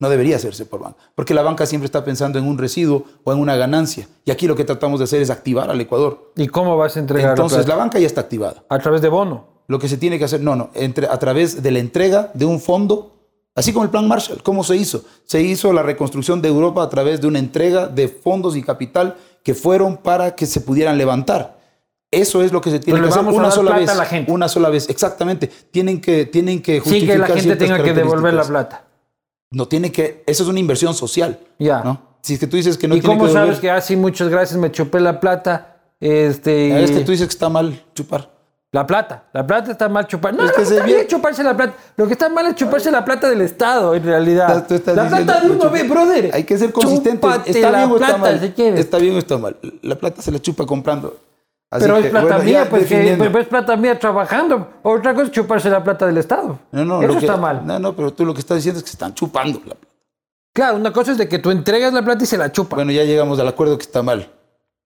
No 0.03 0.09
debería 0.09 0.35
hacerse 0.35 0.65
por 0.65 0.81
banca, 0.81 0.97
porque 1.15 1.33
la 1.33 1.43
banca 1.43 1.65
siempre 1.65 1.85
está 1.85 2.03
pensando 2.03 2.37
en 2.37 2.45
un 2.45 2.57
residuo 2.57 3.05
o 3.23 3.31
en 3.31 3.39
una 3.39 3.55
ganancia. 3.55 4.09
Y 4.25 4.31
aquí 4.31 4.47
lo 4.47 4.55
que 4.57 4.65
tratamos 4.65 4.99
de 4.99 5.05
hacer 5.05 5.21
es 5.21 5.29
activar 5.29 5.71
al 5.71 5.79
Ecuador. 5.79 6.33
¿Y 6.35 6.49
cómo 6.49 6.75
vas 6.75 6.97
a 6.97 6.99
entregar? 6.99 7.29
Entonces, 7.29 7.65
la 7.69 7.75
banca 7.75 7.99
ya 7.99 8.07
está 8.07 8.19
activada. 8.19 8.65
A 8.67 8.79
través 8.79 9.01
de 9.01 9.07
bono. 9.07 9.45
Lo 9.67 9.79
que 9.79 9.87
se 9.87 9.95
tiene 9.95 10.19
que 10.19 10.25
hacer, 10.25 10.41
no, 10.41 10.57
no, 10.57 10.71
entre, 10.73 11.07
a 11.07 11.17
través 11.17 11.63
de 11.63 11.71
la 11.71 11.79
entrega 11.79 12.31
de 12.33 12.43
un 12.43 12.59
fondo 12.59 13.11
Así 13.55 13.71
como 13.71 13.85
el 13.85 13.91
plan 13.91 14.07
Marshall, 14.07 14.41
¿cómo 14.41 14.63
se 14.63 14.75
hizo? 14.75 15.05
Se 15.25 15.39
hizo 15.39 15.71
la 15.73 15.83
reconstrucción 15.83 16.41
de 16.41 16.49
Europa 16.49 16.81
a 16.81 16.89
través 16.89 17.21
de 17.21 17.27
una 17.27 17.37
entrega 17.37 17.87
de 17.87 18.07
fondos 18.07 18.55
y 18.55 18.63
capital 18.63 19.15
que 19.43 19.53
fueron 19.53 19.97
para 19.97 20.35
que 20.35 20.47
se 20.47 20.59
pudieran 20.61 20.97
levantar. 20.97 21.59
Eso 22.09 22.43
es 22.43 22.51
lo 22.51 22.61
que 22.61 22.71
se 22.71 22.79
tiene 22.79 23.01
que 23.01 23.07
hacer 23.07 23.23
una 23.23 23.51
sola 23.51 23.77
vez. 23.77 23.95
la 23.95 24.05
gente. 24.05 24.31
Una 24.31 24.47
sola 24.47 24.69
vez, 24.69 24.89
exactamente. 24.89 25.47
Tienen 25.71 26.01
que, 26.01 26.25
tienen 26.25 26.61
que 26.61 26.79
justificar. 26.79 27.15
Sí, 27.15 27.21
que 27.21 27.27
la 27.27 27.39
gente 27.41 27.55
tenga 27.55 27.83
que 27.83 27.93
devolver 27.93 28.33
la 28.33 28.43
plata. 28.43 28.85
No 29.53 29.67
tiene 29.67 29.91
que. 29.91 30.23
Eso 30.25 30.43
es 30.43 30.49
una 30.49 30.59
inversión 30.59 30.93
social. 30.93 31.39
Ya. 31.59 31.81
¿no? 31.83 32.01
Si 32.21 32.33
es 32.33 32.39
que 32.39 32.47
tú 32.47 32.57
dices 32.57 32.77
que 32.77 32.87
no 32.87 32.95
¿Y 32.95 33.01
tiene 33.01 33.15
cómo 33.15 33.27
que 33.27 33.33
sabes 33.33 33.59
que, 33.59 33.69
así 33.69 33.93
ah, 33.93 33.97
muchas 33.97 34.29
gracias, 34.29 34.59
me 34.59 34.71
chupé 34.71 34.99
la 34.99 35.19
plata? 35.19 35.77
Este. 35.99 36.83
Es 36.83 36.91
que 36.91 37.01
tú 37.01 37.11
dices 37.11 37.27
que 37.27 37.33
está 37.33 37.49
mal 37.49 37.83
chupar. 37.93 38.33
La 38.71 38.87
plata. 38.87 39.25
La 39.33 39.45
plata 39.45 39.71
está 39.71 39.87
mal 39.87 40.07
chupar. 40.07 40.33
No, 40.33 40.43
es 40.43 40.51
que 40.51 40.63
no, 40.63 40.69
está 40.69 40.83
bien 40.83 41.05
chuparse 41.05 41.43
la 41.43 41.55
plata. 41.55 41.75
Lo 41.95 42.07
que 42.07 42.13
está 42.13 42.27
mal 42.29 42.47
es 42.47 42.55
chuparse 42.55 42.89
la 42.89 43.05
plata 43.05 43.29
del 43.29 43.41
Estado, 43.41 43.93
en 43.93 44.03
realidad. 44.03 44.65
la 44.67 45.07
plata 45.07 45.41
de 45.41 45.49
uno, 45.51 45.69
ve, 45.69 45.83
brother. 45.83 46.31
Hay 46.33 46.43
que 46.43 46.57
ser 46.57 46.73
consistente. 46.73 47.27
está 47.45 47.69
bien 47.69 47.91
o 47.91 47.97
está 47.97 48.17
mal. 48.17 48.43
está 48.43 48.97
bien 48.97 49.15
o 49.15 49.19
está 49.19 49.37
mal. 49.37 49.57
La 49.83 49.95
plata 49.95 50.23
se 50.23 50.31
la 50.31 50.41
chupa 50.41 50.65
comprando. 50.65 51.15
Pero 51.79 51.97
es 51.97 52.09
plata 52.09 52.37
mía, 52.39 52.67
pues, 52.69 52.85
pero 52.87 53.39
es 53.39 53.47
plata 53.47 53.75
mía 53.75 53.97
trabajando. 53.97 54.67
Otra 54.83 55.13
cosa 55.13 55.25
es 55.25 55.31
chuparse 55.31 55.69
la 55.69 55.83
plata 55.83 56.05
del 56.05 56.17
Estado. 56.17 56.59
No, 56.71 56.85
no, 56.85 57.01
Eso 57.01 57.17
está 57.17 57.37
mal. 57.37 57.65
No, 57.65 57.79
no, 57.79 57.95
pero 57.95 58.13
tú 58.13 58.25
lo 58.25 58.33
que 58.33 58.39
estás 58.39 58.57
diciendo 58.57 58.79
es 58.79 58.83
que 58.83 58.89
se 58.89 58.95
están 58.95 59.13
chupando 59.13 59.59
la 59.59 59.65
plata. 59.65 59.87
Claro, 60.53 60.77
una 60.77 60.93
cosa 60.93 61.13
es 61.13 61.17
de 61.17 61.27
que 61.27 61.39
tú 61.39 61.49
entregas 61.49 61.91
la 61.93 62.03
plata 62.03 62.23
y 62.23 62.27
se 62.27 62.37
la 62.37 62.51
chupa. 62.51 62.75
Bueno, 62.75 62.91
ya 62.91 63.03
llegamos 63.03 63.39
al 63.39 63.47
acuerdo 63.47 63.77
que 63.77 63.83
está 63.83 64.03
mal. 64.03 64.29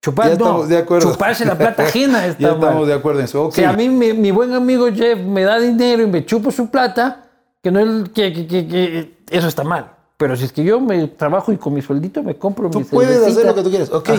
Chupar, 0.02 0.32
estamos 0.32 0.70
de 0.70 0.78
acuerdo. 0.78 1.12
chuparse 1.12 1.44
la 1.44 1.58
plata 1.58 1.84
ajena 1.84 2.26
está 2.28 2.42
Ya 2.42 2.52
estamos 2.54 2.88
de 2.88 2.94
acuerdo 2.94 3.20
en 3.20 3.26
eso. 3.26 3.50
Si 3.52 3.64
a 3.64 3.74
mí 3.74 3.90
mi, 3.90 4.32
buen 4.32 4.54
amigo 4.54 4.88
Jeff 4.94 5.20
me 5.20 5.44
da 5.44 5.60
dinero 5.60 6.04
y 6.04 6.08
me 6.08 6.26
chupo 6.26 6.52
su 6.52 6.70
plata, 6.70 7.26
que 7.62 7.72
no 7.72 7.80
es 7.80 8.10
que, 8.10 8.32
que, 8.32 8.48
que, 8.48 9.18
eso 9.30 9.48
está 9.48 9.64
mal. 9.64 9.97
Pero 10.18 10.36
si 10.36 10.46
es 10.46 10.52
que 10.52 10.64
yo 10.64 10.80
me 10.80 11.08
trabajo 11.08 11.52
y 11.52 11.58
con 11.58 11.76
mi 11.76 11.82
sueldito 11.84 12.24
me 12.24 12.36
compro 12.36 12.72
Tú 12.72 12.84
puedes 12.84 13.22
hacer 13.22 13.46
lo 13.46 13.54
que 13.54 13.62
tú 13.62 13.70
quieras, 13.70 13.92
ok. 13.92 14.10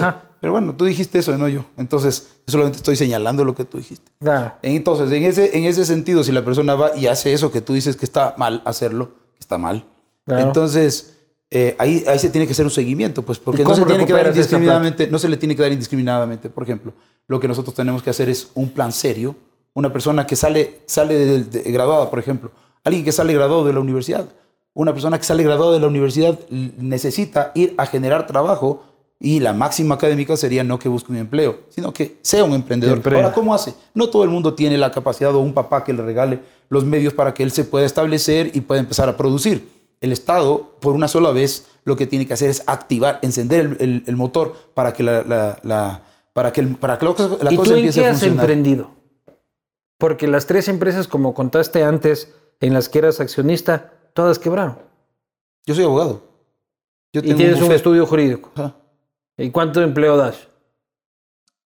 Pero 0.40 0.52
bueno, 0.52 0.74
tú 0.76 0.84
dijiste 0.84 1.18
eso, 1.18 1.36
no 1.36 1.48
yo. 1.48 1.64
Entonces, 1.76 2.28
yo 2.46 2.52
solamente 2.52 2.76
estoy 2.76 2.94
señalando 2.94 3.44
lo 3.44 3.56
que 3.56 3.64
tú 3.64 3.78
dijiste. 3.78 4.12
Entonces, 4.62 5.10
en 5.10 5.24
ese, 5.24 5.58
en 5.58 5.64
ese 5.64 5.84
sentido, 5.84 6.22
si 6.22 6.30
la 6.30 6.44
persona 6.44 6.76
va 6.76 6.96
y 6.96 7.08
hace 7.08 7.32
eso 7.32 7.50
que 7.50 7.60
tú 7.60 7.72
dices 7.72 7.96
que 7.96 8.04
está 8.04 8.34
mal 8.38 8.62
hacerlo, 8.64 9.10
está 9.40 9.58
mal. 9.58 9.84
Entonces, 10.26 11.16
eh, 11.50 11.74
ahí, 11.78 12.04
ahí 12.06 12.18
se 12.18 12.30
tiene 12.30 12.46
que 12.46 12.52
hacer 12.52 12.64
un 12.64 12.70
seguimiento, 12.70 13.22
pues, 13.22 13.38
porque 13.38 13.64
no 13.64 13.74
se, 13.74 13.84
tiene 13.84 14.06
que 14.06 14.12
dar 14.12 14.28
indiscriminadamente, 14.28 15.08
no 15.08 15.18
se 15.18 15.28
le 15.28 15.36
tiene 15.36 15.56
que 15.56 15.62
dar 15.62 15.72
indiscriminadamente. 15.72 16.48
Por 16.48 16.62
ejemplo, 16.62 16.92
lo 17.26 17.40
que 17.40 17.48
nosotros 17.48 17.74
tenemos 17.74 18.02
que 18.04 18.10
hacer 18.10 18.28
es 18.28 18.50
un 18.54 18.70
plan 18.70 18.92
serio. 18.92 19.34
Una 19.74 19.92
persona 19.92 20.26
que 20.26 20.36
sale, 20.36 20.80
sale 20.86 21.44
graduada, 21.66 22.10
por 22.10 22.18
ejemplo, 22.18 22.52
alguien 22.84 23.04
que 23.04 23.12
sale 23.12 23.32
graduado 23.32 23.64
de 23.64 23.72
la 23.72 23.80
universidad, 23.80 24.28
una 24.78 24.92
persona 24.92 25.18
que 25.18 25.24
sale 25.24 25.42
graduada 25.42 25.72
de 25.72 25.80
la 25.80 25.88
universidad 25.88 26.38
necesita 26.50 27.50
ir 27.56 27.74
a 27.78 27.86
generar 27.86 28.28
trabajo 28.28 28.84
y 29.18 29.40
la 29.40 29.52
máxima 29.52 29.96
académica 29.96 30.36
sería 30.36 30.62
no 30.62 30.78
que 30.78 30.88
busque 30.88 31.10
un 31.10 31.18
empleo, 31.18 31.62
sino 31.68 31.92
que 31.92 32.18
sea 32.22 32.44
un 32.44 32.52
emprendedor. 32.52 33.02
Ahora, 33.12 33.32
¿cómo 33.32 33.52
hace? 33.52 33.74
No 33.92 34.08
todo 34.08 34.22
el 34.22 34.30
mundo 34.30 34.54
tiene 34.54 34.78
la 34.78 34.92
capacidad 34.92 35.34
o 35.34 35.40
un 35.40 35.52
papá 35.52 35.82
que 35.82 35.92
le 35.92 36.04
regale 36.04 36.38
los 36.68 36.84
medios 36.84 37.12
para 37.12 37.34
que 37.34 37.42
él 37.42 37.50
se 37.50 37.64
pueda 37.64 37.86
establecer 37.86 38.52
y 38.54 38.60
pueda 38.60 38.80
empezar 38.80 39.08
a 39.08 39.16
producir 39.16 39.68
el 40.00 40.12
Estado, 40.12 40.76
por 40.78 40.94
una 40.94 41.08
sola 41.08 41.32
vez, 41.32 41.66
lo 41.82 41.96
que 41.96 42.06
tiene 42.06 42.28
que 42.28 42.34
hacer 42.34 42.48
es 42.48 42.62
activar, 42.68 43.18
encender 43.22 43.78
el, 43.80 44.16
motor 44.16 44.54
para 44.74 44.92
que 44.92 45.02
la, 45.02 46.02
para 46.32 46.52
que, 46.52 46.62
para 46.62 46.98
que 47.00 47.04
la, 47.04 47.14
cosa, 47.14 47.36
¿Y 47.50 47.56
tú 47.56 47.74
en 47.74 47.90
qué 47.90 48.06
has 48.06 48.22
emprendido? 48.22 48.92
Porque 49.98 50.28
las 50.28 50.46
tres 50.46 50.68
empresas, 50.68 51.08
como 51.08 51.34
contaste 51.34 51.82
antes, 51.82 52.32
en 52.60 52.74
las 52.74 52.88
que 52.88 53.00
eras 53.00 53.18
accionista, 53.18 53.97
todas 54.12 54.38
quebraron. 54.38 54.78
Yo 55.66 55.74
soy 55.74 55.84
abogado. 55.84 56.22
y 57.12 57.20
tienes 57.34 57.60
un, 57.60 57.72
estudio 57.72 58.06
jurídico. 58.06 58.50
¿Y 59.36 59.50
cuánto 59.50 59.82
empleo 59.82 60.16
das? 60.16 60.48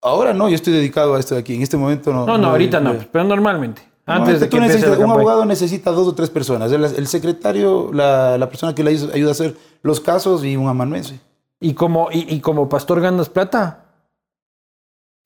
Ahora 0.02 0.32
no, 0.32 0.48
yo 0.48 0.54
estoy 0.54 0.72
dedicado 0.72 1.14
a 1.14 1.20
esto 1.20 1.34
de 1.34 1.40
aquí. 1.40 1.54
En 1.54 1.62
este 1.62 1.76
momento 1.76 2.12
no. 2.12 2.26
No, 2.26 2.38
no, 2.38 2.48
ahorita 2.48 2.80
no, 2.80 2.96
pero 3.12 3.24
normalmente. 3.24 3.90
Antes 4.06 4.40
de 4.40 4.48
que 4.48 4.56
un 4.56 5.10
abogado 5.10 5.44
necesita 5.44 5.90
dos 5.90 6.08
o 6.08 6.14
tres 6.14 6.30
personas. 6.30 6.72
El, 6.72 7.06
secretario, 7.06 7.92
la, 7.92 8.48
persona 8.48 8.74
que 8.74 8.82
le 8.82 8.90
ayuda 8.90 9.28
a 9.28 9.32
hacer 9.32 9.56
los 9.82 10.00
casos 10.00 10.44
y 10.44 10.56
un 10.56 10.68
amanuense. 10.68 11.20
¿Y 11.60 11.74
como, 11.74 12.08
y, 12.10 12.40
como 12.40 12.68
pastor 12.68 13.00
ganas 13.00 13.28
plata? 13.28 13.79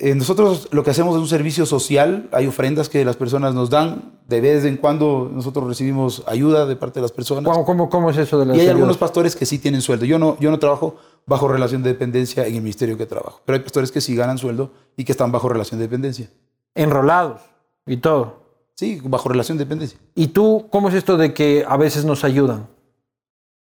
Eh, 0.00 0.14
nosotros 0.16 0.68
lo 0.72 0.82
que 0.82 0.90
hacemos 0.90 1.14
es 1.14 1.20
un 1.20 1.28
servicio 1.28 1.66
social. 1.66 2.28
Hay 2.32 2.46
ofrendas 2.46 2.88
que 2.88 3.04
las 3.04 3.16
personas 3.16 3.54
nos 3.54 3.70
dan. 3.70 4.18
De 4.26 4.40
vez 4.40 4.64
en 4.64 4.76
cuando 4.76 5.30
nosotros 5.32 5.66
recibimos 5.66 6.24
ayuda 6.26 6.66
de 6.66 6.76
parte 6.76 6.98
de 6.98 7.02
las 7.02 7.12
personas. 7.12 7.44
¿Cómo, 7.64 7.88
cómo, 7.88 8.10
es 8.10 8.16
eso 8.16 8.38
de 8.40 8.46
las 8.46 8.56
Y 8.56 8.60
hay 8.60 8.68
algunos 8.68 8.96
pastores 8.96 9.36
que 9.36 9.46
sí 9.46 9.58
tienen 9.58 9.82
sueldo. 9.82 10.04
Yo 10.04 10.18
no, 10.18 10.36
yo 10.40 10.50
no 10.50 10.58
trabajo 10.58 10.96
bajo 11.26 11.46
relación 11.46 11.82
de 11.82 11.90
dependencia 11.90 12.46
en 12.46 12.56
el 12.56 12.62
ministerio 12.62 12.96
que 12.96 13.06
trabajo. 13.06 13.40
Pero 13.44 13.56
hay 13.56 13.62
pastores 13.62 13.92
que 13.92 14.00
sí 14.00 14.16
ganan 14.16 14.38
sueldo 14.38 14.72
y 14.96 15.04
que 15.04 15.12
están 15.12 15.30
bajo 15.30 15.48
relación 15.48 15.78
de 15.78 15.86
dependencia. 15.86 16.28
Enrolados 16.74 17.42
y 17.86 17.98
todo. 17.98 18.42
Sí, 18.74 19.00
bajo 19.04 19.28
relación 19.28 19.58
de 19.58 19.64
dependencia. 19.64 19.98
¿Y 20.16 20.28
tú 20.28 20.66
cómo 20.70 20.88
es 20.88 20.94
esto 20.96 21.16
de 21.16 21.32
que 21.32 21.64
a 21.68 21.76
veces 21.76 22.04
nos 22.04 22.24
ayudan? 22.24 22.66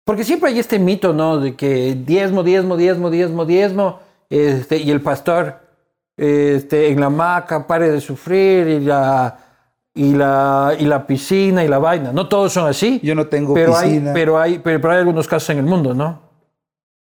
Porque 0.04 0.24
siempre 0.24 0.50
hay 0.50 0.58
este 0.58 0.78
mito, 0.78 1.12
¿no? 1.12 1.38
De 1.38 1.56
que 1.56 1.94
diezmo, 1.94 2.42
diezmo, 2.42 2.76
diezmo, 2.76 3.10
diezmo, 3.10 3.44
diezmo, 3.44 4.00
este, 4.30 4.78
y 4.78 4.90
el 4.90 5.02
pastor 5.02 5.63
este, 6.16 6.88
en 6.88 7.00
la 7.00 7.06
hamaca 7.06 7.66
pare 7.66 7.90
de 7.90 8.00
sufrir 8.00 8.68
y 8.68 8.80
la, 8.80 9.38
y, 9.94 10.12
la, 10.12 10.76
y 10.78 10.84
la 10.84 11.06
piscina 11.06 11.64
y 11.64 11.68
la 11.68 11.78
vaina. 11.78 12.12
No 12.12 12.28
todos 12.28 12.52
son 12.52 12.66
así. 12.66 13.00
Yo 13.02 13.14
no 13.14 13.26
tengo 13.26 13.54
pero 13.54 13.72
piscina. 13.72 14.10
Hay, 14.10 14.14
pero, 14.14 14.38
hay, 14.38 14.58
pero, 14.58 14.90
hay 14.90 14.98
algunos 14.98 15.26
casos 15.26 15.50
en 15.50 15.58
el 15.58 15.64
mundo, 15.64 15.94
¿no? 15.94 16.22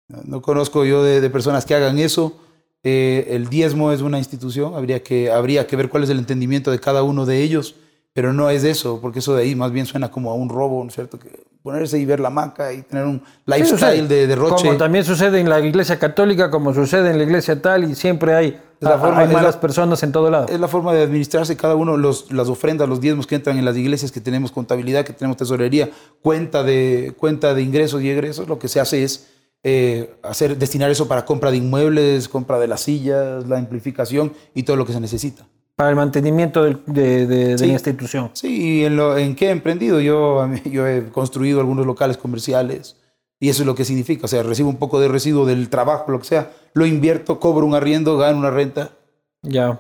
No, 0.08 0.42
conozco 0.42 0.86
yo 0.86 1.04
de, 1.04 1.20
de 1.20 1.30
personas 1.30 1.66
que 1.66 1.74
hagan 1.74 1.98
eso. 1.98 2.40
Eh, 2.88 3.34
el 3.36 3.50
diezmo 3.50 3.92
es 3.92 4.02
una 4.02 4.20
institución, 4.20 4.76
habría 4.76 5.02
que, 5.02 5.32
habría 5.32 5.66
que 5.66 5.76
ver 5.76 5.90
cuál 5.90 6.04
es 6.04 6.10
el 6.12 6.20
entendimiento 6.20 6.70
de 6.70 6.80
cada 6.80 7.02
uno 7.02 7.26
de 7.26 7.42
ellos, 7.42 7.74
pero 8.14 8.32
no 8.32 8.52
es 8.52 8.64
eso, 8.64 9.02
porque 9.02 9.20
eso 9.20 9.34
de 9.34 9.42
ahí 9.42 9.56
más 9.56 9.72
bien 9.72 9.88
suena 9.88 10.12
como 10.12 10.30
a 10.30 10.36
un 10.36 10.50
robo, 10.50 10.84
¿no 10.84 10.90
es 10.90 10.94
cierto? 10.94 11.18
Que 11.18 11.32
ponerse 11.66 11.98
y 11.98 12.06
ver 12.06 12.20
la 12.20 12.30
maca 12.30 12.72
y 12.72 12.84
tener 12.84 13.06
un 13.06 13.24
lifestyle 13.48 14.08
de 14.08 14.28
derroche. 14.28 14.68
Como 14.68 14.78
también 14.78 15.04
sucede 15.04 15.40
en 15.40 15.50
la 15.50 15.60
iglesia 15.60 15.98
católica, 15.98 16.52
como 16.52 16.76
sucede 16.76 17.10
en 17.10 17.18
la 17.18 17.24
iglesia 17.24 17.60
tal, 17.60 17.90
y 17.90 17.96
siempre 17.96 18.36
hay, 18.36 18.62
la 18.80 19.00
forma, 19.00 19.26
malas 19.26 19.58
personas 19.58 20.04
en 20.04 20.12
todo 20.12 20.30
lado. 20.30 20.46
Es 20.48 20.60
la 20.60 20.68
forma 20.68 20.94
de 20.94 21.02
administrarse 21.02 21.58
cada 21.58 21.74
uno, 21.74 21.98
los, 21.98 22.32
las 22.32 22.50
ofrendas, 22.50 22.88
los 22.88 23.02
diezmos 23.02 23.26
que 23.26 23.34
entran 23.34 23.58
en 23.58 23.66
las 23.66 23.76
iglesias, 23.76 24.12
que 24.12 24.22
tenemos 24.22 24.52
contabilidad, 24.52 25.04
que 25.06 25.14
tenemos 25.14 25.38
tesorería, 25.38 25.90
cuenta 26.22 26.62
de, 26.62 27.16
cuenta 27.18 27.56
de 27.56 27.64
ingresos 27.64 28.04
y 28.04 28.12
egresos, 28.12 28.48
lo 28.48 28.60
que 28.60 28.68
se 28.68 28.80
hace 28.80 29.04
es 29.04 29.32
eh, 29.64 30.14
hacer, 30.22 30.60
destinar 30.60 30.92
eso 30.92 31.08
para 31.08 31.26
compra 31.26 31.50
de 31.50 31.58
inmuebles, 31.58 32.30
compra 32.30 32.60
de 32.60 32.68
las 32.68 32.82
sillas, 32.82 33.48
la 33.48 33.58
amplificación 33.58 34.34
y 34.54 34.62
todo 34.62 34.78
lo 34.78 34.86
que 34.86 34.94
se 34.94 35.00
necesita. 35.00 35.48
Para 35.76 35.90
el 35.90 35.96
mantenimiento 35.96 36.64
de, 36.64 37.58
la 37.60 37.66
institución. 37.66 38.32
Sí, 38.34 38.80
y 38.80 38.86
en, 38.86 38.96
lo, 38.96 39.18
en 39.18 39.36
qué 39.36 39.48
he 39.48 39.52
emprendido. 39.52 40.00
Yo, 40.00 40.48
yo 40.66 40.88
he 40.88 41.10
construido 41.10 41.60
algunos 41.60 41.86
locales 41.86 42.18
comerciales 42.18 42.96
y 43.40 43.50
eso 43.50 43.64
es 43.64 43.68
lo 43.68 43.76
que 43.76 43.84
significa. 43.84 44.26
O 44.26 44.28
sea, 44.28 44.44
recibo 44.44 44.70
un 44.70 44.78
poco 44.78 45.00
de 45.00 45.08
residuo 45.08 45.46
del 45.46 45.70
trabajo, 45.70 46.12
lo 46.12 46.20
que 46.20 46.26
sea, 46.26 46.52
lo 46.74 46.86
invierto, 46.86 47.40
cobro 47.40 47.66
un 47.66 47.76
arriendo, 47.76 48.18
gano 48.18 48.38
una 48.38 48.52
renta. 48.52 48.92
Ya. 49.42 49.80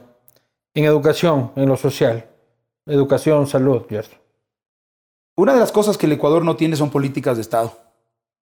En 0.73 0.83
educación, 0.83 1.51
en 1.55 1.69
lo 1.69 1.77
social. 1.77 2.25
Educación, 2.85 3.47
salud, 3.47 3.83
¿cierto? 3.87 4.17
Una 5.37 5.53
de 5.53 5.59
las 5.59 5.71
cosas 5.71 5.97
que 5.97 6.05
el 6.05 6.11
Ecuador 6.11 6.43
no 6.43 6.55
tiene 6.55 6.75
son 6.75 6.89
políticas 6.89 7.37
de 7.37 7.41
Estado. 7.41 7.77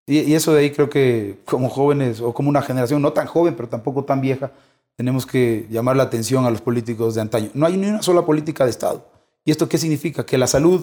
Y, 0.05 0.33
eso 0.33 0.53
de 0.53 0.61
ahí 0.61 0.71
creo 0.71 0.89
que 0.89 1.39
como 1.45 1.69
jóvenes 1.69 2.19
o 2.19 2.33
como 2.33 2.49
una 2.49 2.61
generación 2.61 3.01
no 3.01 3.13
tan 3.13 3.27
joven, 3.27 3.55
pero 3.55 3.69
tampoco 3.69 4.03
tan 4.03 4.21
vieja, 4.21 4.51
tenemos 4.95 5.25
que 5.25 5.67
llamar 5.69 5.95
la 5.95 6.03
atención 6.03 6.45
a 6.45 6.51
los 6.51 6.61
políticos 6.61 7.15
de 7.15 7.21
antaño. 7.21 7.49
No 7.53 7.65
hay 7.65 7.77
ni 7.77 7.87
una 7.87 8.01
sola 8.01 8.25
política 8.25 8.63
de 8.63 8.69
Estado. 8.69 9.05
¿Y 9.45 9.51
esto 9.51 9.67
qué 9.67 9.77
significa? 9.77 10.25
Que 10.25 10.37
la 10.37 10.47
salud 10.47 10.81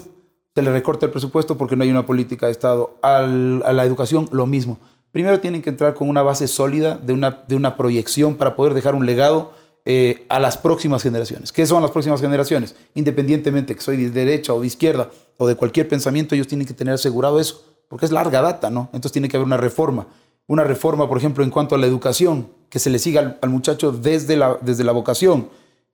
se 0.53 0.61
le 0.61 0.71
recorta 0.71 1.05
el 1.05 1.11
presupuesto 1.11 1.57
porque 1.57 1.75
no 1.75 1.83
hay 1.83 1.91
una 1.91 2.05
política 2.05 2.47
de 2.47 2.51
Estado. 2.51 2.97
a 3.01 3.21
la 3.21 3.85
educación, 3.85 4.27
lo 4.31 4.45
mismo. 4.45 4.79
primero 5.11 5.39
tienen 5.39 5.61
que 5.61 5.69
entrar 5.69 5.93
con 5.93 6.09
una 6.09 6.21
base 6.21 6.47
sólida 6.47 6.97
de 6.97 7.13
una, 7.13 7.43
de 7.47 7.55
una 7.55 7.75
proyección 7.75 8.35
para 8.35 8.55
poder 8.55 8.73
dejar 8.73 8.95
un 8.95 9.05
legado 9.05 9.53
eh, 9.83 10.25
a 10.29 10.39
las 10.39 10.57
próximas 10.57 11.01
generaciones. 11.01 11.51
¿Qué 11.51 11.65
son 11.65 11.81
las 11.81 11.91
próximas 11.91 12.21
generaciones? 12.21 12.75
Independientemente 12.93 13.75
que 13.75 13.81
soy 13.81 13.97
de 13.97 14.11
derecha 14.11 14.53
o 14.53 14.61
de 14.61 14.67
izquierda 14.67 15.09
o 15.37 15.47
de 15.47 15.55
cualquier 15.55 15.87
pensamiento, 15.87 16.35
ellos 16.35 16.47
tienen 16.47 16.67
que 16.67 16.73
tener 16.73 16.93
asegurado 16.93 17.39
eso, 17.39 17.63
porque 17.87 18.05
es 18.05 18.11
larga 18.11 18.41
data, 18.41 18.69
¿no? 18.69 18.89
Entonces 18.93 19.11
tiene 19.11 19.27
que 19.27 19.37
haber 19.37 19.47
una 19.47 19.57
reforma. 19.57 20.07
Una 20.45 20.63
reforma, 20.63 21.07
por 21.07 21.17
ejemplo, 21.17 21.43
en 21.43 21.49
cuanto 21.49 21.73
a 21.73 21.77
la 21.77 21.87
educación, 21.87 22.49
que 22.71 22.79
se 22.79 22.89
le 22.89 22.97
siga 22.97 23.37
al, 23.39 23.49
muchacho 23.51 23.91
desde 23.91 24.35
la, 24.35 24.57
desde 24.61 24.83
la 24.83 24.91
vocación. 24.91 25.49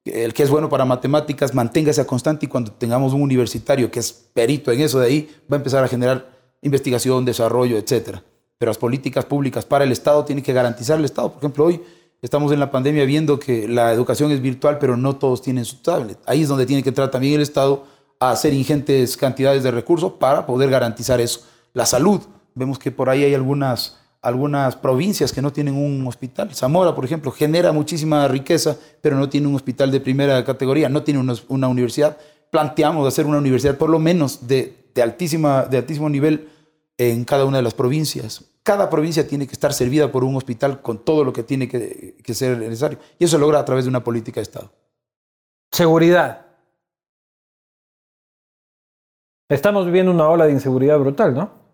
El 0.05 0.33
que 0.33 0.43
es 0.43 0.49
bueno 0.49 0.69
para 0.69 0.85
matemáticas, 0.85 1.53
mantenga 1.53 1.91
esa 1.91 2.07
constante 2.07 2.45
y 2.45 2.49
cuando 2.49 2.71
tengamos 2.71 3.11
un 3.11 3.21
universitario 3.21 3.91
que 3.91 3.99
es 3.99 4.13
perito 4.13 4.71
en 4.71 4.79
eso 4.79 4.99
de 4.99 5.07
ahí, 5.07 5.29
va 5.51 5.57
a 5.57 5.59
empezar 5.59 5.83
a 5.83 5.89
generar 5.89 6.29
investigación, 6.61 7.25
desarrollo, 7.25 7.77
etcétera. 7.77 8.23
Pero 8.57 8.69
las 8.69 8.77
políticas 8.77 9.25
públicas 9.25 9.65
para 9.65 9.83
el 9.83 9.91
Estado 9.91 10.23
tienen 10.23 10.45
que 10.45 10.53
garantizar 10.53 10.97
el 10.97 11.03
Estado. 11.03 11.33
Por 11.33 11.39
ejemplo, 11.39 11.65
hoy 11.65 11.81
Estamos 12.19 12.51
en 12.51 12.59
la 12.59 12.71
pandemia 12.71 13.05
viendo 13.05 13.37
que 13.37 13.67
la 13.67 13.93
educación 13.93 14.31
es 14.31 14.41
virtual, 14.41 14.79
pero 14.79 14.97
no 14.97 15.17
todos 15.17 15.43
tienen 15.43 15.65
su 15.65 15.77
tablet. 15.77 16.17
Ahí 16.25 16.41
es 16.41 16.47
donde 16.47 16.65
tiene 16.65 16.81
que 16.81 16.89
entrar 16.89 17.11
también 17.11 17.35
el 17.35 17.41
Estado 17.41 17.83
a 18.19 18.31
hacer 18.31 18.53
ingentes 18.53 19.15
cantidades 19.15 19.61
de 19.61 19.69
recursos 19.69 20.13
para 20.13 20.47
poder 20.47 20.71
garantizar 20.71 21.21
eso. 21.21 21.41
La 21.73 21.85
salud. 21.85 22.21
Vemos 22.55 22.79
que 22.79 22.91
por 22.91 23.11
ahí 23.11 23.23
hay 23.23 23.35
algunas, 23.35 23.99
algunas 24.27 24.75
provincias 24.75 25.31
que 25.31 25.41
no 25.41 25.53
tienen 25.53 25.75
un 25.75 26.05
hospital. 26.05 26.53
Zamora, 26.53 26.93
por 26.93 27.05
ejemplo, 27.05 27.31
genera 27.31 27.71
muchísima 27.71 28.27
riqueza, 28.27 28.77
pero 29.01 29.15
no 29.15 29.29
tiene 29.29 29.47
un 29.47 29.55
hospital 29.55 29.89
de 29.89 30.01
primera 30.01 30.43
categoría, 30.43 30.89
no 30.89 31.03
tiene 31.03 31.21
una, 31.21 31.67
universidad. 31.67 32.17
Planteamos 32.51 33.07
hacer 33.07 33.25
una 33.25 33.37
universidad 33.37 33.77
por 33.77 33.89
lo 33.89 33.99
menos 33.99 34.47
de, 34.47 34.75
altísima, 35.01 35.63
de 35.63 35.77
altísimo 35.77 36.09
nivel 36.09 36.49
en 36.97 37.23
cada 37.23 37.45
una 37.45 37.57
de 37.57 37.63
las 37.63 37.73
provincias 37.73 38.43
cada 38.67 38.89
provincia 38.89 39.25
tiene 39.25 39.47
que 39.47 39.53
estar 39.53 39.71
servida 39.71 40.11
por 40.11 40.25
un 40.25 40.35
hospital 40.35 40.81
con 40.81 40.97
todo 40.97 41.23
lo 41.23 41.31
que 41.31 41.41
tiene 41.41 41.69
que, 41.69 42.33
ser 42.33 42.57
necesario. 42.57 42.99
Y 43.17 43.23
eso 43.23 43.37
se 43.37 43.39
logra 43.39 43.59
a 43.59 43.63
través 43.63 43.85
de 43.85 43.89
una 43.89 44.03
política 44.03 44.41
de 44.41 44.43
Estado. 44.43 44.73
Seguridad. 45.71 46.47
Estamos 49.47 49.85
viviendo 49.85 50.11
una 50.11 50.27
ola 50.27 50.47
de 50.47 50.51
inseguridad 50.51 50.99
brutal, 50.99 51.33
¿no? 51.33 51.66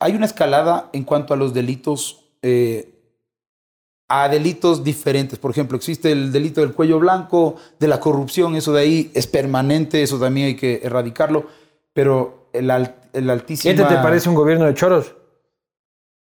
Hay 0.00 0.14
una 0.14 0.26
escalada 0.26 0.90
en 0.92 1.04
cuanto 1.04 1.34
a 1.34 1.36
los 1.36 1.52
delitos, 1.52 2.24
eh, 2.42 2.94
a 4.08 4.28
delitos 4.28 4.84
diferentes. 4.84 5.38
Por 5.38 5.50
ejemplo, 5.50 5.76
existe 5.76 6.12
el 6.12 6.32
delito 6.32 6.60
del 6.60 6.72
cuello 6.72 6.98
blanco, 6.98 7.56
de 7.78 7.88
la 7.88 8.00
corrupción, 8.00 8.54
eso 8.54 8.72
de 8.72 8.80
ahí 8.80 9.10
es 9.14 9.26
permanente, 9.26 10.02
eso 10.02 10.18
también 10.18 10.48
hay 10.48 10.56
que 10.56 10.80
erradicarlo, 10.82 11.46
pero 11.92 12.48
el, 12.52 12.70
el 13.12 13.30
altísimo... 13.30 13.72
¿Este 13.72 13.84
te 13.84 14.00
parece 14.00 14.28
un 14.28 14.34
gobierno 14.34 14.66
de 14.66 14.74
choros? 14.74 15.14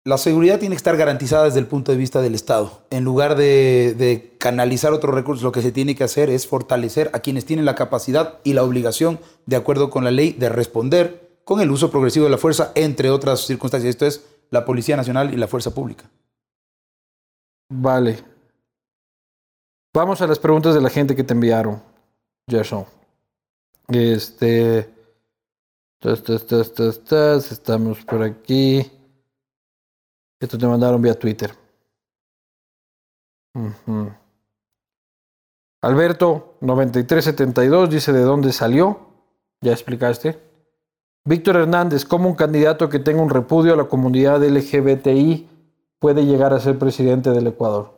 La 0.07 0.19
seguridad 0.19 0.59
tiene 0.59 0.75
que 0.75 0.77
estar 0.77 0.95
garantizada 0.97 1.45
desde 1.45 1.57
el 1.57 1.65
punto 1.65 1.91
de 1.91 1.97
vista 1.97 2.21
del 2.21 2.35
Estado. 2.35 2.83
En 2.91 3.03
lugar 3.03 3.35
de, 3.35 4.35
canalizar 4.37 4.93
otros 4.93 5.15
recursos, 5.15 5.43
lo 5.43 5.51
que 5.51 5.63
se 5.63 5.71
tiene 5.71 5.95
que 5.95 6.03
hacer 6.03 6.29
es 6.29 6.45
fortalecer 6.45 7.09
a 7.13 7.21
quienes 7.21 7.45
tienen 7.45 7.65
la 7.65 7.73
capacidad 7.73 8.39
y 8.43 8.53
la 8.53 8.61
obligación, 8.61 9.19
de 9.47 9.55
acuerdo 9.55 9.89
con 9.89 10.03
la 10.03 10.11
ley, 10.11 10.33
de 10.33 10.49
responder 10.49 11.39
con 11.43 11.59
el 11.59 11.71
uso 11.71 11.89
progresivo 11.89 12.25
de 12.25 12.31
la 12.31 12.37
fuerza, 12.37 12.71
entre 12.75 13.09
otras 13.09 13.47
circunstancias. 13.47 13.89
Esto 13.89 14.05
es 14.05 14.23
la 14.51 14.63
Policía 14.63 14.95
Nacional 14.95 15.33
y 15.33 15.37
la 15.37 15.47
Fuerza 15.47 15.73
Pública. 15.73 16.07
Vale. 17.69 18.23
Vamos 19.91 20.21
a 20.21 20.27
las 20.27 20.37
preguntas 20.37 20.75
de 20.75 20.81
la 20.81 20.91
gente 20.91 21.15
que 21.15 21.23
te 21.23 21.33
enviaron, 21.33 21.81
Gerson. 22.47 22.85
Este. 23.87 24.87
Estamos 27.51 28.05
por 28.05 28.21
aquí. 28.21 28.91
Esto 30.39 30.57
te 30.57 30.67
mandaron 30.67 31.01
vía 31.01 31.17
Twitter. 31.17 31.53
Alberto, 35.81 36.57
9372, 36.61 37.89
dice 37.89 38.11
de 38.11 38.21
dónde 38.21 38.51
salió. 38.51 38.99
Ya 39.61 39.71
explicaste. 39.71 40.39
Víctor 41.23 41.55
Hernández, 41.55 42.05
¿cómo 42.05 42.29
un 42.29 42.35
candidato 42.35 42.89
que 42.89 42.99
tenga 42.99 43.21
un 43.21 43.29
repudio 43.29 43.73
a 43.73 43.77
la 43.77 43.85
comunidad 43.85 44.43
LGBTI 44.43 45.47
puede 45.99 46.25
llegar 46.25 46.53
a 46.53 46.59
ser 46.59 46.77
presidente 46.77 47.31
del 47.31 47.47
Ecuador? 47.47 47.95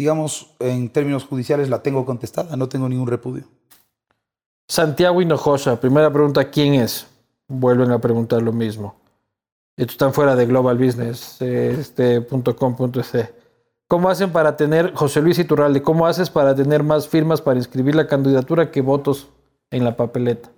digamos, 0.00 0.54
en 0.60 0.88
términos 0.88 1.26
judiciales 1.26 1.68
la 1.68 1.82
tengo 1.82 2.06
contestada, 2.06 2.56
no 2.56 2.68
tengo 2.70 2.88
ningún 2.88 3.06
repudio. 3.06 3.44
Santiago 4.66 5.20
Hinojosa, 5.20 5.78
primera 5.78 6.10
pregunta, 6.10 6.50
¿quién 6.50 6.74
es? 6.74 7.06
Vuelven 7.48 7.90
a 7.90 7.98
preguntar 7.98 8.40
lo 8.40 8.52
mismo. 8.52 8.99
Estos 9.80 9.94
están 9.94 10.12
fuera 10.12 10.36
de 10.36 10.44
Global 10.44 10.76
Business, 10.76 11.40
este, 11.40 12.26
¿Cómo 13.88 14.10
hacen 14.10 14.30
para 14.30 14.54
tener, 14.54 14.92
José 14.92 15.22
Luis 15.22 15.38
Iturralde, 15.38 15.80
cómo 15.80 16.06
haces 16.06 16.28
para 16.28 16.54
tener 16.54 16.82
más 16.82 17.08
firmas 17.08 17.40
para 17.40 17.58
inscribir 17.58 17.94
la 17.94 18.06
candidatura 18.06 18.70
que 18.70 18.82
votos 18.82 19.30
en 19.70 19.84
la 19.84 19.96
papeleta? 19.96 20.50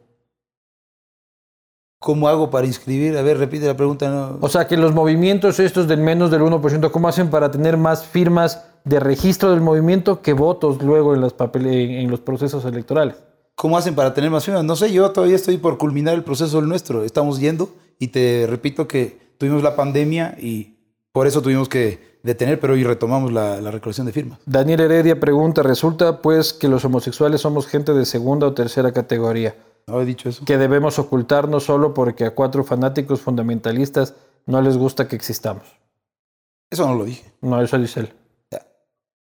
¿Cómo 2.00 2.26
hago 2.26 2.50
para 2.50 2.66
inscribir? 2.66 3.16
A 3.16 3.22
ver, 3.22 3.38
repite 3.38 3.64
la 3.64 3.76
pregunta. 3.76 4.10
No. 4.10 4.38
O 4.40 4.48
sea, 4.48 4.66
que 4.66 4.76
los 4.76 4.92
movimientos 4.92 5.60
estos 5.60 5.86
del 5.86 6.00
menos 6.00 6.32
del 6.32 6.42
1%, 6.42 6.90
¿cómo 6.90 7.06
hacen 7.06 7.30
para 7.30 7.48
tener 7.52 7.76
más 7.76 8.04
firmas 8.04 8.64
de 8.84 8.98
registro 8.98 9.52
del 9.52 9.60
movimiento 9.60 10.20
que 10.20 10.32
votos 10.32 10.82
luego 10.82 11.14
en 11.14 11.20
los, 11.20 11.36
en 11.54 12.10
los 12.10 12.18
procesos 12.18 12.64
electorales. 12.64 13.14
¿Cómo 13.54 13.78
hacen 13.78 13.94
para 13.94 14.14
tener 14.14 14.32
más 14.32 14.44
firmas? 14.44 14.64
No 14.64 14.74
sé, 14.74 14.92
yo 14.92 15.08
todavía 15.12 15.36
estoy 15.36 15.58
por 15.58 15.78
culminar 15.78 16.14
el 16.14 16.24
proceso 16.24 16.56
del 16.56 16.68
nuestro. 16.68 17.04
Estamos 17.04 17.38
yendo 17.38 17.68
y 18.02 18.08
te 18.08 18.48
repito 18.48 18.88
que 18.88 19.16
tuvimos 19.38 19.62
la 19.62 19.76
pandemia 19.76 20.36
y 20.36 20.74
por 21.12 21.28
eso 21.28 21.40
tuvimos 21.40 21.68
que 21.68 22.18
detener, 22.24 22.58
pero 22.58 22.72
hoy 22.72 22.82
retomamos 22.82 23.32
la, 23.32 23.60
la 23.60 23.70
recolección 23.70 24.08
de 24.08 24.12
firmas. 24.12 24.40
Daniel 24.44 24.80
Heredia 24.80 25.20
pregunta, 25.20 25.62
resulta 25.62 26.20
pues 26.20 26.52
que 26.52 26.66
los 26.66 26.84
homosexuales 26.84 27.42
somos 27.42 27.68
gente 27.68 27.92
de 27.92 28.04
segunda 28.04 28.48
o 28.48 28.54
tercera 28.54 28.90
categoría. 28.90 29.54
No 29.86 30.00
he 30.00 30.04
dicho 30.04 30.28
eso. 30.28 30.44
Que 30.44 30.58
debemos 30.58 30.98
ocultarnos 30.98 31.62
solo 31.62 31.94
porque 31.94 32.24
a 32.24 32.34
cuatro 32.34 32.64
fanáticos 32.64 33.20
fundamentalistas 33.20 34.16
no 34.46 34.60
les 34.62 34.76
gusta 34.76 35.06
que 35.06 35.14
existamos. 35.14 35.62
Eso 36.72 36.84
no 36.88 36.96
lo 36.96 37.04
dije. 37.04 37.32
No, 37.40 37.62
eso 37.62 37.78
dice 37.78 38.00
él. 38.00 38.12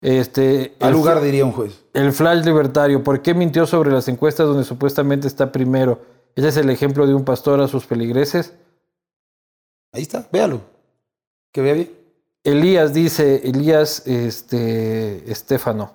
Este, 0.01 0.75
Al 0.81 0.95
lugar, 0.95 1.21
diría 1.21 1.45
un 1.45 1.53
juez. 1.53 1.85
El 1.93 2.13
flash 2.13 2.47
libertario, 2.47 3.05
¿por 3.05 3.21
qué 3.21 3.35
mintió 3.35 3.67
sobre 3.67 3.91
las 3.91 4.09
encuestas 4.09 4.47
donde 4.47 4.65
supuestamente 4.65 5.27
está 5.27 5.53
primero? 5.53 6.01
Ese 6.35 6.49
es 6.49 6.57
el 6.57 6.71
ejemplo 6.71 7.07
de 7.07 7.13
un 7.13 7.27
pastor 7.27 7.61
a 7.61 7.69
sus 7.69 7.85
feligreses. 7.85 8.55
Ahí 9.93 10.03
está, 10.03 10.29
véalo. 10.33 10.61
Que 11.53 11.63
vea 11.63 11.75
bien. 11.75 11.91
Elías 12.45 12.95
dice, 12.95 13.43
Elías 13.45 14.07
este, 14.07 15.31
Estefano, 15.31 15.93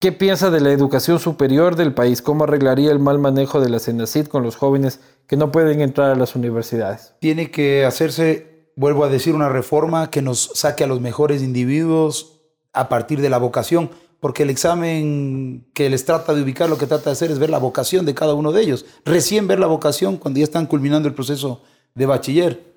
¿qué 0.00 0.10
piensa 0.10 0.50
de 0.50 0.60
la 0.60 0.72
educación 0.72 1.20
superior 1.20 1.76
del 1.76 1.94
país? 1.94 2.22
¿Cómo 2.22 2.44
arreglaría 2.44 2.90
el 2.90 2.98
mal 2.98 3.18
manejo 3.18 3.60
de 3.60 3.68
la 3.68 3.78
CENACID 3.78 4.26
con 4.26 4.42
los 4.42 4.56
jóvenes 4.56 5.00
que 5.28 5.36
no 5.36 5.52
pueden 5.52 5.80
entrar 5.80 6.10
a 6.10 6.16
las 6.16 6.34
universidades? 6.34 7.14
Tiene 7.20 7.52
que 7.52 7.84
hacerse, 7.84 8.72
vuelvo 8.74 9.04
a 9.04 9.08
decir, 9.08 9.34
una 9.34 9.48
reforma 9.48 10.10
que 10.10 10.22
nos 10.22 10.50
saque 10.54 10.82
a 10.82 10.88
los 10.88 11.00
mejores 11.00 11.40
individuos 11.42 12.40
a 12.72 12.88
partir 12.88 13.20
de 13.20 13.30
la 13.30 13.38
vocación, 13.38 13.90
porque 14.18 14.42
el 14.42 14.50
examen 14.50 15.68
que 15.72 15.88
les 15.88 16.04
trata 16.04 16.34
de 16.34 16.42
ubicar 16.42 16.68
lo 16.68 16.78
que 16.78 16.86
trata 16.86 17.10
de 17.10 17.12
hacer 17.12 17.30
es 17.30 17.38
ver 17.38 17.50
la 17.50 17.58
vocación 17.58 18.06
de 18.06 18.14
cada 18.14 18.34
uno 18.34 18.50
de 18.50 18.62
ellos. 18.62 18.86
Recién 19.04 19.46
ver 19.46 19.60
la 19.60 19.66
vocación 19.66 20.16
cuando 20.16 20.38
ya 20.38 20.44
están 20.44 20.66
culminando 20.66 21.08
el 21.08 21.14
proceso 21.14 21.62
de 21.94 22.06
bachiller. 22.06 22.69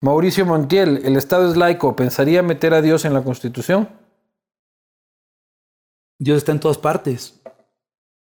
Mauricio 0.00 0.46
Montiel, 0.46 1.00
¿el 1.04 1.16
Estado 1.16 1.50
es 1.50 1.56
laico? 1.56 1.96
¿Pensaría 1.96 2.42
meter 2.42 2.72
a 2.74 2.82
Dios 2.82 3.04
en 3.04 3.14
la 3.14 3.22
Constitución? 3.22 3.88
Dios 6.20 6.38
está 6.38 6.52
en 6.52 6.60
todas 6.60 6.78
partes. 6.78 7.40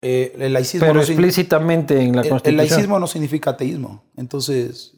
Eh, 0.02 0.36
el 0.38 0.54
laicismo 0.54 0.82
Pero 0.86 0.96
no 0.96 1.02
explícitamente 1.02 2.00
en 2.02 2.16
la 2.16 2.22
el- 2.22 2.28
el, 2.28 2.30
Constitución. 2.32 2.58
laicismo 2.58 3.00
no 3.00 3.08
significa 3.08 3.52
ateísmo. 3.52 4.04
Entonces, 4.18 4.94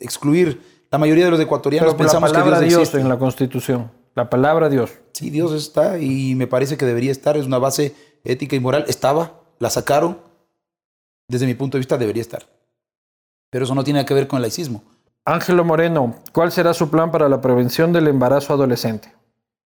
excluir 0.00 0.62
la 0.90 0.98
mayoría 0.98 1.26
de 1.26 1.30
los 1.30 1.40
ecuatorianos 1.40 1.92
Pero 1.94 1.98
la 2.04 2.04
pensamos 2.04 2.32
que 2.32 2.42
Dios 2.42 2.60
Dios 2.60 2.80
existe. 2.80 3.00
en 3.00 3.08
la 3.08 3.18
Constitución. 3.18 3.92
La 4.14 4.30
palabra 4.30 4.68
Dios. 4.68 4.92
Sí, 5.12 5.30
Dios 5.30 5.52
está 5.52 5.98
y 5.98 6.34
me 6.34 6.46
parece 6.46 6.76
que 6.78 6.86
debería 6.86 7.12
estar. 7.12 7.36
Es 7.36 7.44
una 7.46 7.58
base 7.58 7.94
ética 8.24 8.56
y 8.56 8.60
moral. 8.60 8.84
Estaba, 8.88 9.42
la 9.58 9.68
sacaron. 9.68 10.18
Desde 11.28 11.46
mi 11.46 11.54
punto 11.54 11.76
de 11.76 11.80
vista 11.80 11.98
debería 11.98 12.22
estar. 12.22 12.46
Pero 13.50 13.64
eso 13.64 13.74
no 13.74 13.84
tiene 13.84 13.98
nada 13.98 14.06
que 14.06 14.14
ver 14.14 14.26
con 14.26 14.38
el 14.38 14.42
laicismo. 14.42 14.84
Ángelo 15.28 15.64
Moreno, 15.64 16.14
¿cuál 16.32 16.52
será 16.52 16.72
su 16.72 16.88
plan 16.88 17.10
para 17.10 17.28
la 17.28 17.40
prevención 17.40 17.92
del 17.92 18.06
embarazo 18.06 18.52
adolescente? 18.54 19.12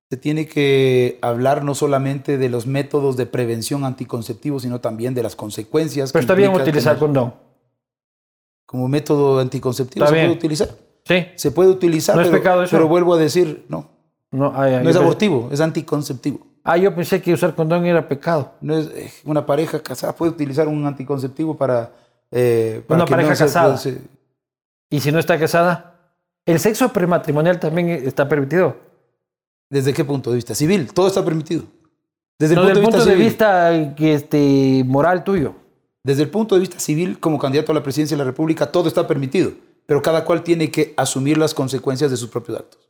Se 0.08 0.16
tiene 0.16 0.46
que 0.46 1.18
hablar 1.22 1.62
no 1.64 1.74
solamente 1.74 2.38
de 2.38 2.48
los 2.48 2.66
métodos 2.66 3.16
de 3.18 3.26
prevención 3.26 3.84
anticonceptivos, 3.84 4.62
sino 4.62 4.80
también 4.80 5.14
de 5.14 5.22
las 5.22 5.36
consecuencias. 5.36 6.12
Pero 6.12 6.20
que 6.20 6.24
está 6.24 6.34
bien 6.34 6.52
utilizar 6.54 6.94
tener- 6.94 6.98
condón. 6.98 7.34
Como 8.66 8.88
método 8.88 9.38
anticonceptivo 9.38 10.04
Está 10.04 10.14
se 10.14 10.18
bien. 10.18 10.28
puede 10.28 10.38
utilizar. 10.38 10.68
Sí. 11.04 11.26
Se 11.36 11.50
puede 11.50 11.68
utilizar, 11.70 12.16
¿No 12.16 12.22
es 12.22 12.28
pero, 12.28 12.38
pecado 12.40 12.62
eso? 12.62 12.70
pero 12.70 12.88
vuelvo 12.88 13.14
a 13.14 13.18
decir, 13.18 13.66
no. 13.68 13.88
No, 14.32 14.52
ay, 14.56 14.74
ay, 14.74 14.82
No 14.84 14.90
es 14.90 14.96
pensé- 14.96 15.02
abortivo, 15.02 15.48
es 15.52 15.60
anticonceptivo. 15.60 16.46
Ah, 16.64 16.76
yo 16.76 16.94
pensé 16.94 17.20
que 17.20 17.32
usar 17.34 17.54
condón 17.54 17.84
era 17.84 18.08
pecado. 18.08 18.52
No 18.60 18.76
es 18.76 18.86
eh, 18.94 19.12
una 19.24 19.44
pareja 19.44 19.80
casada 19.82 20.14
puede 20.14 20.32
utilizar 20.32 20.68
un 20.68 20.86
anticonceptivo 20.86 21.56
para, 21.56 21.90
eh, 22.30 22.82
para 22.86 22.98
Una 22.98 23.04
que 23.06 23.10
pareja 23.10 23.30
no 23.30 23.36
se- 23.36 23.44
casada. 23.44 23.76
se- 23.76 24.00
¿Y 24.90 25.00
si 25.00 25.12
no 25.12 25.20
está 25.20 25.38
casada? 25.38 26.14
¿El 26.44 26.58
sexo 26.58 26.92
prematrimonial 26.92 27.60
también 27.60 27.88
está 27.88 28.28
permitido? 28.28 28.76
¿Desde 29.70 29.94
qué 29.94 30.04
punto 30.04 30.30
de 30.30 30.36
vista? 30.36 30.54
Civil, 30.54 30.92
todo 30.92 31.06
está 31.06 31.24
permitido. 31.24 31.62
Desde 32.38 32.56
No, 32.56 32.62
el 32.62 32.68
desde 32.68 32.82
punto, 32.82 32.96
el 32.98 33.04
de, 33.04 33.10
punto 33.10 33.24
vista 33.24 33.70
de 33.70 34.14
este, 34.14 34.82
moral 34.84 35.22
tuyo. 35.22 35.54
Desde 36.02 36.22
el 36.22 36.30
punto 36.30 36.54
de 36.54 36.62
vista 36.62 36.80
civil, 36.80 37.20
como 37.20 37.38
candidato 37.38 37.70
a 37.70 37.74
la 37.74 37.82
presidencia 37.82 38.16
de 38.16 38.24
la 38.24 38.24
República, 38.24 38.72
todo 38.72 38.88
está 38.88 39.06
permitido, 39.06 39.52
pero 39.86 40.02
cada 40.02 40.24
cual 40.24 40.42
tiene 40.42 40.70
que 40.70 40.94
asumir 40.96 41.36
las 41.38 41.54
consecuencias 41.54 42.10
de 42.10 42.16
sus 42.16 42.30
propios 42.30 42.58
actos. 42.58 42.80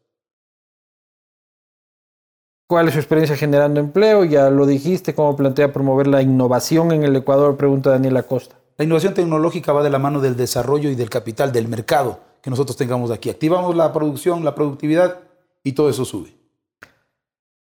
¿Cuál 2.68 2.86
es 2.86 2.94
su 2.94 3.00
experiencia 3.00 3.36
generando 3.36 3.80
empleo? 3.80 4.24
Ya 4.24 4.48
lo 4.48 4.64
dijiste, 4.64 5.12
¿cómo 5.12 5.34
plantea 5.34 5.72
promover 5.72 6.06
la 6.06 6.22
innovación 6.22 6.92
en 6.92 7.02
el 7.02 7.16
Ecuador? 7.16 7.56
Pregunta 7.56 7.90
Daniel 7.90 8.16
Acosta. 8.16 8.59
La 8.80 8.84
innovación 8.84 9.12
tecnológica 9.12 9.74
va 9.74 9.82
de 9.82 9.90
la 9.90 9.98
mano 9.98 10.22
del 10.22 10.36
desarrollo 10.36 10.88
y 10.88 10.94
del 10.94 11.10
capital, 11.10 11.52
del 11.52 11.68
mercado 11.68 12.18
que 12.40 12.48
nosotros 12.48 12.78
tengamos 12.78 13.10
aquí. 13.10 13.28
Activamos 13.28 13.76
la 13.76 13.92
producción, 13.92 14.42
la 14.42 14.54
productividad 14.54 15.18
y 15.62 15.72
todo 15.72 15.90
eso 15.90 16.06
sube. 16.06 16.34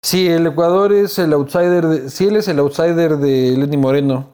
Sí, 0.01 0.27
el 0.27 0.45
Ecuador 0.45 0.91
es 0.91 1.17
el 1.17 1.31
outsider, 1.31 1.87
de, 1.87 2.25
él 2.27 2.35
es 2.35 2.49
el 2.49 2.59
outsider 2.59 3.15
de 3.15 3.55
Lenny 3.55 3.77
Moreno, 3.77 4.27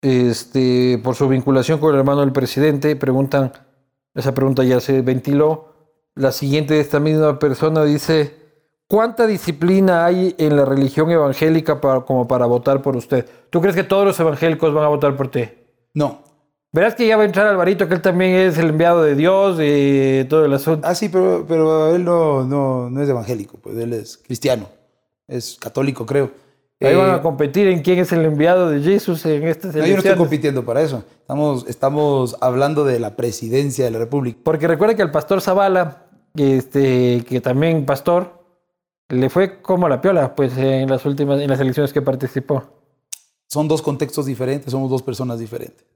este, 0.00 1.00
por 1.02 1.16
su 1.16 1.26
vinculación 1.26 1.80
con 1.80 1.92
el 1.92 1.98
hermano 1.98 2.20
del 2.20 2.30
presidente. 2.30 2.94
Preguntan, 2.94 3.50
esa 4.14 4.32
pregunta 4.34 4.62
ya 4.62 4.78
se 4.78 5.02
ventiló. 5.02 5.74
La 6.14 6.30
siguiente 6.30 6.74
de 6.74 6.80
esta 6.80 7.00
misma 7.00 7.40
persona 7.40 7.82
dice, 7.82 8.47
¿cuánta 8.88 9.26
disciplina 9.26 10.04
hay 10.04 10.34
en 10.38 10.56
la 10.56 10.64
religión 10.64 11.10
evangélica 11.10 11.80
para, 11.80 12.00
como 12.00 12.26
para 12.26 12.46
votar 12.46 12.82
por 12.82 12.96
usted? 12.96 13.26
¿Tú 13.50 13.60
crees 13.60 13.76
que 13.76 13.84
todos 13.84 14.04
los 14.04 14.18
evangélicos 14.18 14.72
van 14.74 14.84
a 14.84 14.88
votar 14.88 15.14
por 15.16 15.28
ti? 15.30 15.44
No. 15.94 16.22
Verás 16.72 16.94
que 16.94 17.06
ya 17.06 17.16
va 17.16 17.22
a 17.22 17.26
entrar 17.26 17.46
Alvarito, 17.46 17.88
que 17.88 17.94
él 17.94 18.02
también 18.02 18.32
es 18.34 18.58
el 18.58 18.68
enviado 18.68 19.02
de 19.02 19.14
Dios, 19.14 19.56
de 19.56 20.26
todo 20.28 20.44
el 20.44 20.52
asunto. 20.52 20.86
Ah, 20.86 20.94
sí, 20.94 21.08
pero, 21.08 21.44
pero 21.48 21.94
él 21.94 22.04
no, 22.04 22.44
no, 22.44 22.90
no 22.90 23.02
es 23.02 23.08
evangélico, 23.08 23.58
pues 23.58 23.76
él 23.78 23.94
es 23.94 24.18
cristiano, 24.18 24.68
es 25.26 25.56
católico, 25.58 26.04
creo. 26.04 26.30
Ahí 26.80 26.92
Eh, 26.92 26.94
van 26.94 27.10
a 27.10 27.22
competir 27.22 27.68
en 27.68 27.80
quién 27.82 27.98
es 27.98 28.12
el 28.12 28.24
enviado 28.24 28.68
de 28.68 28.80
Jesús 28.82 29.24
en 29.26 29.44
estas 29.48 29.74
no, 29.74 29.80
yo 29.86 29.94
no 29.94 29.98
estoy 29.98 30.12
elecciones. 30.12 30.18
compitiendo 30.18 30.64
para 30.64 30.82
eso. 30.82 31.02
Estamos, 31.22 31.66
estamos 31.68 32.36
hablando 32.40 32.84
de 32.84 33.00
la 33.00 33.16
presidencia 33.16 33.86
de 33.86 33.90
la 33.90 33.98
República. 33.98 34.38
Porque 34.44 34.68
recuerda 34.68 34.94
que 34.94 35.02
al 35.02 35.10
pastor 35.10 35.40
Zavala, 35.40 36.04
que, 36.36 36.58
este, 36.58 37.24
que 37.26 37.40
también 37.40 37.84
pastor, 37.86 38.37
le 39.08 39.30
fue 39.30 39.60
como 39.62 39.88
la 39.88 40.00
piola, 40.00 40.34
pues 40.34 40.56
en 40.58 40.88
las 40.88 41.04
últimas, 41.06 41.40
en 41.40 41.48
las 41.50 41.60
elecciones 41.60 41.92
que 41.92 42.02
participó. 42.02 42.64
Son 43.48 43.66
dos 43.68 43.80
contextos 43.82 44.26
diferentes, 44.26 44.70
somos 44.70 44.90
dos 44.90 45.02
personas 45.02 45.38
diferentes. 45.38 45.86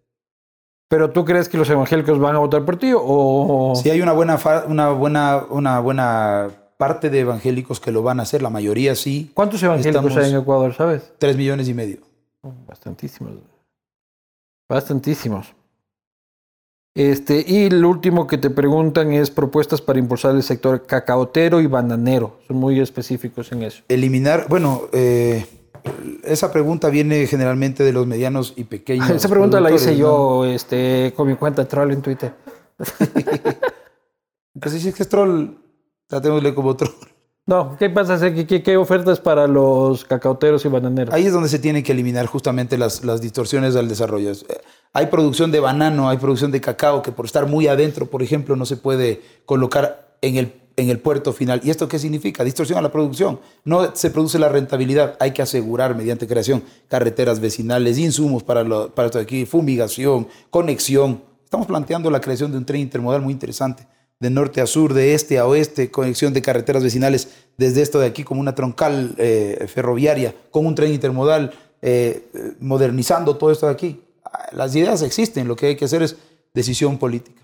Pero 0.89 1.11
tú 1.11 1.25
crees 1.25 1.49
que 1.49 1.57
los 1.59 1.69
evangélicos 1.71 2.19
van 2.19 2.37
a 2.37 2.39
votar 2.39 2.65
por 2.65 2.77
ti 2.79 2.93
o 2.95 3.73
Si 3.77 3.91
hay 3.91 4.01
una 4.03 4.13
buena, 4.13 4.39
una 4.69 4.91
buena, 4.91 5.45
una 5.51 5.81
buena 5.81 6.51
parte 6.77 7.09
de 7.11 7.21
evangélicos 7.21 7.81
que 7.81 7.93
lo 7.93 8.03
van 8.03 8.21
a 8.21 8.25
hacer, 8.25 8.43
la 8.43 8.51
mayoría 8.51 8.95
sí, 8.95 9.31
cuántos 9.35 9.63
evangélicos 9.63 10.05
Estamos- 10.05 10.25
hay 10.25 10.31
en 10.35 10.41
Ecuador, 10.41 10.75
sabes? 10.75 11.13
tres 11.19 11.37
millones 11.37 11.69
y 11.69 11.75
medio. 11.75 11.99
Bastantísimos. 12.67 13.33
Bastantísimos. 14.69 15.55
Este, 16.95 17.43
y 17.47 17.65
el 17.67 17.85
último 17.85 18.27
que 18.27 18.37
te 18.37 18.51
preguntan 18.51 19.13
es 19.13 19.31
propuestas 19.31 19.81
para 19.81 19.99
impulsar 19.99 20.35
el 20.35 20.43
sector 20.43 20.85
cacaotero 20.85 21.61
y 21.61 21.67
bananero. 21.67 22.39
Son 22.47 22.59
muy 22.59 22.81
específicos 22.81 23.51
en 23.53 23.63
eso. 23.63 23.83
Eliminar, 23.89 24.47
bueno, 24.49 24.83
eh, 24.93 25.47
esa 26.23 26.53
pregunta 26.53 26.91
viene 26.91 27.27
generalmente 27.27 27.83
de 27.83 27.93
los 27.93 28.07
medianos 28.07 28.53
y 28.57 28.65
pequeños. 28.65 29.09
Esa 29.11 29.29
pregunta 29.29 29.61
la 29.61 29.73
hice 29.73 29.97
yo 29.97 30.45
este, 30.45 31.13
con 31.17 31.29
mi 31.29 31.35
cuenta 31.37 31.67
troll 31.67 31.93
en 31.93 32.03
Twitter. 32.03 32.35
Entonces, 34.55 34.83
si 34.83 34.89
es 34.89 34.95
que 34.95 35.03
es 35.03 35.09
troll, 35.09 35.49
tratémosle 36.07 36.55
como 36.55 36.77
troll. 36.77 36.93
No, 37.45 37.77
¿qué 37.77 37.91
pasa? 37.91 38.33
¿Qué, 38.33 38.63
qué, 38.63 38.77
ofertas 38.77 39.19
para 39.19 39.49
los 39.49 40.05
cacaoteros 40.05 40.65
y 40.65 40.69
bananeros? 40.69 41.13
Ahí 41.13 41.27
es 41.27 41.33
donde 41.33 41.49
se 41.49 41.59
tienen 41.59 41.83
que 41.83 41.91
eliminar 41.91 42.27
justamente 42.27 42.79
las, 42.79 43.03
distorsiones 43.21 43.75
del 43.75 43.89
desarrollo. 43.89 44.31
Es, 44.31 44.43
eh, 44.49 44.61
Hay 44.93 45.07
producción 45.07 45.51
de 45.51 45.59
banano, 45.59 46.09
hay 46.09 46.19
producción 46.19 46.53
de 46.53 46.61
cacao 46.61 47.03
que 47.03 47.11
por 47.11 47.27
estar 47.27 47.47
muy 47.47 47.67
adentro, 47.67 48.07
por 48.07 48.23
ejemplo, 48.23 48.55
no 48.55 48.65
se 48.65 48.77
puede 48.77 49.23
colocar 49.45 50.17
en 50.21 50.37
el, 50.37 51.01
puerto 51.01 51.33
final. 51.33 51.61
¿Y 51.65 51.71
esto 51.71 51.89
qué 51.89 51.99
significa? 51.99 52.45
Distorsión 52.45 52.79
a 52.79 52.83
la 52.83 52.93
producción. 52.93 53.41
No 53.65 53.91
se 53.97 54.11
produce 54.11 54.39
la 54.39 54.49
rentabilidad. 54.49 55.17
Hay 55.19 55.33
que 55.33 55.43
asegurar 55.43 55.97
mediante 55.97 56.29
creación 56.29 56.63
carreteras 56.87 57.41
vecinales, 57.41 57.99
insumos 57.99 58.45
para, 58.45 58.63
lo, 58.63 58.95
para 58.95 59.07
esto 59.07 59.19
aquí, 59.19 59.47
fumigación, 59.47 60.29
conexión. 60.49 61.25
Estamos 61.43 61.67
planteando 61.67 62.09
la 62.09 62.21
creación 62.21 62.53
de 62.53 62.59
un 62.59 62.65
tren 62.65 62.83
intermodal 62.83 63.21
muy 63.21 63.33
interesante 63.33 63.89
de 64.23 64.31
norte 64.31 64.61
a 64.61 64.67
sur, 64.67 64.95
de 64.95 65.15
este 65.15 65.41
a 65.41 65.47
oeste, 65.49 65.91
conexión 65.91 66.33
de 66.33 66.41
carreteras 66.43 66.85
vecinales 66.85 67.27
desde 67.59 67.83
esto 67.83 67.99
de 67.99 68.07
aquí 68.07 68.23
como 68.23 68.41
una 68.41 68.55
troncal 68.55 69.17
eh, 69.19 69.67
ferroviaria, 69.67 70.33
con 70.53 70.65
un 70.65 70.77
tren 70.77 70.93
intermodal, 70.93 71.53
eh, 71.83 72.29
eh, 72.33 72.53
modernizando 72.61 73.37
todo 73.37 73.51
esto 73.51 73.67
de 73.67 73.73
aquí. 73.73 74.01
Las 74.53 74.77
ideas 74.77 75.03
existen, 75.03 75.49
lo 75.49 75.57
que 75.57 75.67
hay 75.67 75.77
que 75.77 75.87
hacer 75.87 76.03
es 76.03 76.17
decisión 76.55 76.99
política. 76.99 77.43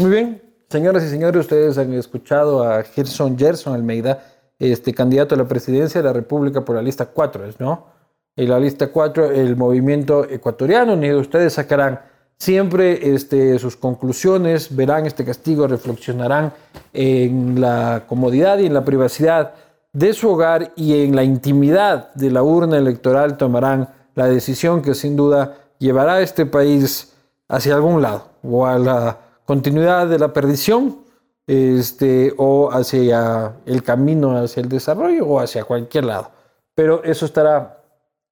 Muy 0.00 0.10
bien, 0.10 0.42
señoras 0.68 1.04
y 1.04 1.08
señores, 1.08 1.42
ustedes 1.42 1.78
han 1.78 1.94
escuchado 1.94 2.64
a 2.64 2.82
Gerson 2.82 3.38
Gerson 3.38 3.72
Almeida, 3.72 4.26
este 4.58 4.92
candidato 4.92 5.36
a 5.36 5.38
la 5.38 5.46
presidencia 5.46 6.02
de 6.02 6.08
la 6.08 6.12
República 6.12 6.64
por 6.64 6.74
la 6.74 6.82
lista 6.82 7.06
4, 7.06 7.44
¿no? 7.60 7.86
En 8.34 8.48
la 8.48 8.58
lista 8.58 8.88
4, 8.88 9.30
el 9.30 9.56
movimiento 9.56 10.28
ecuatoriano 10.28 10.94
unido, 10.94 11.20
ustedes 11.20 11.52
sacarán 11.52 12.00
siempre 12.38 13.14
este, 13.14 13.58
sus 13.58 13.76
conclusiones, 13.76 14.74
verán 14.74 15.06
este 15.06 15.24
castigo, 15.24 15.66
reflexionarán 15.66 16.52
en 16.92 17.60
la 17.60 18.04
comodidad 18.08 18.58
y 18.58 18.66
en 18.66 18.74
la 18.74 18.84
privacidad 18.84 19.54
de 19.92 20.12
su 20.14 20.30
hogar 20.30 20.72
y 20.74 21.04
en 21.04 21.14
la 21.14 21.22
intimidad 21.22 22.12
de 22.14 22.30
la 22.30 22.42
urna 22.42 22.78
electoral 22.78 23.36
tomarán 23.36 23.88
la 24.14 24.26
decisión 24.26 24.82
que 24.82 24.94
sin 24.94 25.16
duda 25.16 25.58
llevará 25.78 26.14
a 26.14 26.20
este 26.22 26.46
país 26.46 27.12
hacia 27.48 27.74
algún 27.74 28.00
lado 28.00 28.28
o 28.42 28.66
a 28.66 28.78
la 28.78 29.18
continuidad 29.44 30.06
de 30.06 30.18
la 30.18 30.32
perdición 30.32 30.98
este, 31.46 32.32
o 32.38 32.70
hacia 32.72 33.52
el 33.66 33.82
camino 33.82 34.36
hacia 34.36 34.62
el 34.62 34.68
desarrollo 34.68 35.26
o 35.26 35.40
hacia 35.40 35.64
cualquier 35.64 36.04
lado. 36.04 36.30
Pero 36.74 37.02
eso 37.04 37.26
estará 37.26 37.82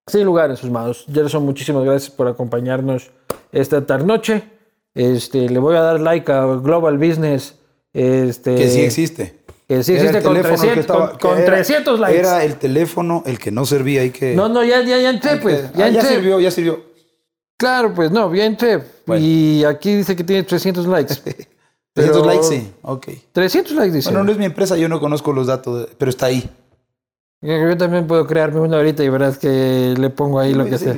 sin 0.07 0.25
lugar 0.25 0.51
en 0.51 0.57
sus 0.57 0.71
manos. 0.71 1.05
Gerson, 1.13 1.45
muchísimas 1.45 1.85
gracias 1.85 2.11
por 2.11 2.27
acompañarnos 2.29 3.11
esta 3.53 3.85
tarde 3.87 4.07
noche. 4.07 4.43
Este, 4.95 5.49
le 5.49 5.59
voy 5.59 5.77
a 5.77 5.81
dar 5.81 6.01
like 6.01 6.31
a 6.31 6.45
Global 6.57 6.99
Business. 6.99 7.55
Este, 7.93 8.55
Que 8.57 8.69
sí 8.69 8.81
existe. 8.81 9.41
Que 9.69 9.83
sí 9.85 9.93
existe 9.95 10.21
con, 10.23 10.35
teléfono 10.35 10.55
que 10.61 10.67
300, 10.69 10.79
estaba- 10.81 11.11
con- 11.11 11.19
con 11.31 11.39
era- 11.39 11.47
300 11.55 12.01
likes. 12.01 12.19
Era 12.19 12.45
el 12.45 12.57
teléfono 12.57 13.23
el 13.27 13.39
que 13.39 13.51
no 13.53 13.65
servía 13.67 14.05
y 14.05 14.11
que... 14.11 14.35
No, 14.35 14.49
no, 14.49 14.65
ya, 14.65 14.81
ya, 14.83 14.99
ya 14.99 15.11
entré, 15.11 15.37
pues. 15.37 15.65
Ah, 15.67 15.71
Ya, 15.77 15.89
ya 15.89 16.01
entré. 16.01 16.17
sirvió, 16.17 16.41
ya 16.41 16.51
sirvió. 16.51 16.81
Claro, 17.57 17.95
pues 17.95 18.11
no, 18.11 18.35
ya 18.35 18.47
entré. 18.47 18.83
Bueno. 19.07 19.25
Y 19.25 19.63
aquí 19.65 19.95
dice 19.95 20.17
que 20.17 20.25
tiene 20.25 20.43
300 20.43 20.87
likes. 20.87 21.15
300 21.95 22.23
Pero- 22.23 22.25
likes, 22.25 22.45
sí. 22.47 22.73
Ok. 22.83 23.09
300 23.33 23.73
likes 23.77 23.93
dice. 23.97 24.09
Bueno, 24.11 24.25
no 24.25 24.33
es 24.33 24.39
mi 24.39 24.45
empresa, 24.47 24.77
yo 24.77 24.89
no 24.89 24.99
conozco 24.99 25.33
los 25.33 25.47
datos, 25.47 25.89
pero 25.99 26.09
está 26.11 26.27
ahí. 26.27 26.49
Yo 27.43 27.77
también 27.77 28.07
puedo 28.07 28.27
crearme 28.27 28.61
una 28.61 28.77
ahorita 28.79 29.03
y 29.05 29.09
verás 29.09 29.39
que 29.39 29.95
le 29.97 30.11
pongo 30.11 30.41
ahí 30.41 30.53
lo 30.53 30.65
que 30.67 30.79
sea. 30.79 30.95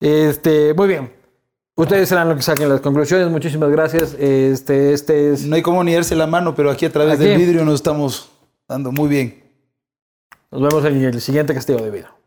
Este, 0.00 0.74
muy 0.74 0.88
bien. 0.88 1.10
Ustedes 1.78 2.08
serán 2.08 2.28
los 2.28 2.36
que 2.38 2.42
saquen 2.42 2.68
las 2.68 2.80
conclusiones. 2.80 3.30
Muchísimas 3.30 3.70
gracias. 3.70 4.14
Este, 4.14 4.92
este 4.92 5.32
es. 5.32 5.46
No 5.46 5.54
hay 5.54 5.62
cómo 5.62 5.84
ni 5.84 5.94
darse 5.94 6.16
la 6.16 6.26
mano, 6.26 6.52
pero 6.52 6.72
aquí 6.72 6.84
a 6.86 6.90
través 6.90 7.14
Aquí. 7.14 7.24
del 7.28 7.38
vidrio 7.38 7.64
nos 7.64 7.76
estamos 7.76 8.30
dando 8.66 8.90
muy 8.90 9.08
bien. 9.08 9.44
Nos 10.50 10.60
vemos 10.60 10.84
en 10.84 11.04
el 11.04 11.20
siguiente 11.20 11.54
castigo 11.54 11.78
de 11.80 11.90
vida. 11.92 12.17